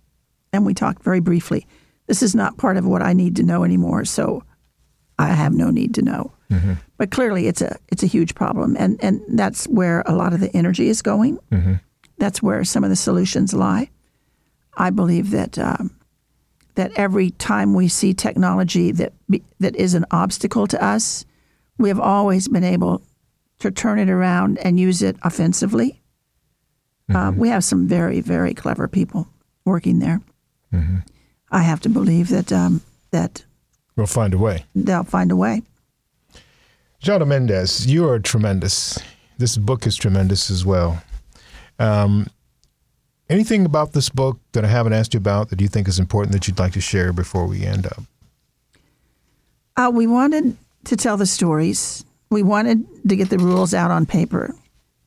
and 0.53 0.67
we 0.67 0.75
talked 0.75 1.03
very 1.03 1.21
briefly. 1.21 1.67
This 2.07 2.23
is 2.23 2.35
not 2.35 2.57
part 2.57 2.77
of 2.77 2.87
what 2.87 3.03
I 3.03 3.13
need 3.13 3.37
to 3.37 3.43
know 3.43 3.65
anymore, 3.65 4.05
so 4.05 4.43
I 5.19 5.29
have 5.29 5.53
no 5.53 5.71
need 5.71 5.95
to 5.95 6.03
know. 6.03 6.33
But 6.97 7.11
clearly, 7.11 7.47
it's 7.47 7.61
a 7.61 7.77
it's 7.89 8.03
a 8.03 8.07
huge 8.07 8.35
problem, 8.35 8.77
and 8.79 9.03
and 9.03 9.21
that's 9.29 9.67
where 9.67 10.03
a 10.07 10.15
lot 10.15 10.33
of 10.33 10.41
the 10.41 10.55
energy 10.57 10.89
is 10.89 11.03
going. 11.03 11.39
That's 12.19 12.43
where 12.43 12.65
some 12.65 12.85
of 12.85 12.91
the 12.91 12.97
solutions 12.97 13.53
lie. 13.53 13.91
I 14.77 14.91
believe 14.91 15.31
that 15.31 15.59
um, 15.59 15.91
that 16.77 16.93
every 16.97 17.31
time 17.31 17.75
we 17.75 17.89
see 17.89 18.15
technology 18.15 18.93
that 18.93 19.13
be, 19.29 19.43
that 19.59 19.77
is 19.77 19.95
an 19.95 20.07
obstacle 20.11 20.67
to 20.69 20.83
us, 20.83 21.25
we 21.77 21.89
have 21.89 22.01
always 22.01 22.49
been 22.49 22.65
able 22.65 23.03
to 23.59 23.71
turn 23.71 23.99
it 23.99 24.09
around 24.11 24.59
and 24.59 24.79
use 24.79 25.03
it 25.03 25.17
offensively. 25.23 26.01
Uh, 27.13 27.33
we 27.35 27.49
have 27.49 27.65
some 27.65 27.89
very 27.89 28.21
very 28.21 28.53
clever 28.55 28.87
people 28.87 29.27
working 29.65 29.99
there. 29.99 30.21
I 31.51 31.63
have 31.63 31.81
to 31.81 31.89
believe 31.89 32.29
that 32.29 32.53
um, 32.53 32.83
that 33.11 33.45
We'll 33.97 34.07
find 34.07 34.35
a 34.35 34.39
way. 34.39 34.65
they'll 34.75 35.03
find 35.05 35.33
a 35.33 35.37
way. 35.37 35.63
Jonna 37.03 37.27
Mendez, 37.27 37.87
you 37.87 38.09
are 38.09 38.19
tremendous. 38.19 38.99
This 39.39 39.57
book 39.57 39.87
is 39.87 39.97
tremendous 39.97 40.51
as 40.51 40.65
well. 40.67 41.03
Um, 41.79 42.27
anything 43.31 43.65
about 43.65 43.93
this 43.93 44.09
book 44.11 44.39
that 44.53 44.65
I 44.65 44.69
haven't 44.69 44.93
asked 44.93 45.15
you 45.15 45.19
about 45.19 45.49
that 45.51 45.61
you 45.61 45.69
think 45.69 45.89
is 45.89 45.99
important 45.99 46.33
that 46.33 46.47
you'd 46.47 46.59
like 46.59 46.73
to 46.75 46.81
share 46.81 47.13
before 47.13 47.47
we 47.47 47.65
end 47.65 47.87
up? 47.87 48.03
Uh, 49.77 49.91
we 49.95 50.07
wanted 50.07 50.57
to 50.85 50.97
tell 50.97 51.17
the 51.17 51.27
stories. 51.27 52.05
We 52.31 52.43
wanted 52.43 52.87
to 53.09 53.17
get 53.17 53.31
the 53.31 53.39
rules 53.39 53.75
out 53.75 53.91
on 53.91 54.07
paper. 54.07 54.55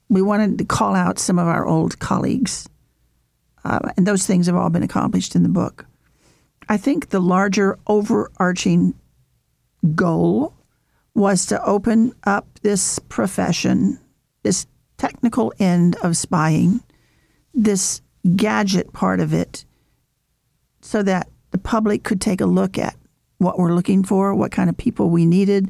We 0.09 0.22
wanted 0.22 0.57
to 0.57 0.65
call 0.65 0.95
out 0.95 1.19
some 1.19 1.39
of 1.39 1.47
our 1.47 1.65
old 1.65 1.99
colleagues. 1.99 2.67
Uh, 3.63 3.80
and 3.95 4.07
those 4.07 4.26
things 4.26 4.47
have 4.47 4.55
all 4.55 4.69
been 4.69 4.84
accomplished 4.84 5.36
in 5.36 5.43
the 5.43 5.49
book. 5.49 5.86
I 6.67 6.78
think 6.78 7.09
the 7.09 7.19
larger 7.19 7.78
overarching 7.88 8.95
goal 9.95 10.53
was 11.13 11.45
to 11.47 11.63
open 11.63 12.13
up 12.24 12.47
this 12.61 12.99
profession, 12.99 13.99
this 14.43 14.65
technical 14.97 15.53
end 15.59 15.95
of 16.03 16.15
spying, 16.15 16.82
this 17.53 18.01
gadget 18.36 18.93
part 18.93 19.19
of 19.19 19.34
it, 19.34 19.65
so 20.82 21.03
that 21.03 21.28
the 21.51 21.57
public 21.57 22.03
could 22.03 22.22
take 22.22 22.41
a 22.41 22.45
look 22.45 22.78
at 22.78 22.95
what 23.38 23.59
we're 23.59 23.74
looking 23.74 24.03
for, 24.03 24.34
what 24.34 24.51
kind 24.51 24.69
of 24.69 24.78
people 24.78 25.09
we 25.09 25.26
needed, 25.26 25.69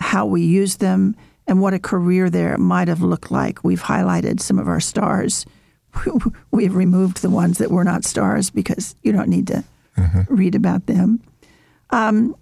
how 0.00 0.26
we 0.26 0.42
use 0.42 0.76
them, 0.76 1.16
and 1.46 1.60
what 1.60 1.74
a 1.74 1.78
career 1.78 2.30
there 2.30 2.56
might 2.58 2.88
have 2.88 3.02
looked 3.02 3.30
like. 3.30 3.64
We've 3.64 3.82
highlighted 3.82 4.40
some 4.40 4.58
of 4.58 4.68
our 4.68 4.80
stars. 4.80 5.46
We've 6.50 6.74
removed 6.74 7.22
the 7.22 7.30
ones 7.30 7.58
that 7.58 7.70
were 7.70 7.84
not 7.84 8.04
stars 8.04 8.50
because 8.50 8.94
you 9.02 9.12
don't 9.12 9.28
need 9.28 9.46
to 9.48 9.64
read 10.28 10.54
about 10.54 10.86
them. 10.86 11.20
Um, 11.90 12.36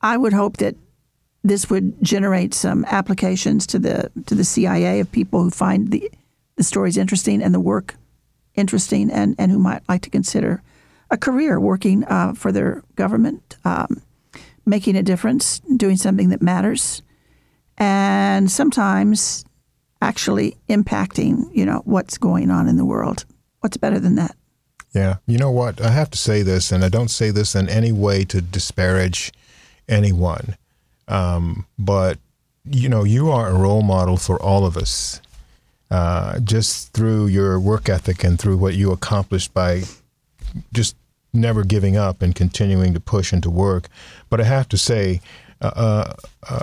I 0.00 0.16
would 0.16 0.32
hope 0.32 0.58
that 0.58 0.76
this 1.42 1.68
would 1.68 2.02
generate 2.02 2.54
some 2.54 2.84
applications 2.86 3.66
to 3.68 3.78
the 3.78 4.10
to 4.26 4.34
the 4.34 4.44
CIA 4.44 5.00
of 5.00 5.12
people 5.12 5.42
who 5.42 5.50
find 5.50 5.90
the 5.90 6.10
the 6.56 6.64
stories 6.64 6.96
interesting 6.96 7.42
and 7.42 7.54
the 7.54 7.60
work 7.60 7.94
interesting 8.54 9.10
and, 9.10 9.34
and 9.38 9.50
who 9.50 9.58
might 9.58 9.82
like 9.88 10.02
to 10.02 10.10
consider 10.10 10.62
a 11.10 11.16
career 11.16 11.60
working 11.60 12.04
uh, 12.04 12.32
for 12.32 12.50
their 12.50 12.82
government, 12.96 13.56
um, 13.64 14.02
making 14.66 14.96
a 14.96 15.02
difference, 15.02 15.60
doing 15.76 15.96
something 15.96 16.28
that 16.30 16.42
matters, 16.42 17.02
and 17.78 18.50
sometimes 18.50 19.44
actually 20.02 20.56
impacting, 20.68 21.48
you 21.54 21.64
know, 21.64 21.82
what's 21.84 22.18
going 22.18 22.50
on 22.50 22.68
in 22.68 22.76
the 22.76 22.84
world. 22.84 23.24
What's 23.60 23.76
better 23.76 23.98
than 23.98 24.16
that? 24.16 24.36
Yeah. 24.94 25.16
You 25.26 25.38
know 25.38 25.50
what? 25.50 25.80
I 25.80 25.90
have 25.90 26.10
to 26.10 26.18
say 26.18 26.42
this, 26.42 26.72
and 26.72 26.84
I 26.84 26.88
don't 26.88 27.08
say 27.08 27.30
this 27.30 27.54
in 27.54 27.68
any 27.68 27.92
way 27.92 28.24
to 28.24 28.40
disparage 28.40 29.32
anyone. 29.88 30.56
Um, 31.08 31.66
but, 31.78 32.18
you 32.64 32.88
know, 32.88 33.04
you 33.04 33.30
are 33.30 33.48
a 33.48 33.54
role 33.54 33.82
model 33.82 34.16
for 34.16 34.40
all 34.42 34.66
of 34.66 34.76
us. 34.76 35.20
Uh, 35.88 36.40
just 36.40 36.92
through 36.92 37.26
your 37.26 37.60
work 37.60 37.88
ethic 37.88 38.24
and 38.24 38.40
through 38.40 38.56
what 38.56 38.74
you 38.74 38.90
accomplished 38.90 39.54
by 39.54 39.84
just 40.72 40.96
never 41.36 41.64
giving 41.64 41.96
up 41.96 42.22
and 42.22 42.34
continuing 42.34 42.94
to 42.94 43.00
push 43.00 43.32
and 43.32 43.42
to 43.42 43.50
work. 43.50 43.88
But 44.28 44.40
I 44.40 44.44
have 44.44 44.68
to 44.70 44.78
say, 44.78 45.20
uh, 45.60 46.14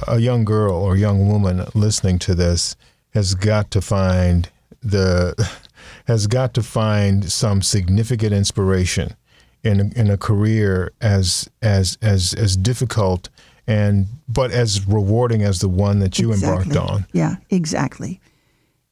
a 0.08 0.20
young 0.20 0.46
girl 0.46 0.76
or 0.76 0.96
young 0.96 1.28
woman 1.28 1.66
listening 1.74 2.20
to 2.20 2.36
this 2.36 2.76
has 3.14 3.34
got 3.36 3.72
to 3.72 3.82
find 3.82 4.50
the 4.82 5.50
has 6.06 6.28
got 6.28 6.54
to 6.54 6.64
find 6.64 7.32
some 7.32 7.62
significant 7.62 8.34
inspiration 8.34 9.16
in 9.64 9.92
in 9.94 10.10
a 10.10 10.18
career 10.18 10.92
as 11.02 11.50
as 11.62 11.98
as 12.02 12.34
as 12.34 12.56
difficult 12.56 13.30
and 13.66 14.08
but 14.28 14.52
as 14.52 14.86
rewarding 14.88 15.42
as 15.42 15.60
the 15.60 15.70
one 15.70 16.00
that 16.00 16.20
you 16.20 16.34
embarked 16.34 16.76
on. 16.76 17.06
Yeah, 17.14 17.38
exactly. 17.50 18.20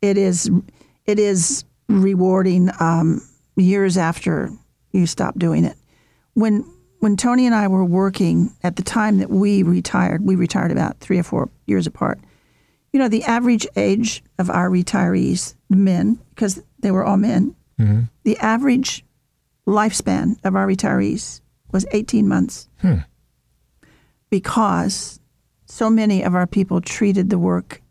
It 0.02 0.18
is. 0.18 0.50
It 1.06 1.20
is 1.20 1.66
rewarding 1.90 2.70
um, 2.80 3.22
years 3.56 3.98
after 3.98 4.52
you 4.92 5.08
stop 5.08 5.38
doing 5.38 5.66
it. 5.66 5.76
When 6.34 6.66
when 7.00 7.18
Tony 7.18 7.48
and 7.48 7.56
I 7.56 7.68
were 7.68 7.84
working 7.84 8.54
at 8.62 8.76
the 8.76 8.84
time 8.84 9.18
that 9.18 9.30
we 9.30 9.64
retired, 9.64 10.24
we 10.24 10.36
retired 10.36 10.72
about 10.72 11.00
three 11.00 11.18
or 11.18 11.24
four 11.24 11.50
years 11.66 11.88
apart. 11.88 12.20
You 12.94 13.00
know, 13.00 13.08
the 13.08 13.24
average 13.24 13.66
age 13.76 14.24
of 14.38 14.52
our 14.52 14.70
retirees, 14.70 15.56
the 15.70 15.78
men, 15.78 16.20
because 16.30 16.62
they 16.80 16.92
were 16.92 17.04
all 17.04 17.18
men, 17.18 17.56
mm-hmm. 17.80 18.02
the 18.24 18.38
average 18.38 19.04
lifespan 19.66 20.36
of 20.44 20.56
our 20.56 20.68
retirees 20.68 21.42
was 21.72 21.88
18 21.92 22.28
months. 22.28 22.68
Hmm. 22.82 22.98
Because 24.30 25.20
so 25.66 25.90
many 25.90 26.24
of 26.24 26.36
our 26.36 26.48
people 26.48 26.82
treated 26.82 27.30
the 27.30 27.40
work 27.40 27.82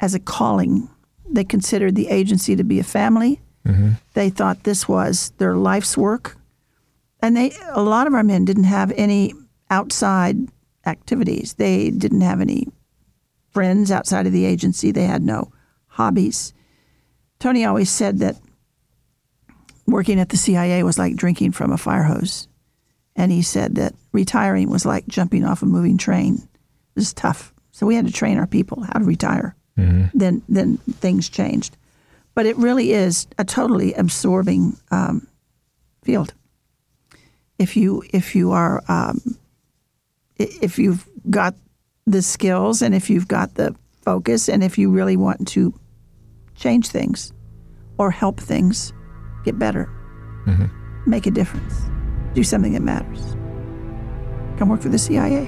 as 0.00 0.14
a 0.14 0.20
calling. 0.20 0.88
They 1.28 1.44
considered 1.44 1.94
the 1.94 2.08
agency 2.08 2.56
to 2.56 2.64
be 2.64 2.78
a 2.78 2.84
family. 2.84 3.40
Mm-hmm. 3.66 3.90
They 4.14 4.30
thought 4.30 4.64
this 4.64 4.88
was 4.88 5.32
their 5.38 5.56
life's 5.56 5.96
work. 5.96 6.36
And 7.20 7.36
they 7.36 7.52
a 7.70 7.82
lot 7.82 8.06
of 8.06 8.14
our 8.14 8.24
men 8.24 8.44
didn't 8.44 8.64
have 8.64 8.92
any 8.96 9.34
outside 9.70 10.36
activities. 10.86 11.54
They 11.54 11.90
didn't 11.90 12.22
have 12.22 12.40
any 12.40 12.68
friends 13.50 13.90
outside 13.90 14.26
of 14.26 14.32
the 14.32 14.44
agency. 14.44 14.90
They 14.90 15.04
had 15.04 15.22
no 15.22 15.52
hobbies. 15.86 16.52
Tony 17.38 17.64
always 17.64 17.90
said 17.90 18.18
that 18.18 18.36
working 19.86 20.18
at 20.18 20.30
the 20.30 20.36
CIA 20.36 20.82
was 20.82 20.98
like 20.98 21.16
drinking 21.16 21.52
from 21.52 21.72
a 21.72 21.78
fire 21.78 22.04
hose. 22.04 22.48
And 23.14 23.30
he 23.30 23.42
said 23.42 23.74
that 23.74 23.94
retiring 24.12 24.70
was 24.70 24.86
like 24.86 25.06
jumping 25.06 25.44
off 25.44 25.62
a 25.62 25.66
moving 25.66 25.98
train. 25.98 26.36
It 26.36 26.48
was 26.96 27.12
tough. 27.12 27.52
So 27.72 27.86
we 27.86 27.94
had 27.94 28.06
to 28.06 28.12
train 28.12 28.38
our 28.38 28.46
people 28.46 28.82
how 28.82 28.98
to 28.98 29.04
retire. 29.04 29.54
Mm-hmm. 29.78 30.16
Then, 30.18 30.42
then 30.48 30.76
things 30.78 31.28
changed. 31.28 31.76
But 32.34 32.46
it 32.46 32.56
really 32.56 32.92
is 32.92 33.26
a 33.38 33.44
totally 33.44 33.92
absorbing 33.94 34.78
um, 34.90 35.26
field. 36.02 36.32
If 37.58 37.76
you 37.76 38.02
if 38.12 38.34
you 38.34 38.52
are 38.52 38.82
um, 38.88 39.20
if 40.36 40.78
you've 40.78 41.06
got 41.30 41.54
the 42.06 42.22
skills 42.22 42.82
and 42.82 42.94
if 42.94 43.08
you've 43.10 43.28
got 43.28 43.54
the 43.54 43.74
focus 44.02 44.48
and 44.48 44.64
if 44.64 44.78
you 44.78 44.90
really 44.90 45.16
want 45.16 45.46
to 45.48 45.72
change 46.54 46.88
things 46.88 47.32
or 47.98 48.10
help 48.10 48.40
things 48.40 48.92
get 49.44 49.58
better, 49.58 49.88
make 51.06 51.26
a 51.26 51.30
difference, 51.30 51.74
do 52.34 52.42
something 52.42 52.72
that 52.72 52.82
matters. 52.82 53.36
Come 54.58 54.68
work 54.68 54.80
for 54.80 54.88
the 54.88 54.98
CIA. 54.98 55.46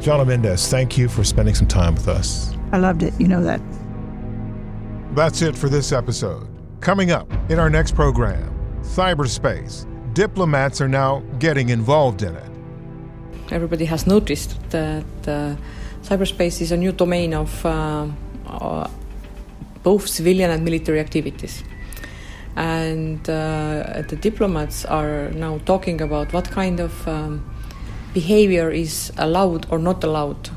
Jonna 0.00 0.26
Mendez, 0.26 0.68
thank 0.68 0.98
you 0.98 1.08
for 1.08 1.24
spending 1.24 1.54
some 1.54 1.66
time 1.66 1.94
with 1.94 2.08
us. 2.08 2.54
I 2.72 2.78
loved 2.78 3.02
it. 3.02 3.14
You 3.18 3.28
know 3.28 3.42
that. 3.42 3.60
That's 5.14 5.42
it 5.42 5.56
for 5.56 5.68
this 5.68 5.92
episode. 5.92 6.48
Coming 6.80 7.12
up 7.12 7.30
in 7.48 7.58
our 7.58 7.70
next 7.70 7.94
program 7.94 8.50
cyberspace. 8.82 9.86
Diplomats 10.12 10.80
are 10.80 10.88
now 10.88 11.22
getting 11.38 11.70
involved 11.70 12.22
in 12.22 12.34
it. 12.36 12.50
everybody 13.50 13.84
has 13.84 14.06
noticed 14.06 14.56
that 14.70 15.04
uh, 15.26 15.54
cyberspace 16.02 16.60
is 16.60 16.72
a 16.72 16.76
new 16.76 16.92
domain 16.92 17.34
of 17.34 17.64
uh, 17.64 18.06
uh, 18.46 18.88
both 19.82 20.08
civilian 20.08 20.50
and 20.50 20.64
military 20.64 21.00
activities. 21.00 21.62
And 22.56 23.20
uh, 23.28 24.02
the 24.08 24.16
diplomats 24.20 24.84
are 24.84 25.30
now 25.30 25.58
talking 25.64 26.00
about 26.00 26.32
what 26.32 26.50
kind 26.50 26.80
of 26.80 27.08
um, 27.08 27.44
behavior 28.12 28.70
is 28.70 29.12
allowed 29.18 29.66
or 29.70 29.78
not 29.78 30.04
allowed 30.04 30.50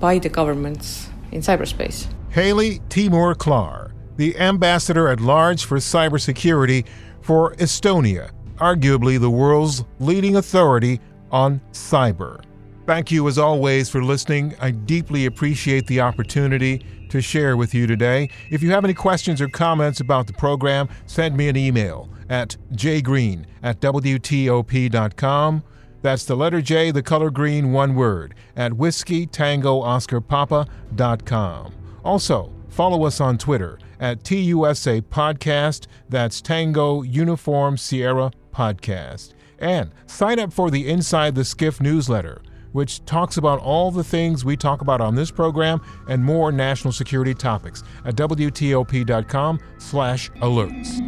by 0.00 0.18
the 0.18 0.28
governments 0.28 1.08
in 1.32 1.40
cyberspace. 1.40 2.06
Heli 2.30 2.80
Tiirmaa-Klaar, 2.88 3.93
the 4.16 4.36
ambassador 4.38 5.08
at 5.08 5.20
large 5.20 5.64
for 5.64 5.78
cybersecurity 5.78 6.86
for 7.20 7.54
Estonia, 7.54 8.30
arguably 8.56 9.20
the 9.20 9.30
world's 9.30 9.84
leading 9.98 10.36
authority 10.36 11.00
on 11.30 11.60
cyber. 11.72 12.42
Thank 12.86 13.10
you, 13.10 13.26
as 13.28 13.38
always, 13.38 13.88
for 13.88 14.04
listening. 14.04 14.54
I 14.60 14.70
deeply 14.70 15.24
appreciate 15.26 15.86
the 15.86 16.00
opportunity 16.00 16.84
to 17.08 17.22
share 17.22 17.56
with 17.56 17.72
you 17.72 17.86
today. 17.86 18.28
If 18.50 18.62
you 18.62 18.70
have 18.72 18.84
any 18.84 18.92
questions 18.92 19.40
or 19.40 19.48
comments 19.48 20.00
about 20.00 20.26
the 20.26 20.34
program, 20.34 20.88
send 21.06 21.36
me 21.36 21.48
an 21.48 21.56
email 21.56 22.10
at 22.28 22.56
jgreen 22.72 23.44
at 23.62 23.80
WTOP.com. 23.80 25.62
That's 26.02 26.26
the 26.26 26.36
letter 26.36 26.60
J, 26.60 26.90
the 26.90 27.02
color 27.02 27.30
green, 27.30 27.72
one 27.72 27.94
word, 27.94 28.34
at 28.56 28.74
whiskey 28.74 29.26
tango 29.26 29.80
oscar 29.80 30.20
papa.com. 30.20 31.72
Also, 32.04 32.52
follow 32.74 33.04
us 33.04 33.20
on 33.20 33.38
Twitter 33.38 33.78
at 34.00 34.22
TUSA 34.24 35.02
Podcast. 35.02 35.86
That's 36.08 36.40
Tango 36.40 37.02
Uniform 37.02 37.76
Sierra 37.76 38.32
Podcast. 38.52 39.32
And 39.58 39.90
sign 40.06 40.38
up 40.38 40.52
for 40.52 40.70
the 40.70 40.88
Inside 40.88 41.34
the 41.34 41.42
SCIF 41.42 41.80
newsletter, 41.80 42.42
which 42.72 43.04
talks 43.04 43.36
about 43.36 43.60
all 43.60 43.90
the 43.90 44.04
things 44.04 44.44
we 44.44 44.56
talk 44.56 44.80
about 44.80 45.00
on 45.00 45.14
this 45.14 45.30
program 45.30 45.80
and 46.08 46.22
more 46.24 46.52
national 46.52 46.92
security 46.92 47.34
topics 47.34 47.82
at 48.04 48.16
WTOP.com 48.16 49.60
slash 49.78 50.30
alerts. 50.32 50.98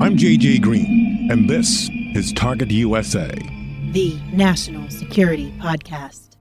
I'm 0.00 0.16
JJ 0.16 0.60
Green, 0.62 1.28
and 1.30 1.48
this 1.48 1.88
is 2.14 2.32
Target 2.32 2.70
USA 2.70 3.32
the 3.92 4.18
National 4.32 4.88
Security 4.88 5.52
Podcast. 5.58 6.31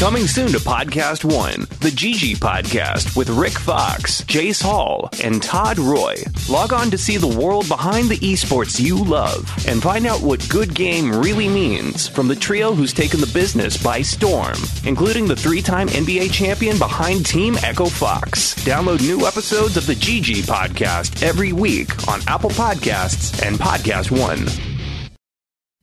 Coming 0.00 0.26
soon 0.26 0.48
to 0.52 0.58
Podcast 0.58 1.24
One, 1.26 1.60
the 1.80 1.90
GG 1.90 2.38
Podcast 2.38 3.14
with 3.18 3.28
Rick 3.28 3.52
Fox, 3.52 4.22
Jace 4.22 4.62
Hall, 4.62 5.10
and 5.22 5.42
Todd 5.42 5.78
Roy. 5.78 6.16
Log 6.48 6.72
on 6.72 6.90
to 6.90 6.96
see 6.96 7.18
the 7.18 7.28
world 7.38 7.68
behind 7.68 8.08
the 8.08 8.16
esports 8.16 8.80
you 8.80 9.04
love 9.04 9.46
and 9.68 9.82
find 9.82 10.06
out 10.06 10.22
what 10.22 10.48
good 10.48 10.74
game 10.74 11.12
really 11.12 11.50
means 11.50 12.08
from 12.08 12.28
the 12.28 12.34
trio 12.34 12.72
who's 12.72 12.94
taken 12.94 13.20
the 13.20 13.30
business 13.34 13.76
by 13.76 14.00
storm, 14.00 14.54
including 14.84 15.26
the 15.26 15.36
three 15.36 15.60
time 15.60 15.88
NBA 15.88 16.32
champion 16.32 16.78
behind 16.78 17.26
Team 17.26 17.56
Echo 17.62 17.84
Fox. 17.84 18.54
Download 18.64 19.02
new 19.02 19.26
episodes 19.26 19.76
of 19.76 19.86
the 19.86 19.92
GG 19.92 20.44
Podcast 20.44 21.22
every 21.22 21.52
week 21.52 22.08
on 22.08 22.20
Apple 22.26 22.48
Podcasts 22.48 23.46
and 23.46 23.58
Podcast 23.58 24.10
One. 24.10 24.46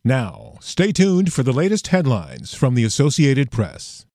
Now, 0.04 0.58
stay 0.60 0.92
tuned 0.92 1.32
for 1.32 1.44
the 1.44 1.54
latest 1.54 1.90
headlines 1.90 2.56
from 2.56 2.74
the 2.74 2.84
Associated 2.84 3.52
Press. 3.52 4.07